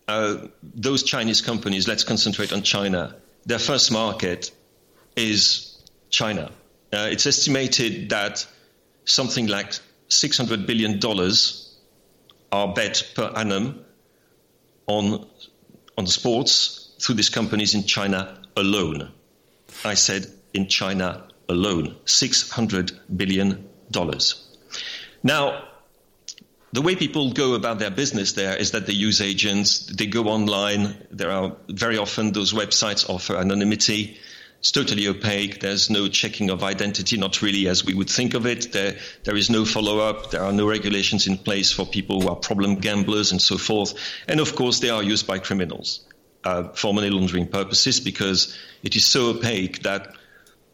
[0.09, 3.17] uh, those Chinese companies, let's concentrate on China,
[3.47, 4.51] their first market
[5.17, 5.79] is
[6.11, 6.51] China.
[6.93, 8.47] Uh, it's estimated that
[9.05, 9.73] something like
[10.09, 11.01] $600 billion
[12.53, 13.85] are bet per annum
[14.87, 15.27] on,
[15.97, 19.11] on sports through these companies in China alone.
[19.85, 23.69] I said in China alone, $600 billion.
[25.23, 25.65] Now,
[26.73, 30.29] the way people go about their business there is that they use agents, they go
[30.29, 30.97] online.
[31.11, 34.17] There are very often those websites offer anonymity.
[34.61, 35.61] It's totally opaque.
[35.61, 38.73] There's no checking of identity, not really as we would think of it.
[38.73, 40.31] There, there is no follow up.
[40.31, 43.95] There are no regulations in place for people who are problem gamblers and so forth.
[44.29, 46.05] And of course, they are used by criminals
[46.45, 50.15] uh, for money laundering purposes because it is so opaque that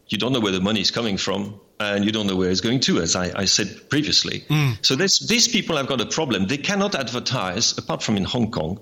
[0.09, 2.61] you don't know where the money is coming from and you don't know where it's
[2.61, 4.45] going to, as I, I said previously.
[4.49, 4.85] Mm.
[4.85, 6.47] So this, these people have got a problem.
[6.47, 8.79] They cannot advertise, apart from in Hong Kong,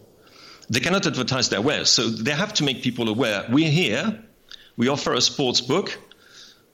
[0.69, 1.89] they cannot advertise their wares.
[1.89, 4.23] So they have to make people aware we're here
[4.77, 5.97] we offer a sports book,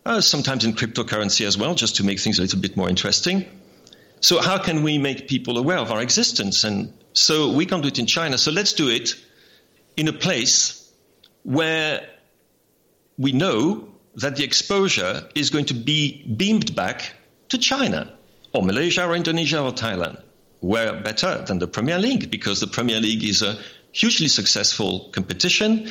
[0.05, 3.45] uh, sometimes in cryptocurrency as well, just to make things a little bit more interesting.
[4.21, 6.63] So, how can we make people aware of our existence?
[6.63, 8.37] And so, we can't do it in China.
[8.37, 9.15] So, let's do it
[9.97, 10.91] in a place
[11.43, 12.07] where
[13.17, 17.13] we know that the exposure is going to be beamed back
[17.49, 18.11] to China
[18.53, 20.21] or Malaysia or Indonesia or Thailand.
[20.59, 23.57] Where better than the Premier League because the Premier League is a
[23.91, 25.89] hugely successful competition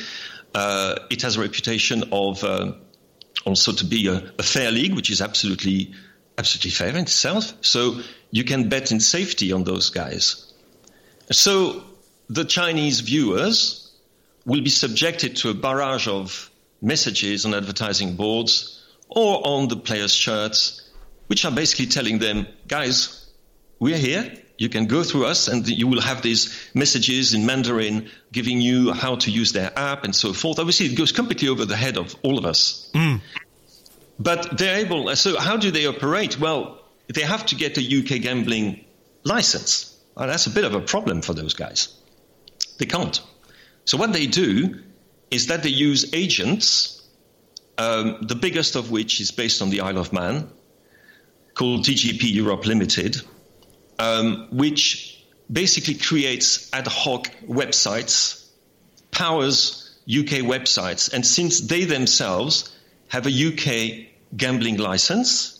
[0.53, 2.73] uh, it has a reputation of uh,
[3.45, 5.93] also to be a, a, fair league, which is absolutely
[6.37, 7.53] absolutely fair in itself.
[7.61, 8.01] So
[8.31, 10.51] you can bet in safety on those guys.
[11.31, 11.83] So
[12.29, 13.91] the Chinese viewers
[14.45, 16.50] will be subjected to a barrage of
[16.81, 20.89] messages on advertising boards or on the players' shirts,
[21.27, 23.29] which are basically telling them, guys,
[23.79, 24.31] we're here.
[24.57, 28.93] You can go through us and you will have these messages in Mandarin giving you
[28.93, 30.59] how to use their app and so forth.
[30.59, 32.91] Obviously, it goes completely over the head of all of us.
[32.93, 33.21] Mm.
[34.19, 36.39] But they're able, so how do they operate?
[36.39, 38.85] Well, they have to get a UK gambling
[39.23, 39.97] license.
[40.15, 41.97] Well, that's a bit of a problem for those guys.
[42.77, 43.19] They can't.
[43.85, 44.79] So what they do
[45.31, 47.01] is that they use agents,
[47.77, 50.49] um, the biggest of which is based on the Isle of Man,
[51.55, 53.17] called TGP Europe Limited,
[53.97, 58.45] um, which basically creates ad hoc websites,
[59.11, 62.75] powers UK websites, and since they themselves
[63.07, 65.59] have a UK gambling license,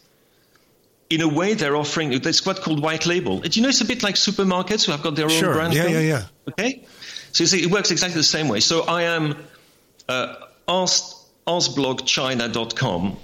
[1.10, 3.40] in a way they're offering it's what called white label.
[3.40, 5.54] Do you know it's a bit like supermarkets who have got their own sure.
[5.54, 5.74] brand?
[5.74, 6.24] Yeah, yeah, yeah.
[6.50, 6.86] Okay,
[7.32, 8.62] so you see, it works exactly the same way.
[8.62, 9.36] So I am
[10.12, 10.36] uh,
[10.68, 13.18] asked askblogchina.com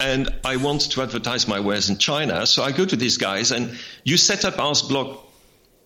[0.00, 2.46] and I want to advertise my wares in China.
[2.46, 5.20] So I go to these guys, and you set up AskBlog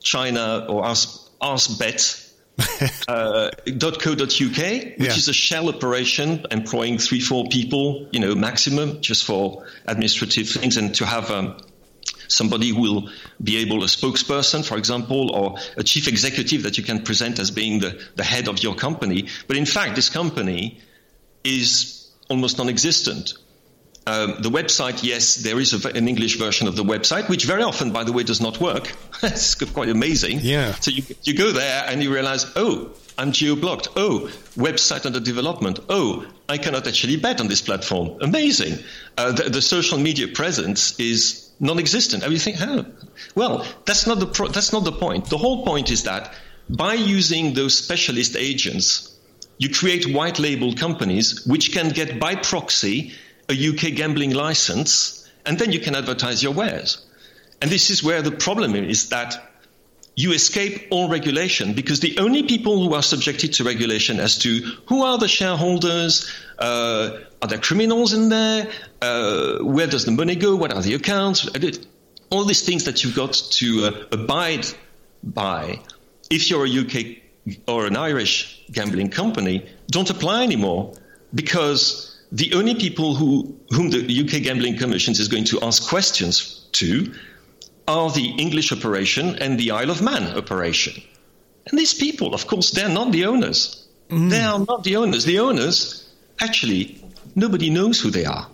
[0.01, 2.25] China or Ask, AskBet.
[3.09, 4.59] uh, .co.uk, which
[4.99, 5.21] yeah.
[5.23, 10.77] is a shell operation employing three, four people, you know, maximum, just for administrative things,
[10.77, 11.57] and to have um,
[12.29, 13.11] somebody who will
[13.43, 17.51] be able, a spokesperson, for example, or a chief executive that you can present as
[17.51, 19.29] being the, the head of your company.
[19.47, 20.81] But in fact, this company
[21.45, 23.35] is almost non-existent.
[24.07, 27.63] Um, the website, yes, there is a, an English version of the website, which very
[27.63, 28.95] often, by the way, does not work.
[29.23, 30.39] it's quite amazing.
[30.41, 30.73] Yeah.
[30.77, 33.89] So you, you go there and you realize, oh, I'm geo blocked.
[33.97, 35.81] Oh, website under development.
[35.91, 38.17] Oh, I cannot actually bet on this platform.
[38.23, 38.79] Amazing.
[39.19, 42.23] Uh, the, the, social media presence is non-existent.
[42.23, 42.59] And you think?
[43.35, 45.27] Well, that's not the pro- that's not the point.
[45.27, 46.35] The whole point is that
[46.69, 49.15] by using those specialist agents,
[49.59, 53.13] you create white label companies which can get by proxy
[53.49, 57.05] a UK gambling license, and then you can advertise your wares.
[57.61, 59.48] And this is where the problem is that
[60.19, 64.51] you escape all regulation because the only people who are subjected to regulation as to
[64.87, 68.67] who are the shareholders, uh, are there criminals in there,
[69.01, 71.49] uh, where does the money go, what are the accounts,
[72.31, 74.67] all these things that you've got to uh, abide
[75.23, 75.79] by.
[76.31, 80.95] If you're a UK or an Irish gambling company don't apply anymore
[81.33, 86.67] because the only people who, whom the UK Gambling Commission is going to ask questions
[86.73, 87.15] to
[87.89, 91.03] are the English operation and the Isle of Man operation.
[91.67, 93.89] And these people, of course, they're not the owners.
[94.11, 94.31] Mm.
[94.31, 95.25] They are not the owners.
[95.25, 96.09] The owners,
[96.41, 97.03] actually,
[97.35, 98.47] nobody knows who they are.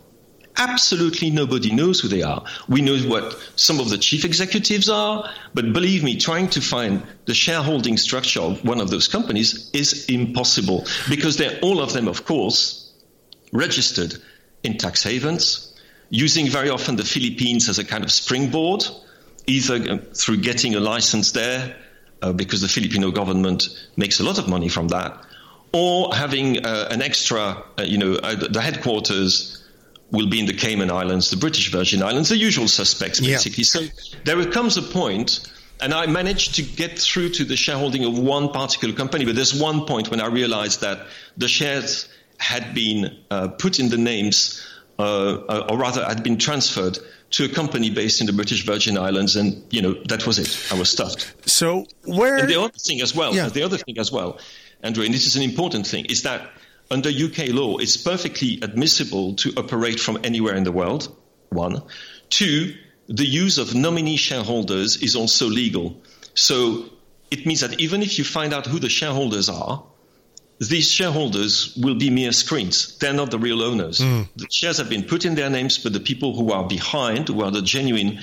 [0.57, 2.45] Absolutely nobody knows who they are.
[2.68, 7.03] We know what some of the chief executives are, but believe me, trying to find
[7.26, 12.07] the shareholding structure of one of those companies is impossible because they're all of them,
[12.07, 12.93] of course,
[13.53, 14.14] registered
[14.62, 15.74] in tax havens,
[16.11, 18.85] using very often the Philippines as a kind of springboard,
[19.47, 21.77] either uh, through getting a license there,
[22.23, 25.25] uh, because the Filipino government makes a lot of money from that,
[25.73, 29.63] or having uh, an extra, uh, you know, uh, the headquarters
[30.11, 33.65] will be in the Cayman Islands, the British Virgin Islands, the usual suspects, basically.
[33.65, 33.91] Yeah.
[33.91, 38.17] So there comes a point, and I managed to get through to the shareholding of
[38.17, 43.17] one particular company, but there's one point when I realized that the shares had been
[43.31, 44.65] uh, put in the names,
[44.99, 46.99] uh, uh, or rather had been transferred
[47.35, 50.72] to a company based in the British Virgin Islands, and you know that was it.
[50.72, 51.35] I was stuffed.
[51.49, 53.49] So where and the other thing as well, yeah.
[53.49, 54.39] the other thing as well,
[54.82, 56.49] Andrew, and this is an important thing, is that
[56.93, 61.14] under UK law, it's perfectly admissible to operate from anywhere in the world.
[61.49, 61.82] One,
[62.30, 62.76] two,
[63.09, 66.01] the use of nominee shareholders is also legal.
[66.35, 66.85] So
[67.32, 69.82] it means that even if you find out who the shareholders are,
[70.59, 72.97] these shareholders will be mere screens.
[72.99, 73.99] They're not the real owners.
[73.99, 74.29] Mm.
[74.37, 77.43] The shares have been put in their names, but the people who are behind, who
[77.43, 78.21] are the genuine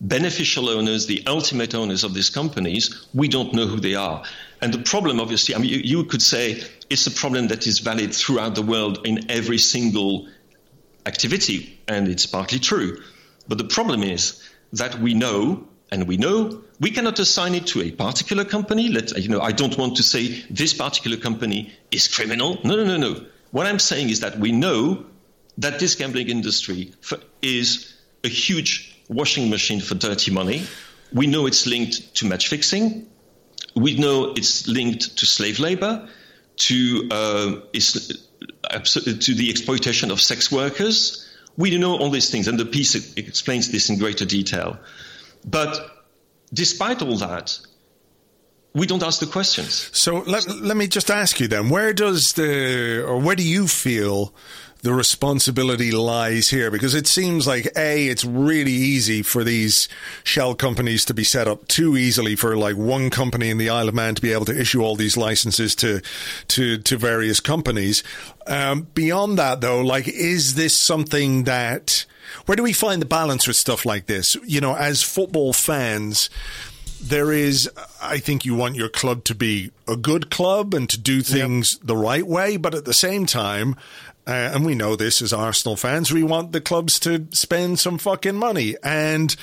[0.00, 4.22] beneficial owners, the ultimate owners of these companies, we don't know who they are.
[4.60, 7.78] And the problem, obviously, I mean, you, you could say it's a problem that is
[7.78, 10.28] valid throughout the world in every single
[11.06, 13.00] activity, and it's partly true.
[13.46, 17.82] But the problem is that we know and we know we cannot assign it to
[17.82, 18.88] a particular company.
[18.88, 22.58] Let you know, I don't want to say this particular company is criminal.
[22.64, 23.26] No, no, no, no.
[23.50, 25.06] What I'm saying is that we know
[25.58, 26.92] that this gambling industry
[27.42, 30.66] is a huge washing machine for dirty money.
[31.12, 33.06] We know it's linked to match fixing.
[33.74, 36.08] We know it's linked to slave labor,
[36.56, 41.24] to uh, to the exploitation of sex workers.
[41.56, 44.78] We know all these things, and the piece explains this in greater detail.
[45.44, 46.04] But
[46.52, 47.58] despite all that,
[48.74, 49.90] we don't ask the questions.
[49.92, 53.66] So let, let me just ask you then, where does the, or where do you
[53.66, 54.34] feel
[54.82, 56.70] the responsibility lies here?
[56.70, 59.88] Because it seems like a it's really easy for these
[60.24, 63.88] shell companies to be set up too easily for like one company in the Isle
[63.88, 66.00] of Man to be able to issue all these licenses to
[66.48, 68.02] to to various companies.
[68.46, 72.06] Um, beyond that, though, like, is this something that
[72.46, 74.36] where do we find the balance with stuff like this?
[74.46, 76.30] You know, as football fans
[77.00, 77.70] there is,
[78.02, 81.74] I think you want your club to be a good club and to do things
[81.74, 81.86] yep.
[81.86, 83.76] the right way, but at the same time,
[84.28, 87.96] uh, and we know this as Arsenal fans, we want the clubs to spend some
[87.96, 88.76] fucking money.
[88.82, 89.34] And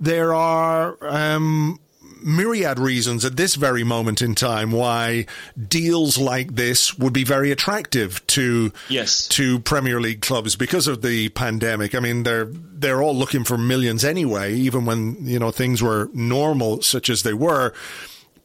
[0.00, 1.78] there are, um,
[2.24, 5.26] myriad reasons at this very moment in time why
[5.68, 9.26] deals like this would be very attractive to yes.
[9.28, 11.94] to Premier League clubs because of the pandemic.
[11.94, 16.10] I mean, they're they're all looking for millions anyway, even when you know things were
[16.12, 17.72] normal, such as they were.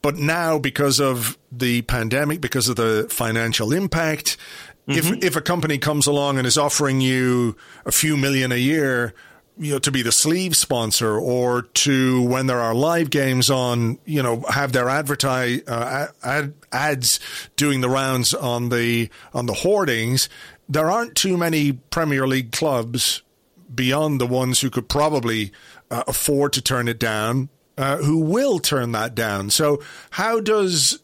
[0.00, 4.36] But now, because of the pandemic, because of the financial impact,
[4.88, 5.14] mm-hmm.
[5.14, 9.14] if if a company comes along and is offering you a few million a year
[9.58, 13.98] you know, to be the sleeve sponsor or to when there are live games on,
[14.04, 17.18] you know, have their advertise uh, ad, ads
[17.56, 20.28] doing the rounds on the on the hoardings.
[20.68, 23.22] There aren't too many Premier League clubs
[23.74, 25.52] beyond the ones who could probably
[25.90, 29.50] uh, afford to turn it down, uh, who will turn that down.
[29.50, 31.00] So how does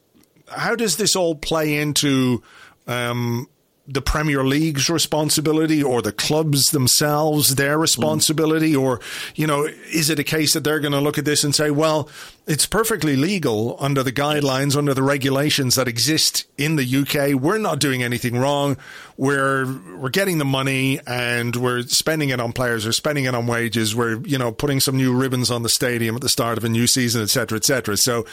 [0.48, 2.42] how does this all play into
[2.86, 3.48] um,
[3.86, 8.72] the Premier League's responsibility or the clubs themselves their responsibility?
[8.72, 8.80] Mm.
[8.80, 9.00] or
[9.34, 11.70] you know is it a case that they're going to look at this and say
[11.70, 12.08] well
[12.46, 17.58] it's perfectly legal under the guidelines under the regulations that exist in the UK we're
[17.58, 18.76] not doing anything wrong.
[19.16, 19.66] We're
[19.96, 22.84] we're getting the money and we're spending it on players.
[22.84, 23.94] We're spending it on wages.
[23.94, 26.68] We're you know putting some new ribbons on the stadium at the start of a
[26.68, 28.24] new season etc etc so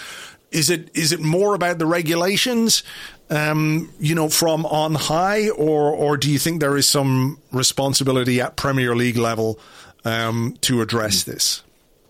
[0.51, 2.83] is it is it more about the regulations
[3.31, 8.41] um, you know, from on high, or or do you think there is some responsibility
[8.41, 9.57] at Premier League level
[10.03, 11.63] um, to address this?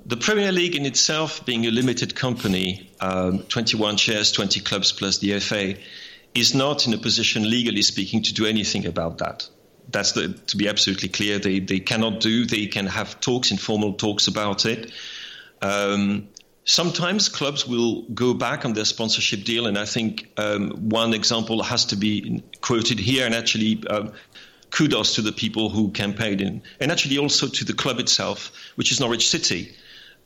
[0.04, 5.20] The Premier League in itself, being a limited company, um, 21 shares, 20 clubs plus
[5.20, 5.76] the FA,
[6.34, 9.48] is not in a position, legally speaking, to do anything about that.
[9.92, 11.38] That's the, to be absolutely clear.
[11.38, 12.46] They they cannot do.
[12.46, 14.92] They can have talks, informal talks about it.
[15.62, 16.30] Um,
[16.72, 21.62] Sometimes clubs will go back on their sponsorship deal, and I think um, one example
[21.64, 23.26] has to be quoted here.
[23.26, 24.14] And actually, um,
[24.70, 28.94] kudos to the people who campaigned, in, and actually also to the club itself, which
[28.94, 29.76] is Norwich City.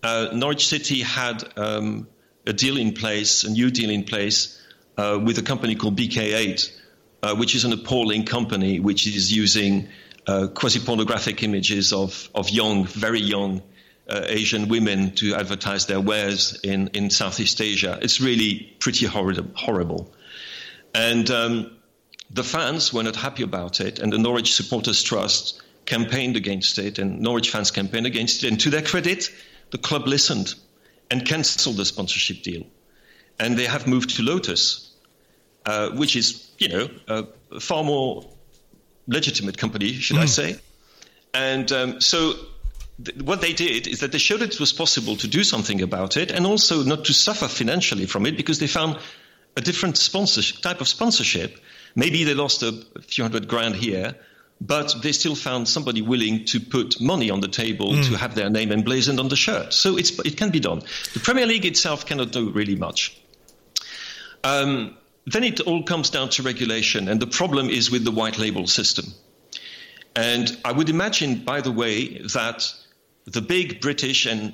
[0.03, 2.07] Uh, Norwich City had um,
[2.45, 4.61] a deal in place, a new deal in place,
[4.97, 6.79] uh, with a company called BK8,
[7.23, 9.87] uh, which is an appalling company which is using
[10.27, 13.63] uh, quasi pornographic images of, of young, very young
[14.09, 17.97] uh, Asian women to advertise their wares in, in Southeast Asia.
[18.01, 19.49] It's really pretty horrible.
[19.55, 20.13] horrible.
[20.93, 21.77] And um,
[22.29, 26.99] the fans were not happy about it, and the Norwich Supporters Trust campaigned against it,
[26.99, 28.47] and Norwich fans campaigned against it.
[28.49, 29.29] And to their credit,
[29.71, 30.55] the club listened
[31.11, 32.63] and cancelled the sponsorship deal.
[33.39, 34.93] And they have moved to Lotus,
[35.65, 38.23] uh, which is, you know, a far more
[39.07, 40.21] legitimate company, should mm.
[40.21, 40.59] I say.
[41.33, 42.33] And um, so
[43.23, 46.31] what they did is that they showed it was possible to do something about it
[46.31, 48.97] and also not to suffer financially from it because they found
[49.57, 49.95] a different
[50.61, 51.59] type of sponsorship.
[51.95, 52.71] Maybe they lost a
[53.01, 54.15] few hundred grand here,
[54.61, 58.07] but they still found somebody willing to put money on the table mm.
[58.09, 59.73] to have their name emblazoned on the shirt.
[59.73, 60.81] So it can be done.
[61.13, 63.19] The Premier League itself cannot do really much.
[64.43, 68.37] Um, then it all comes down to regulation, and the problem is with the white
[68.37, 69.05] label system.
[70.15, 72.73] And I would imagine, by the way, that
[73.26, 74.53] the big British and,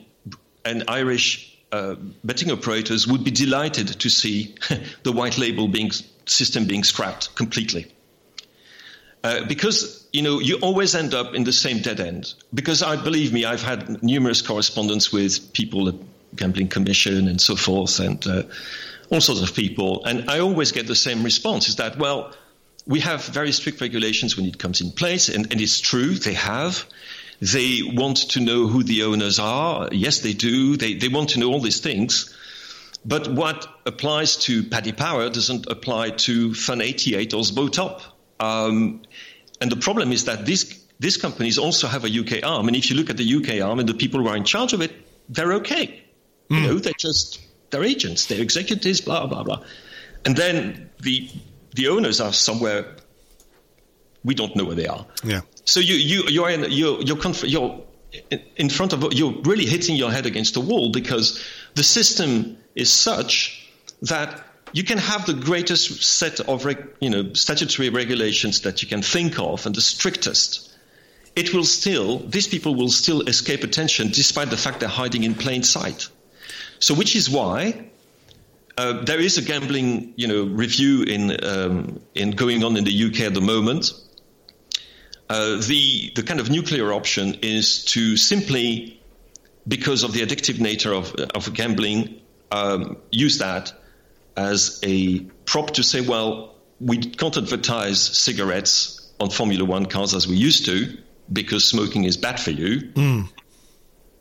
[0.66, 4.56] and Irish uh, betting operators would be delighted to see
[5.04, 5.92] the white label being,
[6.26, 7.92] system being scrapped completely.
[9.24, 12.34] Uh, because you know you always end up in the same dead end.
[12.54, 15.96] Because I believe me, I've had numerous correspondence with people at
[16.36, 18.44] Gambling Commission and so forth, and uh,
[19.12, 22.34] all sorts of people, and I always get the same response: is that well,
[22.88, 26.34] we have very strict regulations when it comes in place, and, and it's true they
[26.34, 26.84] have.
[27.42, 29.90] They want to know who the owners are.
[29.92, 30.78] Yes, they do.
[30.78, 32.36] They, they want to know all these things.
[33.04, 38.02] But what applies to Paddy Power doesn't apply to Fun 88 or SBOTOP.
[38.40, 39.02] Um,
[39.60, 42.68] and the problem is that these, these companies also have a UK arm.
[42.68, 44.74] And if you look at the UK arm and the people who are in charge
[44.74, 44.92] of it,
[45.28, 46.04] they're okay.
[46.50, 46.56] Mm.
[46.56, 46.66] You hmm.
[46.68, 47.42] know, they're just,
[47.72, 49.64] they're agents, they're executives, blah, blah, blah.
[50.26, 51.28] And then the,
[51.74, 52.98] the owners are somewhere
[54.24, 55.06] we don't know where they are.
[55.24, 55.42] Yeah.
[55.66, 57.82] So you you you are in you're you're, conf- you're
[58.58, 61.44] in front of you're really hitting your head against a wall because
[61.76, 63.70] the system is such
[64.02, 64.44] that
[64.74, 66.66] you can have the greatest set of
[67.00, 70.70] you know statutory regulations that you can think of and the strictest
[71.36, 75.34] it will still these people will still escape attention despite the fact they're hiding in
[75.34, 76.08] plain sight
[76.80, 77.86] so which is why
[78.78, 83.06] uh, there is a gambling you know review in um, in going on in the
[83.06, 83.94] UK at the moment
[85.32, 89.00] uh, the the kind of nuclear option is to simply
[89.68, 92.20] because of the addictive nature of, of gambling
[92.52, 93.74] um, use that
[94.36, 100.28] as a prop to say, well, we can't advertise cigarettes on Formula One cars as
[100.28, 100.98] we used to
[101.32, 102.92] because smoking is bad for you.
[102.94, 103.30] Mm.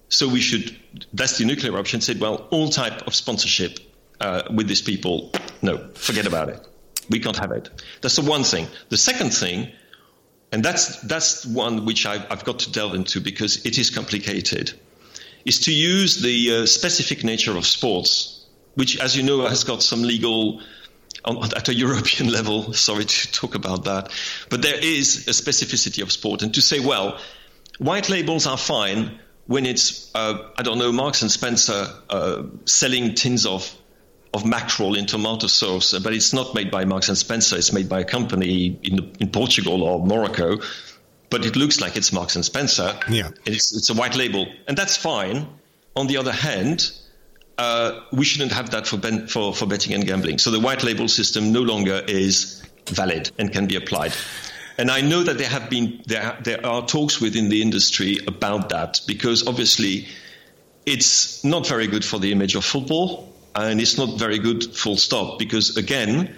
[0.09, 0.77] So we should,
[1.13, 3.79] that's the nuclear option, said, well, all type of sponsorship
[4.21, 5.33] uh, with these people,
[5.63, 6.67] no, forget about it.
[7.09, 7.71] We can't have it.
[8.03, 8.67] That's the one thing.
[8.89, 9.73] The second thing,
[10.53, 14.73] and that's, that's one which I've, I've got to delve into because it is complicated,
[15.45, 18.41] is to use the uh, specific nature of sports
[18.75, 20.61] which, as you know, has got some legal
[21.27, 22.73] at a European level.
[22.73, 24.11] Sorry to talk about that,
[24.49, 27.19] but there is a specificity of sport, and to say, well,
[27.79, 33.15] white labels are fine when it's uh, I don't know Marks and Spencer uh, selling
[33.15, 33.71] tins of
[34.33, 37.57] of mackerel in tomato sauce, but it's not made by Marks and Spencer.
[37.57, 40.59] It's made by a company in, in Portugal or Morocco,
[41.31, 42.99] but it looks like it's Marks and Spencer.
[43.09, 45.49] Yeah, it's, it's a white label, and that's fine.
[45.97, 46.93] On the other hand,
[47.59, 50.39] uh, we shouldn't have that for, ben- for, for betting and gambling.
[50.39, 54.13] So the white label system no longer is valid and can be applied.
[54.79, 58.71] And I know that there have been there there are talks within the industry about
[58.71, 60.07] that because obviously
[60.87, 64.97] it's not very good for the image of football and it's not very good full
[64.97, 66.35] stop because again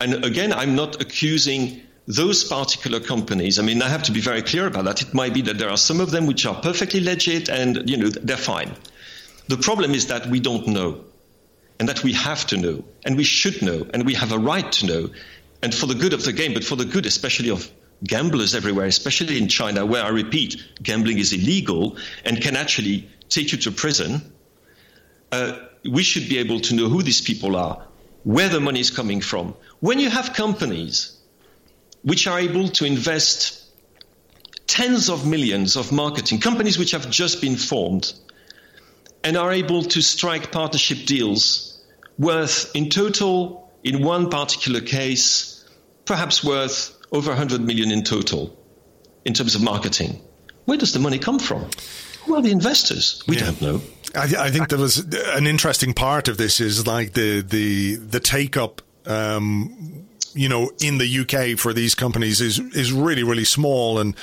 [0.00, 3.58] and again I'm not accusing those particular companies.
[3.58, 5.02] I mean I have to be very clear about that.
[5.02, 7.96] It might be that there are some of them which are perfectly legit and you
[7.96, 8.74] know they're fine.
[9.48, 11.04] The problem is that we don't know,
[11.78, 14.70] and that we have to know, and we should know, and we have a right
[14.72, 15.10] to know,
[15.62, 17.70] and for the good of the game, but for the good especially of
[18.04, 23.52] gamblers everywhere, especially in China, where I repeat, gambling is illegal and can actually take
[23.52, 24.32] you to prison.
[25.30, 25.58] Uh,
[25.88, 27.86] we should be able to know who these people are,
[28.24, 29.54] where the money is coming from.
[29.80, 31.18] When you have companies
[32.02, 33.64] which are able to invest
[34.66, 38.12] tens of millions of marketing, companies which have just been formed,
[39.24, 41.84] and are able to strike partnership deals
[42.18, 45.64] worth in total, in one particular case,
[46.04, 48.56] perhaps worth over 100 million in total
[49.24, 50.20] in terms of marketing.
[50.64, 51.68] Where does the money come from?
[52.24, 53.22] Who are the investors?
[53.26, 53.44] We yeah.
[53.46, 53.80] don't know.
[54.14, 58.20] I, I, think there was an interesting part of this is like the the the
[58.20, 58.82] take up.
[59.06, 64.14] Um, you know, in the UK for these companies is is really really small, and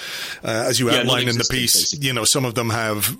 [0.43, 2.07] uh, as you yeah, outlined in the piece, basically.
[2.07, 3.17] you know, some of them have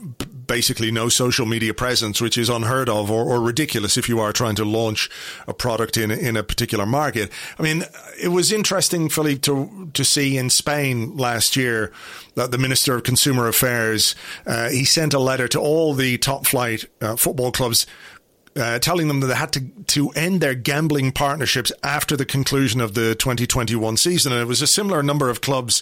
[0.49, 4.34] basically no social media presence, which is unheard of or, or, ridiculous if you are
[4.34, 5.07] trying to launch
[5.48, 7.32] a product in in a particular market.
[7.57, 7.84] I mean,
[8.22, 11.94] it was interesting, Philippe, to to see in Spain last year
[12.36, 16.45] that the Minister of Consumer Affairs uh, he sent a letter to all the top
[16.45, 17.86] flight uh, football clubs
[18.60, 22.81] uh, telling them that they had to, to end their gambling partnerships after the conclusion
[22.81, 24.31] of the 2021 season.
[24.31, 25.81] And it was a similar number of clubs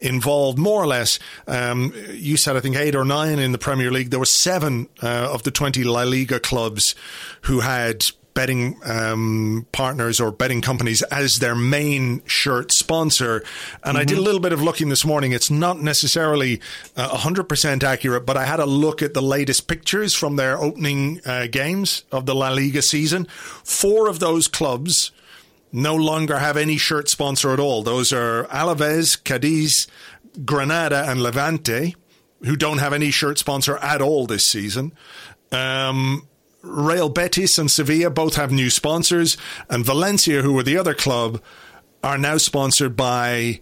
[0.00, 1.18] involved, more or less.
[1.46, 4.10] Um, you said, I think, eight or nine in the Premier League.
[4.10, 6.94] There were seven uh, of the 20 La Liga clubs
[7.42, 8.04] who had
[8.36, 13.42] betting um, partners or betting companies as their main shirt sponsor.
[13.82, 13.96] And mm-hmm.
[13.96, 14.24] I did a mm-hmm.
[14.24, 15.32] little bit of looking this morning.
[15.32, 16.60] It's not necessarily
[16.96, 21.20] uh, 100% accurate, but I had a look at the latest pictures from their opening
[21.24, 23.24] uh, games of the La Liga season.
[23.64, 25.12] Four of those clubs
[25.72, 27.82] no longer have any shirt sponsor at all.
[27.82, 29.86] Those are Alaves, Cadiz,
[30.44, 31.96] Granada, and Levante,
[32.44, 34.92] who don't have any shirt sponsor at all this season.
[35.50, 36.28] Um,
[36.66, 39.36] Real Betis and Sevilla both have new sponsors,
[39.70, 41.40] and Valencia, who were the other club,
[42.02, 43.60] are now sponsored by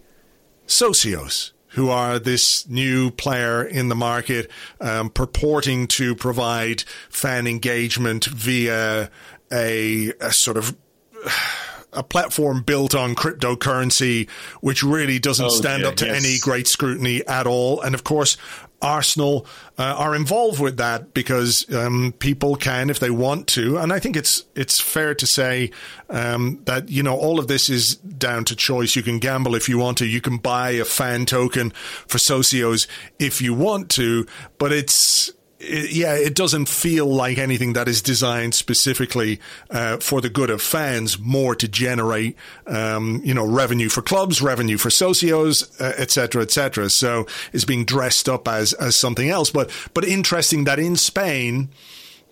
[0.67, 4.49] Socios, who are this new player in the market,
[4.81, 9.09] um, purporting to provide fan engagement via
[9.51, 10.75] a, a sort of
[11.93, 14.29] a platform built on cryptocurrency,
[14.59, 16.23] which really doesn't oh, stand yeah, up to yes.
[16.23, 17.79] any great scrutiny at all.
[17.79, 18.35] And of course,
[18.81, 19.45] Arsenal
[19.77, 23.99] uh, are involved with that because um, people can, if they want to, and I
[23.99, 25.71] think it's it's fair to say
[26.09, 28.95] um, that you know all of this is down to choice.
[28.95, 30.05] You can gamble if you want to.
[30.05, 31.71] You can buy a fan token
[32.07, 32.87] for socios
[33.19, 34.25] if you want to,
[34.57, 40.21] but it's it, yeah, it doesn't feel like anything that is designed specifically uh, for
[40.21, 42.35] the good of fans, more to generate,
[42.67, 46.85] um, you know, revenue for clubs, revenue for socios, etc., uh, etc.
[46.85, 49.49] Et so it's being dressed up as as something else.
[49.49, 51.69] But but interesting that in Spain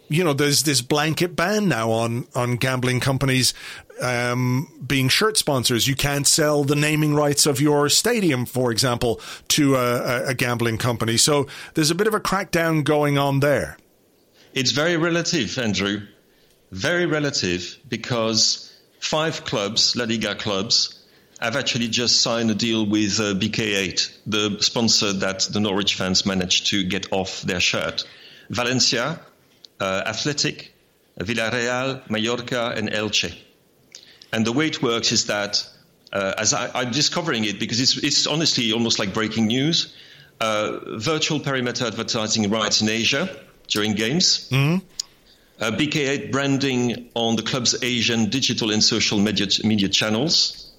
[0.09, 3.53] you know, there's this blanket ban now on on gambling companies
[4.01, 5.87] um, being shirt sponsors.
[5.87, 10.77] You can't sell the naming rights of your stadium, for example, to a, a gambling
[10.77, 11.17] company.
[11.17, 13.77] So there's a bit of a crackdown going on there.
[14.53, 16.01] It's very relative, Andrew.
[16.71, 20.99] Very relative because five clubs, La Liga clubs,
[21.39, 26.25] have actually just signed a deal with uh, BK8, the sponsor that the Norwich fans
[26.25, 28.07] managed to get off their shirt.
[28.49, 29.19] Valencia,
[29.79, 30.73] uh, Athletic,
[31.19, 33.35] Villarreal, Mallorca, and Elche.
[34.33, 35.65] And the way it works is that,
[36.11, 39.93] uh, as I, am discovering it, because it's, it's, honestly almost like breaking news,
[40.41, 43.29] uh, virtual perimeter advertising rights in Asia
[43.67, 44.49] during games.
[44.49, 44.85] Mm-hmm.
[45.61, 50.71] Uh, BK8 branding on the club's Asian digital and social media, media channels.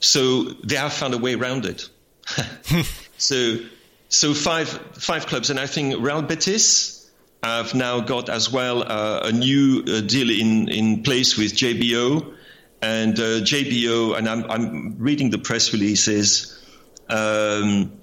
[0.00, 1.88] So they have found a way around it.
[3.16, 3.58] so,
[4.08, 7.08] so five five clubs, and I think Real Betis
[7.44, 12.34] have now got as well uh, a new uh, deal in in place with JBO,
[12.82, 16.58] and uh, JBO, and I'm I'm reading the press releases.
[17.08, 17.98] Um,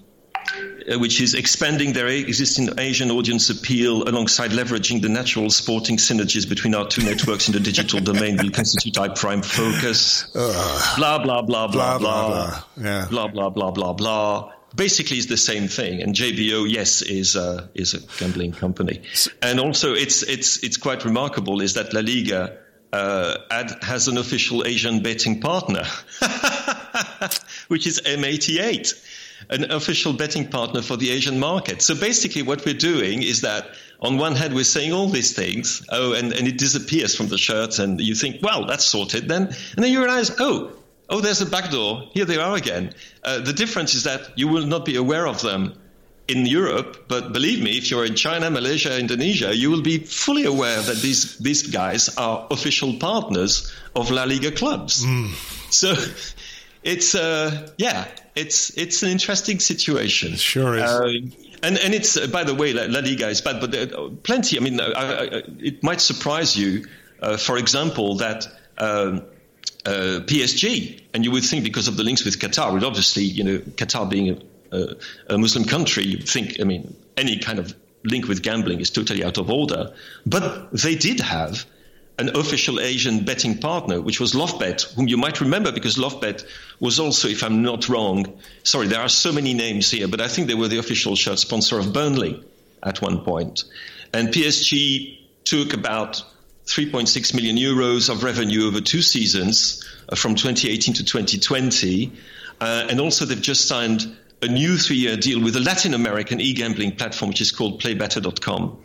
[0.89, 6.47] uh, which is expanding their existing Asian audience appeal alongside leveraging the natural sporting synergies
[6.47, 10.29] between our two networks in the digital domain will constitute our prime focus.
[10.33, 12.63] Blah, blah, blah, blah, blah, blah.
[12.77, 13.07] Yeah.
[13.09, 14.51] Blah, blah, blah, blah, blah.
[14.75, 16.01] Basically, it's the same thing.
[16.01, 19.03] And JBO, yes, is uh, is a gambling company.
[19.41, 22.57] And also, it's it's it's quite remarkable is that La Liga
[22.93, 25.83] uh, ad, has an official Asian betting partner,
[27.67, 29.05] which is M88
[29.49, 31.81] an official betting partner for the Asian market.
[31.81, 33.69] So basically, what we're doing is that
[34.01, 37.37] on one hand, we're saying all these things, oh, and, and it disappears from the
[37.37, 39.43] shirt, and you think, well, that's sorted then.
[39.43, 40.71] And then you realize, oh,
[41.09, 42.09] oh, there's a back door.
[42.13, 42.93] Here they are again.
[43.23, 45.73] Uh, the difference is that you will not be aware of them
[46.29, 50.45] in Europe, but believe me, if you're in China, Malaysia, Indonesia, you will be fully
[50.45, 55.03] aware that these, these guys are official partners of La Liga clubs.
[55.03, 55.33] Mm.
[55.71, 55.95] So
[56.83, 60.33] it's, uh, yeah, it's it's an interesting situation.
[60.33, 60.83] It sure is.
[60.83, 61.11] Uh,
[61.61, 64.57] and and it's uh, by the way, La Liga is bad, but uh, plenty.
[64.57, 66.85] I mean, I, I, it might surprise you,
[67.21, 68.47] uh, for example, that.
[68.77, 69.23] Um,
[69.85, 73.43] uh, PSG, and you would think because of the links with Qatar, would obviously, you
[73.43, 74.37] know, Qatar being a,
[74.71, 79.23] a Muslim country, you'd think, I mean, any kind of link with gambling is totally
[79.23, 79.93] out of order.
[80.25, 81.65] But they did have
[82.17, 86.45] an official Asian betting partner, which was Lovebet, whom you might remember because Lovebet
[86.79, 90.27] was also, if I'm not wrong, sorry, there are so many names here, but I
[90.27, 92.43] think they were the official shirt sponsor of Burnley
[92.83, 93.63] at one point.
[94.13, 96.23] And PSG took about
[96.65, 102.11] 3.6 million euros of revenue over two seasons uh, from 2018 to 2020.
[102.59, 106.39] Uh, and also, they've just signed a new three year deal with a Latin American
[106.39, 108.77] e gambling platform, which is called playbetter.com.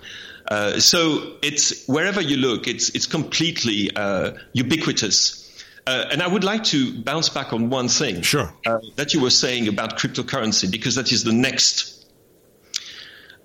[0.49, 5.41] Uh, so it's wherever you look, it's it's completely uh, ubiquitous.
[5.87, 8.53] Uh, and I would like to bounce back on one thing sure.
[8.67, 12.07] Uh, that you were saying about cryptocurrency, because that is the next.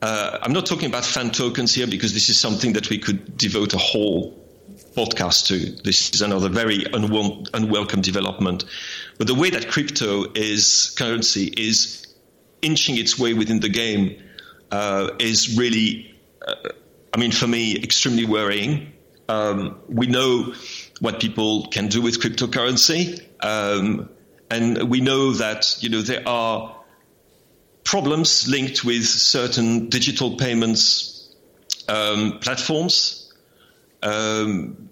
[0.01, 3.37] Uh, I'm not talking about fan tokens here, because this is something that we could
[3.37, 4.48] devote a whole
[4.95, 5.77] podcast too.
[5.83, 8.65] This is another very unwel- unwelcome development.
[9.17, 12.07] But the way that crypto is currency is
[12.61, 14.21] inching its way within the game
[15.19, 16.09] is really
[17.13, 18.93] I mean, for me, extremely worrying.
[19.27, 20.53] Um, we know
[20.99, 24.09] what people can do with cryptocurrency, um,
[24.49, 26.75] and we know that you know there are
[27.83, 31.35] problems linked with certain digital payments
[31.87, 33.18] um, platforms.
[34.01, 34.89] Um,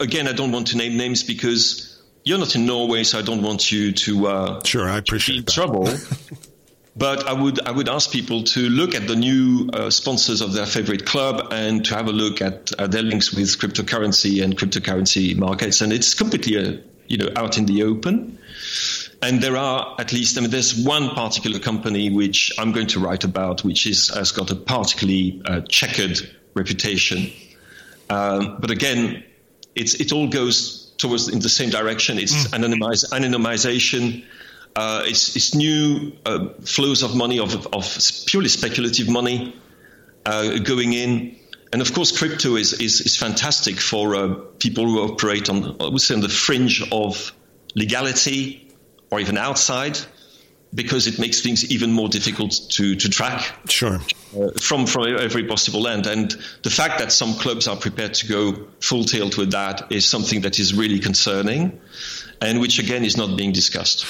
[0.00, 3.42] again, I don't want to name names because you're not in Norway, so I don't
[3.42, 4.88] want you to uh, sure.
[4.88, 5.88] I appreciate trouble.
[6.98, 10.54] But I would I would ask people to look at the new uh, sponsors of
[10.54, 14.56] their favorite club and to have a look at uh, their links with cryptocurrency and
[14.56, 18.38] cryptocurrency markets, and it's completely uh, you know out in the open.
[19.20, 23.00] And there are at least I mean there's one particular company which I'm going to
[23.00, 26.18] write about, which is has got a particularly uh, checkered
[26.54, 27.30] reputation.
[28.08, 29.24] Um, but again,
[29.74, 32.18] it's it all goes towards in the same direction.
[32.18, 32.58] It's mm.
[32.58, 34.24] anonymize, anonymization
[34.76, 39.56] uh, it's, it's, new uh, flows of money, of, of purely speculative money
[40.26, 41.34] uh, going in.
[41.72, 45.88] And of course, crypto is, is, is fantastic for uh, people who operate on, I
[45.88, 47.32] would say, on the fringe of
[47.74, 48.68] legality
[49.10, 49.98] or even outside,
[50.76, 53.56] because it makes things even more difficult to, to track.
[53.68, 54.00] Sure.
[54.38, 58.28] Uh, from from every possible end, and the fact that some clubs are prepared to
[58.28, 61.80] go full tilt with that is something that is really concerning.
[62.40, 64.04] And which again is not being discussed.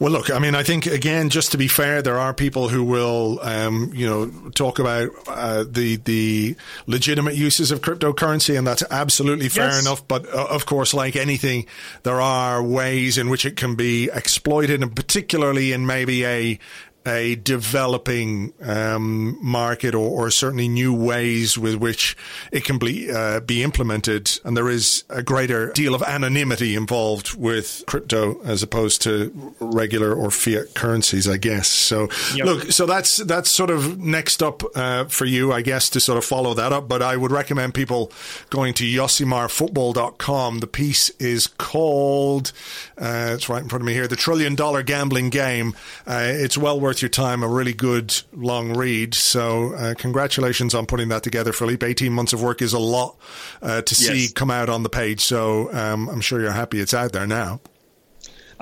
[0.00, 2.84] Well, look, I mean, I think again, just to be fair, there are people who
[2.84, 6.56] will, um, you know, talk about uh, the the
[6.86, 9.82] legitimate uses of cryptocurrency, and that's absolutely fair yes.
[9.82, 10.06] enough.
[10.06, 11.66] But uh, of course, like anything,
[12.02, 16.58] there are ways in which it can be exploited, and particularly in maybe a
[17.06, 22.16] a developing um, market or, or, certainly new ways with which
[22.52, 27.34] it can be uh, be implemented, and there is a greater deal of anonymity involved
[27.34, 31.68] with crypto as opposed to regular or fiat currencies, I guess.
[31.68, 32.46] So, yep.
[32.46, 36.18] look, so that's that's sort of next up uh, for you, I guess, to sort
[36.18, 36.88] of follow that up.
[36.88, 38.12] But I would recommend people
[38.50, 40.60] going to josimarfootball.com.
[40.60, 42.52] The piece is called,
[42.96, 45.74] uh, it's right in front of me here, the Trillion Dollar Gambling Game.
[46.06, 49.14] Uh, it's well worth worth your time, a really good long read.
[49.14, 51.86] So, uh, congratulations on putting that together, Philippe.
[51.86, 53.16] 18 months of work is a lot
[53.62, 54.12] uh, to yes.
[54.12, 55.22] see come out on the page.
[55.22, 57.62] So, um, I'm sure you're happy it's out there now.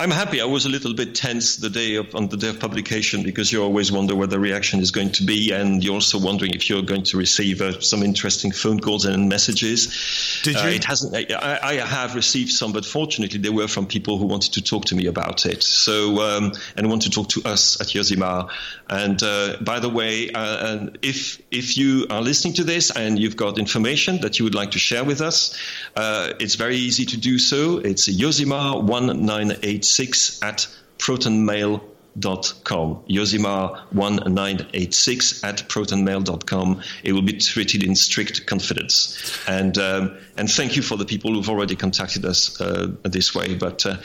[0.01, 0.41] I'm happy.
[0.41, 3.53] I was a little bit tense the day of, on the day of publication because
[3.53, 6.71] you always wonder what the reaction is going to be, and you're also wondering if
[6.71, 10.41] you're going to receive uh, some interesting phone calls and messages.
[10.43, 10.69] Did uh, you?
[10.69, 11.15] Uh, it hasn't.
[11.15, 14.87] I, I, have received some, but fortunately, they were from people who wanted to talk
[14.87, 15.63] to me about it.
[15.63, 18.49] So um, and want to talk to us at Josimar.
[18.89, 23.37] And uh, by the way, uh, if if you are listening to this and you've
[23.37, 25.55] got information that you would like to share with us,
[25.95, 27.77] uh, it's very easy to do so.
[27.77, 30.67] It's Josimar one nine eight six at
[30.99, 31.91] protonmail.com.
[33.09, 36.83] Josimar1986 at protonmail.com.
[37.03, 39.39] It will be treated in strict confidence.
[39.47, 43.55] And, um, and thank you for the people who've already contacted us uh, this way.
[43.55, 43.97] But uh,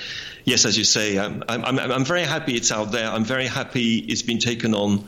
[0.44, 3.10] yes, as you say, I'm, I'm, I'm, very happy it's out there.
[3.10, 5.07] I'm very happy it's been taken on.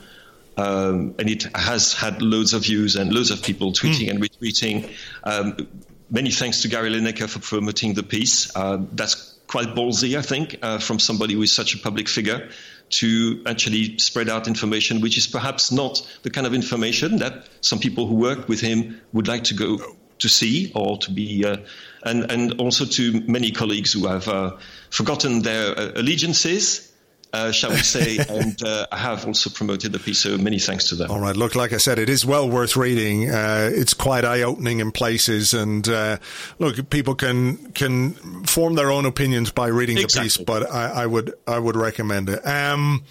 [0.56, 4.10] Um, and it has had loads of views and loads of people tweeting mm.
[4.10, 4.90] and retweeting.
[5.22, 5.68] Um,
[6.10, 8.50] many thanks to Gary Lineker for promoting the piece.
[8.56, 12.48] Uh, that's quite ballsy, I think, uh, from somebody who is such a public figure
[12.90, 17.78] to actually spread out information, which is perhaps not the kind of information that some
[17.78, 19.78] people who work with him would like to go
[20.18, 21.56] to see or to be, uh,
[22.04, 24.56] and and also to many colleagues who have uh,
[24.90, 26.87] forgotten their uh, allegiances
[27.32, 30.88] uh, shall we say, and uh, I have also promoted the piece, so many thanks
[30.88, 31.10] to them.
[31.10, 33.30] All right, look, like I said, it is well worth reading.
[33.30, 36.18] Uh, it's quite eye opening in places, and uh,
[36.58, 38.12] look, people can can
[38.44, 40.28] form their own opinions by reading exactly.
[40.28, 42.46] the piece, but I, I, would I would recommend it.
[42.46, 43.04] Um,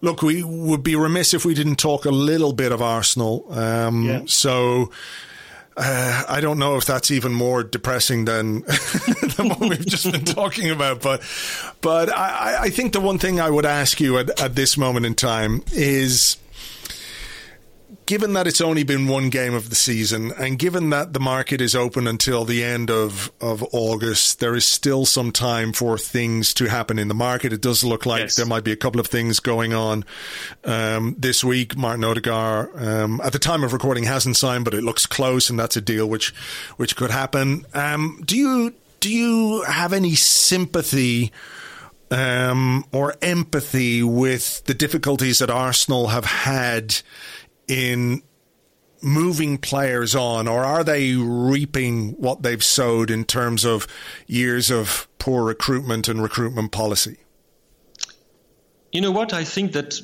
[0.00, 3.46] look, we would be remiss if we didn't talk a little bit of Arsenal.
[3.52, 4.22] Um, yeah.
[4.26, 4.90] So
[5.78, 8.60] uh, I don't know if that's even more depressing than,
[9.36, 11.22] than what we've just been talking about, but
[11.80, 15.06] but I, I think the one thing I would ask you at, at this moment
[15.06, 16.36] in time is
[18.08, 21.60] given that it's only been one game of the season, and given that the market
[21.60, 26.54] is open until the end of, of August, there is still some time for things
[26.54, 27.52] to happen in the market.
[27.52, 28.36] It does look like yes.
[28.36, 30.06] there might be a couple of things going on
[30.64, 31.76] um, this week.
[31.76, 35.58] Martin Odegaard, um, at the time of recording, hasn't signed, but it looks close, and
[35.58, 36.30] that's a deal which
[36.78, 37.66] which could happen.
[37.74, 41.30] Um, do you do you have any sympathy?
[42.10, 47.02] Um, or empathy with the difficulties that Arsenal have had
[47.68, 48.22] in
[49.02, 53.86] moving players on, or are they reaping what they've sowed in terms of
[54.26, 57.18] years of poor recruitment and recruitment policy?
[58.92, 59.32] You know what?
[59.32, 60.00] I think that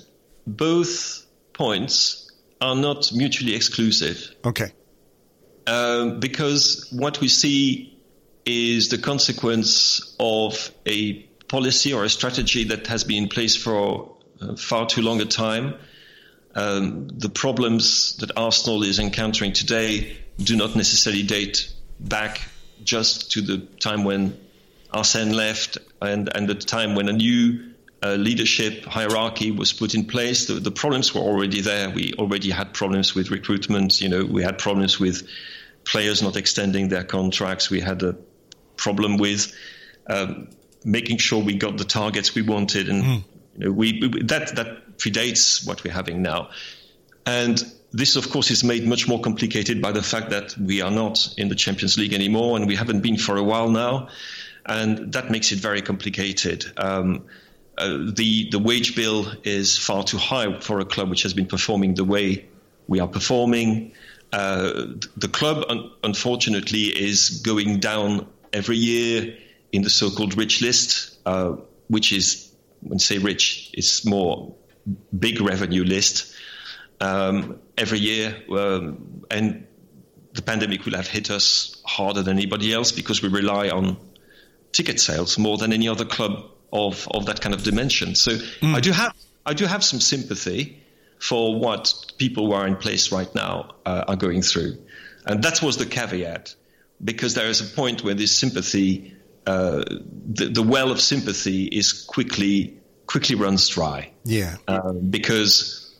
[0.47, 2.31] both points
[2.61, 4.35] are not mutually exclusive.
[4.45, 4.73] Okay.
[5.67, 7.99] Uh, because what we see
[8.45, 11.15] is the consequence of a
[11.49, 15.25] policy or a strategy that has been in place for uh, far too long a
[15.25, 15.75] time
[16.55, 22.41] um, the problems that Arsenal is encountering today do not necessarily date back
[22.83, 24.39] just to the time when
[24.93, 30.05] Arsene left and, and the time when a new uh, leadership hierarchy was put in
[30.05, 30.47] place.
[30.47, 31.91] The, the, problems were already there.
[31.91, 34.01] We already had problems with recruitment.
[34.01, 35.27] You know, we had problems with
[35.85, 37.71] players not extending their contracts.
[37.71, 38.17] We had a
[38.77, 39.53] problem with
[40.07, 40.49] um,
[40.85, 43.25] making sure we got the targets we wanted, and mm.
[43.57, 46.51] you know, we, we that that predates what we're having now.
[47.27, 47.63] And
[47.93, 51.33] this, of course, is made much more complicated by the fact that we are not
[51.39, 54.09] in the Champions League anymore, and we haven't been for a while now,
[54.67, 56.65] and that makes it very complicated.
[56.77, 57.25] Um,
[57.79, 61.47] uh, the the wage bill is far too high for a club which has been
[61.47, 62.47] performing the way
[62.89, 63.93] we are performing.
[64.33, 69.37] Uh, the club, un- unfortunately, is going down every year
[69.73, 71.55] in the so-called rich list, uh,
[71.89, 74.55] which is, when say rich, it's more
[75.17, 76.35] big revenue list
[77.01, 79.67] um, every year, um, and
[80.33, 83.97] the pandemic will have hit us harder than anybody else because we rely on
[84.73, 88.15] ticket sales more than any other club of, of that kind of dimension.
[88.15, 88.75] So mm.
[88.75, 89.15] I do have
[89.47, 90.83] I do have some sympathy
[91.19, 94.79] for what people who are in place right now uh, are going through,
[95.27, 96.55] and that was the caveat,
[97.03, 99.15] because there is a point where this sympathy,
[99.47, 104.11] uh, the, the, well of sympathy, is quickly quickly runs dry.
[104.25, 105.95] Yeah, um, because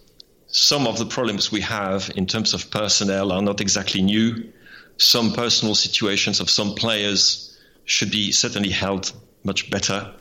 [0.47, 4.53] some of the problems we have in terms of personnel are not exactly new.
[4.97, 9.13] Some personal situations of some players should be certainly held
[9.43, 10.15] much better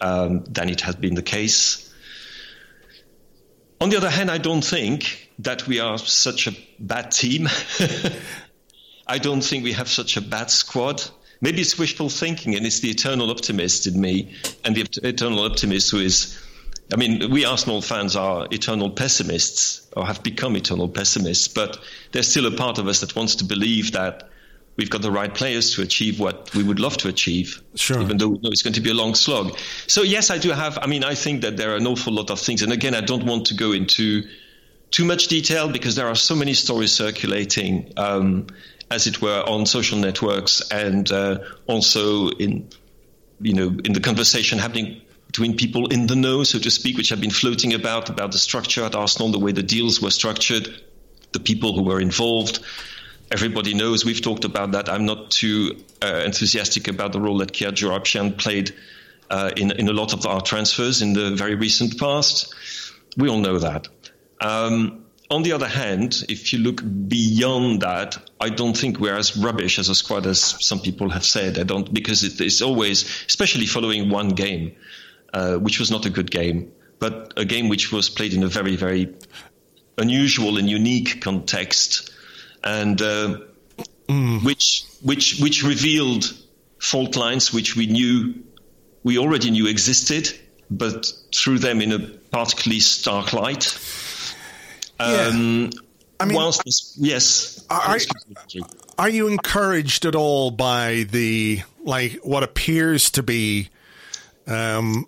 [0.00, 1.92] um, than it has been the case.
[3.80, 7.48] On the other hand, I don't think that we are such a bad team.
[9.06, 11.02] I don't think we have such a bad squad.
[11.40, 14.34] Maybe it's wishful thinking, and it's the eternal optimist in me,
[14.64, 16.38] and the eternal optimist who is
[16.92, 21.78] I mean, we Arsenal fans are eternal pessimists or have become eternal pessimists, but
[22.12, 24.30] there's still a part of us that wants to believe that
[24.76, 28.00] we've got the right players to achieve what we would love to achieve, sure.
[28.00, 29.58] even though we know it's going to be a long slog.
[29.86, 32.30] So, yes, I do have, I mean, I think that there are an awful lot
[32.30, 32.62] of things.
[32.62, 34.26] And again, I don't want to go into
[34.90, 38.46] too much detail because there are so many stories circulating, um,
[38.90, 42.68] as it were, on social networks and uh, also in,
[43.40, 47.10] you know, in the conversation happening between people in the know, so to speak, which
[47.10, 50.68] have been floating about about the structure at Arsenal, the way the deals were structured,
[51.32, 52.60] the people who were involved.
[53.30, 54.88] Everybody knows we've talked about that.
[54.88, 57.72] I'm not too uh, enthusiastic about the role that Kia
[58.30, 58.74] played
[59.28, 62.54] uh, in in a lot of our transfers in the very recent past.
[63.18, 63.88] We all know that.
[64.40, 69.36] Um, on the other hand, if you look beyond that, I don't think we're as
[69.36, 71.58] rubbish as a squad as some people have said.
[71.58, 74.74] I don't because it is always, especially following one game
[75.32, 78.48] uh, which was not a good game, but a game which was played in a
[78.48, 79.14] very, very
[79.96, 82.10] unusual and unique context,
[82.64, 83.38] and uh,
[84.08, 84.44] mm.
[84.44, 86.32] which which which revealed
[86.78, 88.34] fault lines which we knew
[89.02, 90.32] we already knew existed,
[90.70, 93.64] but threw them in a particularly stark light.
[95.00, 95.80] Um, yeah.
[96.20, 97.96] I mean, whilst yes, are,
[98.98, 103.68] are you encouraged at all by the like what appears to be
[104.48, 105.06] um,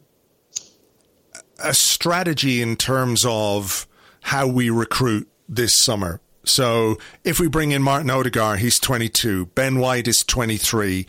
[1.63, 3.87] a strategy in terms of
[4.21, 6.21] how we recruit this summer.
[6.51, 9.47] So if we bring in Martin Odegaard, he's 22.
[9.47, 11.07] Ben White is 23.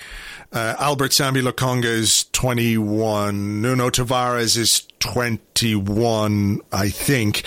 [0.52, 3.62] Uh, Albert Sambi Lokonga is 21.
[3.62, 7.44] Nuno Tavares is 21, I think.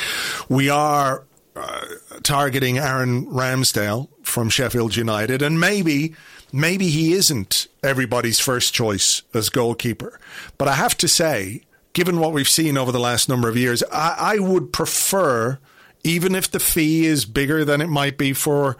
[0.48, 1.24] We are
[1.56, 1.84] uh,
[2.22, 6.14] targeting Aaron Ramsdale from Sheffield United, and maybe
[6.52, 10.18] maybe he isn't everybody's first choice as goalkeeper.
[10.58, 11.62] But I have to say,
[11.92, 15.58] given what we've seen over the last number of years, I, I would prefer,
[16.04, 18.76] even if the fee is bigger than it might be for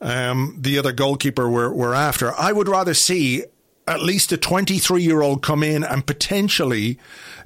[0.00, 3.44] um, the other goalkeeper we're, we're after, I would rather see
[3.88, 6.98] at least a 23 year old come in and potentially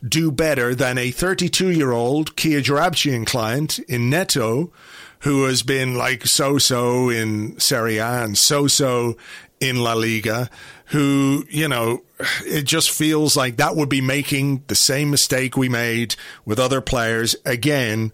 [0.07, 4.73] do better than a 32 year old Kia Joorabchian client in Neto
[5.21, 9.17] who has been like so so in Serie A and so so
[9.61, 10.49] in La Liga
[10.91, 12.03] who, you know,
[12.45, 16.81] it just feels like that would be making the same mistake we made with other
[16.81, 18.13] players again,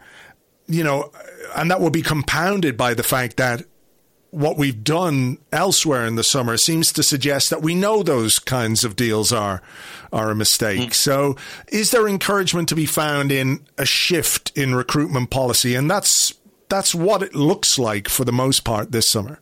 [0.67, 1.13] you know,
[1.57, 3.65] and that will be compounded by the fact that
[4.31, 8.85] what we've done elsewhere in the summer seems to suggest that we know those kinds
[8.85, 9.63] of deals are
[10.13, 10.91] are a mistake.
[10.91, 10.95] Mm.
[10.95, 11.37] So,
[11.69, 15.75] is there encouragement to be found in a shift in recruitment policy?
[15.75, 16.35] And that's
[16.69, 19.41] that's what it looks like for the most part this summer.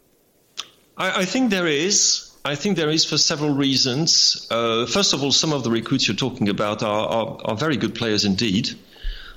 [0.97, 2.31] I, I think there is.
[2.45, 4.47] I think there is for several reasons.
[4.51, 7.79] Uh, first of all, some of the recruits you're talking about are, are, are very
[7.79, 8.71] good players indeed,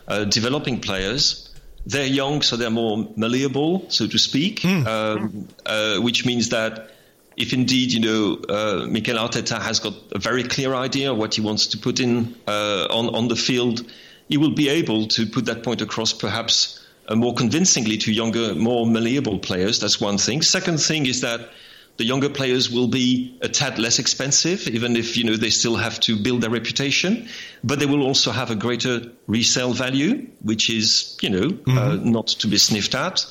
[0.09, 1.46] uh, developing players.
[1.89, 4.85] They're young, so they're more malleable, so to speak, mm.
[4.85, 6.91] um, uh, which means that
[7.37, 11.35] if indeed, you know, uh, Mikel Arteta has got a very clear idea of what
[11.35, 13.89] he wants to put in uh, on, on the field,
[14.27, 18.53] he will be able to put that point across perhaps uh, more convincingly to younger,
[18.53, 19.79] more malleable players.
[19.79, 20.41] That's one thing.
[20.41, 21.49] Second thing is that
[21.97, 25.75] the younger players will be a tad less expensive, even if you know they still
[25.75, 27.27] have to build their reputation.
[27.63, 31.77] But they will also have a greater resale value, which is you know uh, mm-hmm.
[31.77, 33.25] uh, not to be sniffed at.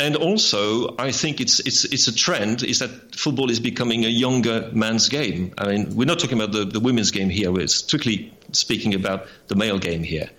[0.00, 4.08] And also, I think it's it's it's a trend is that football is becoming a
[4.08, 5.52] younger man's game.
[5.58, 7.50] I mean, we're not talking about the, the women's game here.
[7.50, 10.30] We're strictly speaking about the male game here.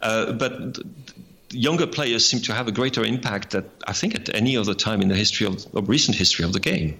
[0.00, 0.78] Uh, but
[1.52, 5.02] younger players seem to have a greater impact that I think at any other time
[5.02, 6.98] in the history of, of recent history of the game.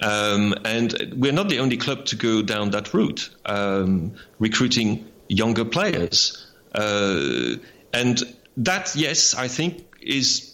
[0.00, 5.64] Um, and we're not the only club to go down that route, um, recruiting younger
[5.64, 6.46] players.
[6.74, 7.56] Uh,
[7.92, 8.22] and
[8.56, 10.48] that, yes, I think is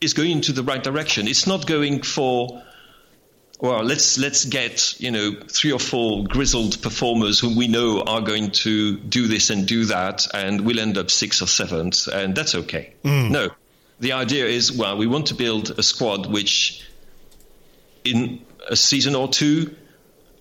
[0.00, 1.28] is going into the right direction.
[1.28, 2.62] It's not going for
[3.62, 8.20] well, let's let's get you know three or four grizzled performers whom we know are
[8.20, 12.34] going to do this and do that, and we'll end up sixth or seventh, and
[12.34, 12.92] that's okay.
[13.04, 13.30] Mm.
[13.30, 13.50] No,
[14.00, 16.84] the idea is well, we want to build a squad which,
[18.04, 19.72] in a season or two,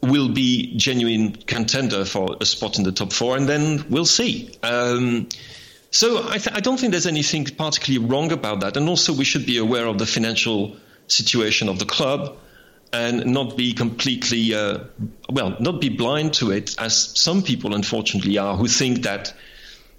[0.02, 4.50] will be genuine contender for a spot in the top four, and then we'll see.
[4.64, 5.30] Um,
[5.92, 9.26] so I, th- I, don't think there's anything particularly wrong about that, and also we
[9.26, 10.76] should be aware of the financial
[11.06, 12.36] situation of the club
[12.94, 14.80] and not be completely uh,
[15.30, 19.34] well, not be blind to it, as some people unfortunately are, who think that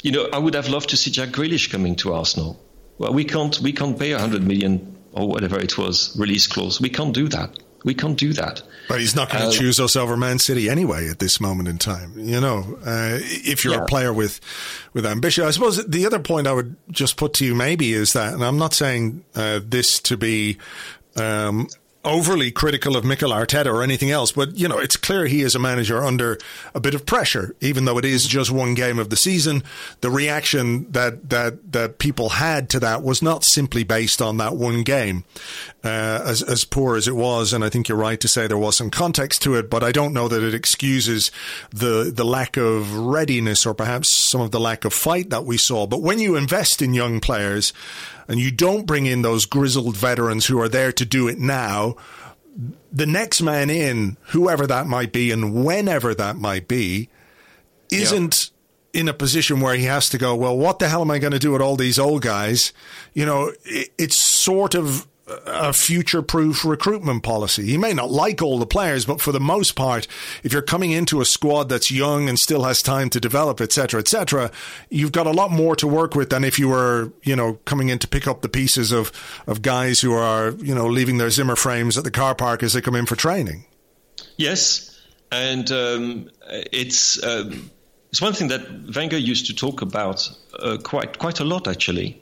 [0.02, 2.60] you know I would have loved to see Jack Grealish coming to Arsenal.
[2.98, 6.80] Well, we can't we can't pay 100 million or whatever it was release clause.
[6.80, 7.58] We can't do that.
[7.84, 8.62] We can't do that.
[8.88, 11.68] But he's not going to uh, choose us over Man City anyway at this moment
[11.68, 12.12] in time.
[12.16, 13.82] You know, uh, if you're yeah.
[13.82, 14.40] a player with
[14.92, 18.12] with ambition, I suppose the other point I would just put to you maybe is
[18.12, 20.58] that, and I'm not saying uh, this to be
[21.16, 21.68] um,
[22.04, 25.54] overly critical of Mikel Arteta or anything else, but you know, it's clear he is
[25.54, 26.38] a manager under
[26.74, 29.62] a bit of pressure, even though it is just one game of the season.
[30.00, 34.56] The reaction that that that people had to that was not simply based on that
[34.56, 35.24] one game,
[35.84, 37.52] uh, as as poor as it was.
[37.52, 39.92] And I think you're right to say there was some context to it, but I
[39.92, 41.30] don't know that it excuses
[41.70, 45.56] the the lack of readiness or perhaps some of the lack of fight that we
[45.56, 45.86] saw.
[45.86, 47.72] But when you invest in young players
[48.28, 51.96] and you don't bring in those grizzled veterans who are there to do it now,
[52.92, 57.08] the next man in, whoever that might be and whenever that might be,
[57.90, 58.50] isn't
[58.92, 61.32] in a position where he has to go, well, what the hell am I going
[61.32, 62.72] to do with all these old guys?
[63.14, 65.06] You know, it, it's sort of
[65.46, 67.64] a future proof recruitment policy.
[67.66, 70.06] He may not like all the players, but for the most part,
[70.42, 74.00] if you're coming into a squad that's young and still has time to develop, etc.,
[74.00, 74.50] etc.,
[74.90, 77.88] you've got a lot more to work with than if you were, you know, coming
[77.88, 79.12] in to pick up the pieces of,
[79.46, 82.72] of guys who are, you know, leaving their Zimmer frames at the car park as
[82.72, 83.64] they come in for training.
[84.36, 85.00] Yes.
[85.30, 87.70] And um, it's, um,
[88.10, 92.20] it's one thing that Wenger used to talk about uh, quite, quite a lot, actually.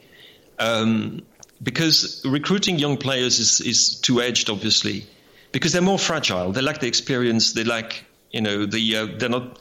[0.59, 1.23] Um,
[1.61, 5.05] because recruiting young players is, is two edged, obviously,
[5.51, 6.51] because they're more fragile.
[6.51, 7.53] They lack the experience.
[7.53, 9.59] They lack, you know, the uh, they're not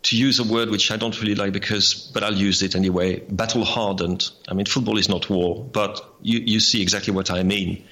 [0.00, 3.20] to use a word which I don't really like because, but I'll use it anyway.
[3.20, 4.30] Battle hardened.
[4.46, 7.84] I mean, football is not war, but you you see exactly what I mean.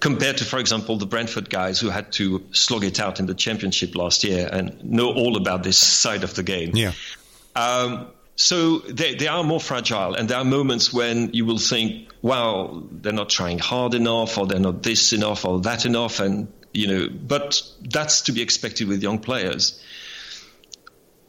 [0.00, 3.34] Compared to, for example, the Brentford guys who had to slog it out in the
[3.34, 6.70] championship last year and know all about this side of the game.
[6.74, 6.92] Yeah.
[7.54, 8.06] Um,
[8.36, 12.84] so they, they are more fragile, and there are moments when you will think, "Wow,
[12.90, 16.86] they're not trying hard enough, or they're not this enough, or that enough," and you
[16.86, 17.08] know.
[17.10, 19.80] But that's to be expected with young players.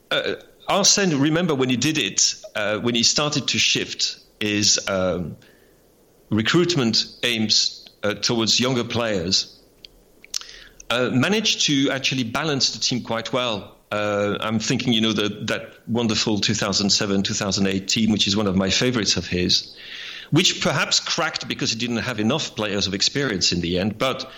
[0.09, 0.35] Uh,
[0.67, 5.35] Arsene, remember when he did it, uh, when he started to shift his um,
[6.29, 9.59] recruitment aims uh, towards younger players,
[10.89, 13.77] uh, managed to actually balance the team quite well.
[13.91, 18.55] Uh, I'm thinking, you know, the, that wonderful 2007 2008 team, which is one of
[18.55, 19.75] my favorites of his,
[20.31, 24.31] which perhaps cracked because it didn't have enough players of experience in the end, but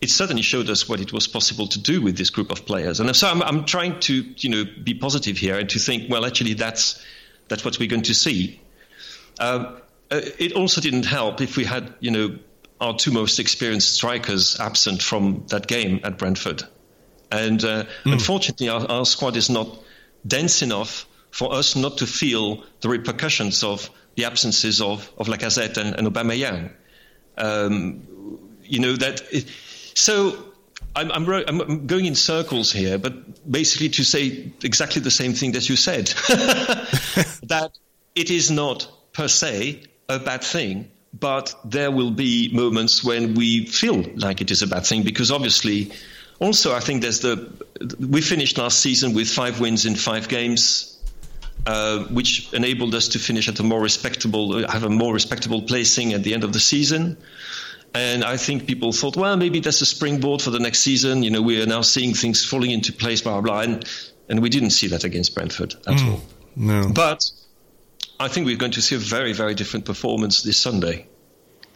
[0.00, 3.00] it certainly showed us what it was possible to do with this group of players.
[3.00, 6.24] And so I'm, I'm trying to, you know, be positive here and to think, well,
[6.24, 7.04] actually, that's
[7.48, 8.60] that's what we're going to see.
[9.40, 9.76] Uh,
[10.10, 12.38] uh it also didn't help if we had, you know,
[12.80, 16.62] our two most experienced strikers absent from that game at Brentford.
[17.30, 18.12] And uh, mm.
[18.12, 19.68] unfortunately, our, our, squad is not
[20.26, 25.76] dense enough for us not to feel the repercussions of the absences of, of Lacazette
[25.76, 26.72] and, and Aubameyang.
[27.36, 29.22] Um, you know that.
[29.30, 29.46] It,
[29.94, 30.48] so
[30.96, 35.52] I'm, I'm, I'm, going in circles here, but basically to say exactly the same thing
[35.52, 36.06] that you said,
[37.46, 37.70] that
[38.14, 43.66] it is not per se a bad thing, but there will be moments when we
[43.66, 45.92] feel like it is a bad thing because obviously
[46.40, 47.50] also, I think there's the
[47.98, 50.98] we finished last season with five wins in five games,
[51.66, 56.12] uh, which enabled us to finish at a more respectable, have a more respectable placing
[56.12, 57.16] at the end of the season.
[57.94, 61.22] And I think people thought, well, maybe that's a springboard for the next season.
[61.22, 63.60] You know, we are now seeing things falling into place, blah, blah, blah.
[63.62, 63.88] And,
[64.28, 66.20] and we didn't see that against Brentford at mm, all.
[66.54, 66.90] No.
[66.92, 67.30] But
[68.20, 71.06] I think we're going to see a very, very different performance this Sunday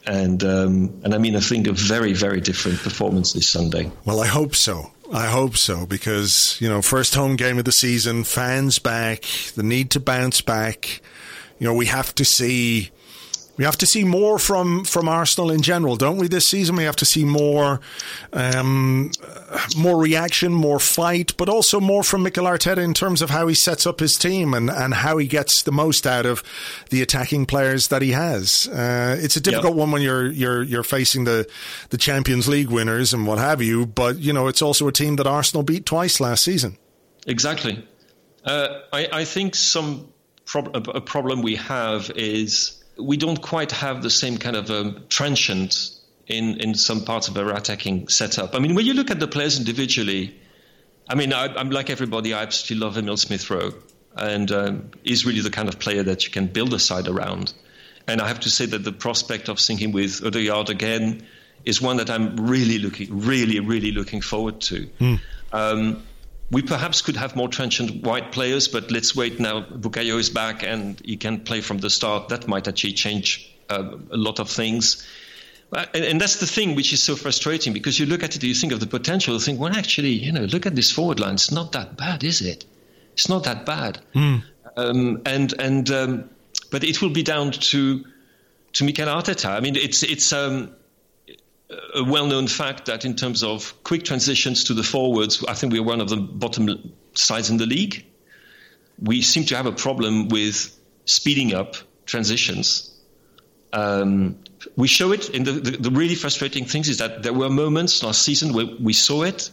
[0.06, 3.90] and um, and I mean I think a very very different performance this Sunday.
[4.04, 4.90] Well, I hope so.
[5.12, 9.24] I hope so because you know first home game of the season, fans back,
[9.54, 11.00] the need to bounce back.
[11.58, 12.90] You know we have to see.
[13.62, 16.26] We have to see more from, from Arsenal in general, don't we?
[16.26, 17.78] This season, we have to see more,
[18.32, 19.12] um,
[19.76, 23.54] more reaction, more fight, but also more from Mikel Arteta in terms of how he
[23.54, 26.42] sets up his team and, and how he gets the most out of
[26.90, 28.66] the attacking players that he has.
[28.66, 29.78] Uh, it's a difficult yep.
[29.78, 31.48] one when you're you're you're facing the
[31.90, 35.14] the Champions League winners and what have you, but you know it's also a team
[35.14, 36.76] that Arsenal beat twice last season.
[37.28, 37.86] Exactly.
[38.44, 40.12] Uh, I, I think some
[40.46, 45.04] prob- a problem we have is we don't quite have the same kind of um,
[45.08, 45.90] transient
[46.26, 48.54] in, in some parts of our attacking setup.
[48.54, 50.38] I mean, when you look at the players individually,
[51.08, 53.72] I mean, I, am like everybody, I absolutely love Emil Smith Rowe.
[54.16, 57.54] And um, he's really the kind of player that you can build a side around.
[58.06, 61.26] And I have to say that the prospect of seeing him with Odegaard again
[61.64, 64.88] is one that I'm really looking, really, really looking forward to.
[65.00, 65.20] Mm.
[65.52, 66.02] Um,
[66.52, 69.62] we perhaps could have more transient white players, but let's wait now.
[69.62, 72.28] Bukayo is back and he can play from the start.
[72.28, 75.06] That might actually change uh, a lot of things.
[75.72, 78.42] Uh, and, and, that's the thing which is so frustrating because you look at it,
[78.42, 81.18] you think of the potential, you think, well, actually, you know, look at this forward
[81.18, 81.34] line.
[81.34, 82.66] It's not that bad, is it?
[83.14, 83.98] It's not that bad.
[84.14, 84.42] Mm.
[84.76, 86.30] Um, and and um,
[86.70, 88.04] but it will be down to
[88.74, 89.48] to Mikel Arteta.
[89.48, 90.74] I mean, it's it's um,
[91.94, 95.82] a well-known fact that in terms of quick transitions to the forwards, I think we're
[95.82, 98.04] one of the bottom sides in the league.
[99.00, 101.76] We seem to have a problem with speeding up
[102.06, 102.88] transitions.
[103.72, 104.38] Um,
[104.76, 108.02] we show it in the, the, the, really frustrating things is that there were moments
[108.02, 109.50] last season where we saw it.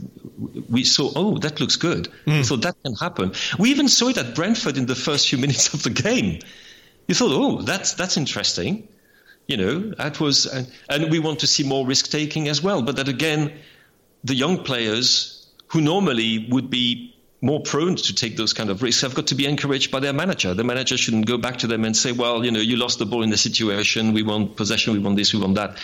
[0.69, 2.09] We saw, oh, that looks good.
[2.25, 2.39] Mm.
[2.39, 3.33] We thought that can happen.
[3.57, 6.39] We even saw it at Brentford in the first few minutes of the game.
[7.07, 8.87] You thought, oh, that's that's interesting.
[9.49, 12.83] You know, that was, and, and we want to see more risk taking as well.
[12.83, 13.51] But that again,
[14.23, 19.01] the young players who normally would be more prone to take those kind of risks
[19.01, 20.53] have got to be encouraged by their manager.
[20.53, 23.07] The manager shouldn't go back to them and say, well, you know, you lost the
[23.07, 24.13] ball in the situation.
[24.13, 24.93] We want possession.
[24.93, 25.33] We want this.
[25.33, 25.79] We want that.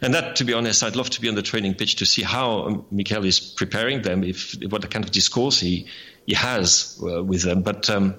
[0.00, 2.22] And that, to be honest, I'd love to be on the training pitch to see
[2.22, 5.88] how Mikel is preparing them, if what kind of discourse he,
[6.24, 7.62] he has uh, with them.
[7.62, 8.14] But, um,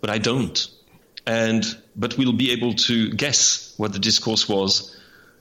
[0.00, 0.66] but I don't
[1.26, 4.96] and but we'll be able to guess what the discourse was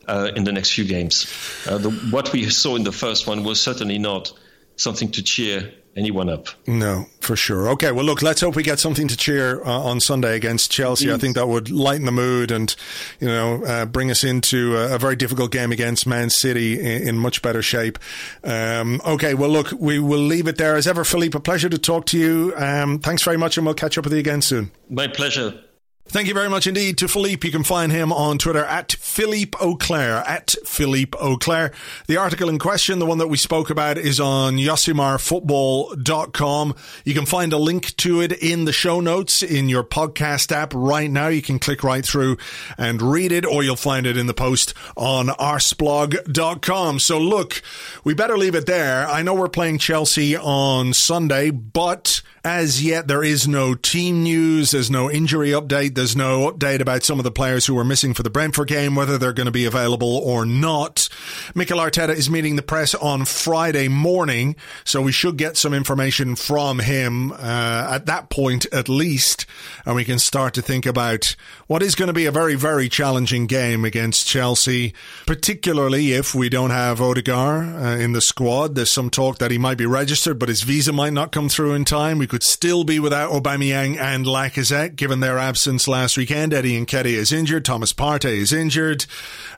[0.08, 1.28] uh, in the next few games.
[1.68, 4.32] Uh, the, what we saw in the first one was certainly not
[4.76, 6.48] something to cheer anyone up.
[6.68, 7.70] No, for sure.
[7.72, 11.08] Okay, well, look, let's hope we get something to cheer uh, on Sunday against Chelsea.
[11.08, 11.14] Mm.
[11.14, 12.74] I think that would lighten the mood and,
[13.20, 17.10] you know, uh, bring us into a, a, very difficult game against Man City in,
[17.10, 18.00] in much better shape.
[18.44, 20.76] Um, okay, well, look, we will leave it there.
[20.76, 22.54] As ever, Philippe, a pleasure to talk to you.
[22.56, 24.72] Um, thanks very much, and we'll catch up with you again soon.
[24.90, 25.62] My pleasure.
[26.08, 27.48] Thank you very much indeed to Philippe.
[27.48, 31.72] You can find him on Twitter at Philippe Auclair, at Philippe Auclair.
[32.08, 36.76] The article in question, the one that we spoke about, is on josimarfootball.com.
[37.06, 40.74] You can find a link to it in the show notes in your podcast app
[40.76, 41.30] right now.
[41.30, 42.38] You can click right through
[42.78, 47.00] and read it, or you'll find it in the post on arseblog.com.
[47.00, 47.62] So look,
[48.04, 49.08] we better leave it there.
[49.08, 54.72] I know we're playing Chelsea on Sunday, but as yet, there is no team news.
[54.72, 55.94] There's no injury update.
[55.94, 58.96] There's no update about some of the players who were missing for the Brentford game,
[58.96, 61.08] whether they're going to be available or not.
[61.54, 66.36] Mikel Arteta is meeting the press on Friday morning, so we should get some information
[66.36, 69.46] from him uh, at that point at least,
[69.86, 71.36] and we can start to think about
[71.68, 74.96] what is going to be a very, very challenging game against Chelsea,
[75.28, 78.74] particularly if we don't have Odegaard uh, in the squad.
[78.74, 81.74] There's some talk that he might be registered, but his visa might not come through
[81.74, 82.18] in time.
[82.18, 86.54] We could still be without Aubameyang and Lacazette, given their absence last weekend.
[86.54, 87.66] Eddie and Nketiah is injured.
[87.66, 89.06] Thomas Partey is injured.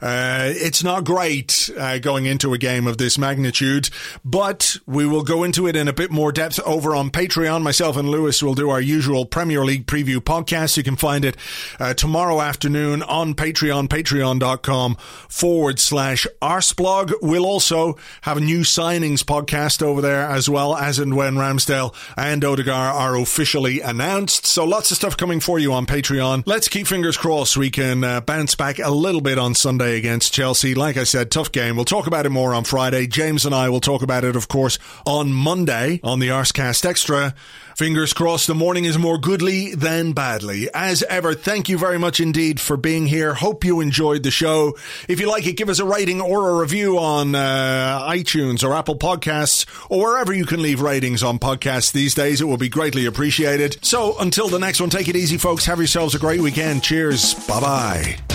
[0.02, 3.92] Uh, it's not great uh, going into a game of this magnitude,
[4.26, 7.62] but we will go into it in a bit more depth over on Patreon.
[7.62, 10.76] Myself and Lewis will do our usual Premier League preview podcast.
[10.76, 11.38] You can find it
[11.80, 14.96] uh, tomorrow afternoon on Patreon, patreon.com
[15.30, 17.14] forward slash arseblog.
[17.22, 21.94] We'll also have a new signings podcast over there as well as and when Ramsdale
[22.18, 24.46] and Odegaard are officially announced.
[24.46, 26.44] So lots of stuff coming for you on Patreon.
[26.46, 30.34] Let's keep fingers crossed we can uh, bounce back a little bit on Sunday against
[30.34, 30.76] Chelsea.
[30.76, 31.76] Like I said, tough game.
[31.76, 33.08] We'll talk about it more on Friday.
[33.08, 37.36] James and I will talk about it, of course, on Monday on the Arsecast Extra.
[37.76, 40.70] Fingers crossed the morning is more goodly than badly.
[40.76, 43.34] As ever, thank you very much indeed for being here.
[43.34, 44.78] Hope you enjoyed the show.
[45.08, 48.76] If you like it, give us a rating or a review on uh, iTunes or
[48.76, 52.42] Apple Podcasts or wherever you can leave ratings on podcasts these days.
[52.42, 53.80] It will be greatly appreciated.
[53.82, 55.66] So until the next one, take it easy, folks.
[55.66, 56.84] Have yourselves a great weekend.
[56.84, 57.34] Cheers.
[57.48, 58.33] Bye bye.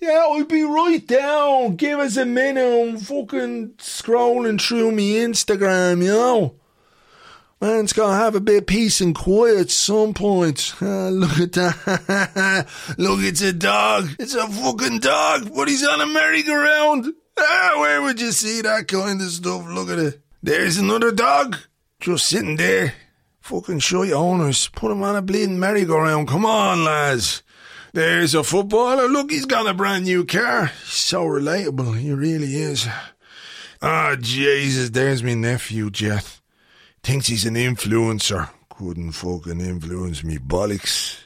[0.00, 1.76] Yeah, I'll be right down.
[1.76, 2.62] Give us a minute.
[2.64, 6.54] I'm fucking scrolling through me Instagram, you know.
[7.60, 10.72] Man's gotta have a bit of peace and quiet at some point.
[10.80, 12.66] Uh, look at that.
[12.98, 14.08] look, it's a dog.
[14.18, 17.14] It's a fucking dog, but he's on a merry-go-round.
[17.42, 19.66] Ah, where would you see that kind of stuff?
[19.66, 20.20] Look at it.
[20.42, 21.56] There's another dog.
[21.98, 22.92] Just sitting there.
[23.40, 24.68] Fucking show your owners.
[24.68, 26.28] Put him on a bleeding merry-go-round.
[26.28, 27.42] Come on, lads.
[27.92, 29.08] There's a footballer.
[29.08, 30.66] Look, he's got a brand new car.
[30.66, 31.98] He's so relatable.
[31.98, 32.86] He really is.
[33.82, 34.90] Ah, oh, Jesus.
[34.90, 36.40] There's me nephew, Jeff.
[37.02, 38.50] Thinks he's an influencer.
[38.68, 41.18] Couldn't fucking influence me bollocks.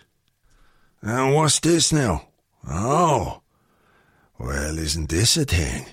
[1.02, 2.28] And what's this now?
[2.68, 3.42] Oh.
[4.38, 5.86] Well, isn't this a thing?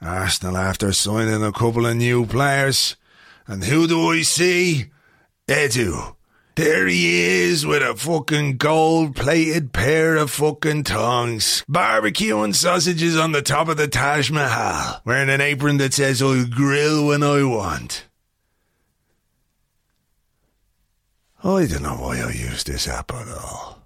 [0.00, 2.96] Arsenal after signing a couple of new players.
[3.46, 4.86] And who do I see?
[5.46, 6.15] Edu.
[6.56, 13.32] There he is with a fucking gold plated pair of fucking tongs, barbecuing sausages on
[13.32, 17.42] the top of the Taj Mahal, wearing an apron that says I'll grill when I
[17.42, 18.06] want.
[21.44, 23.85] I don't know why I use this app at all.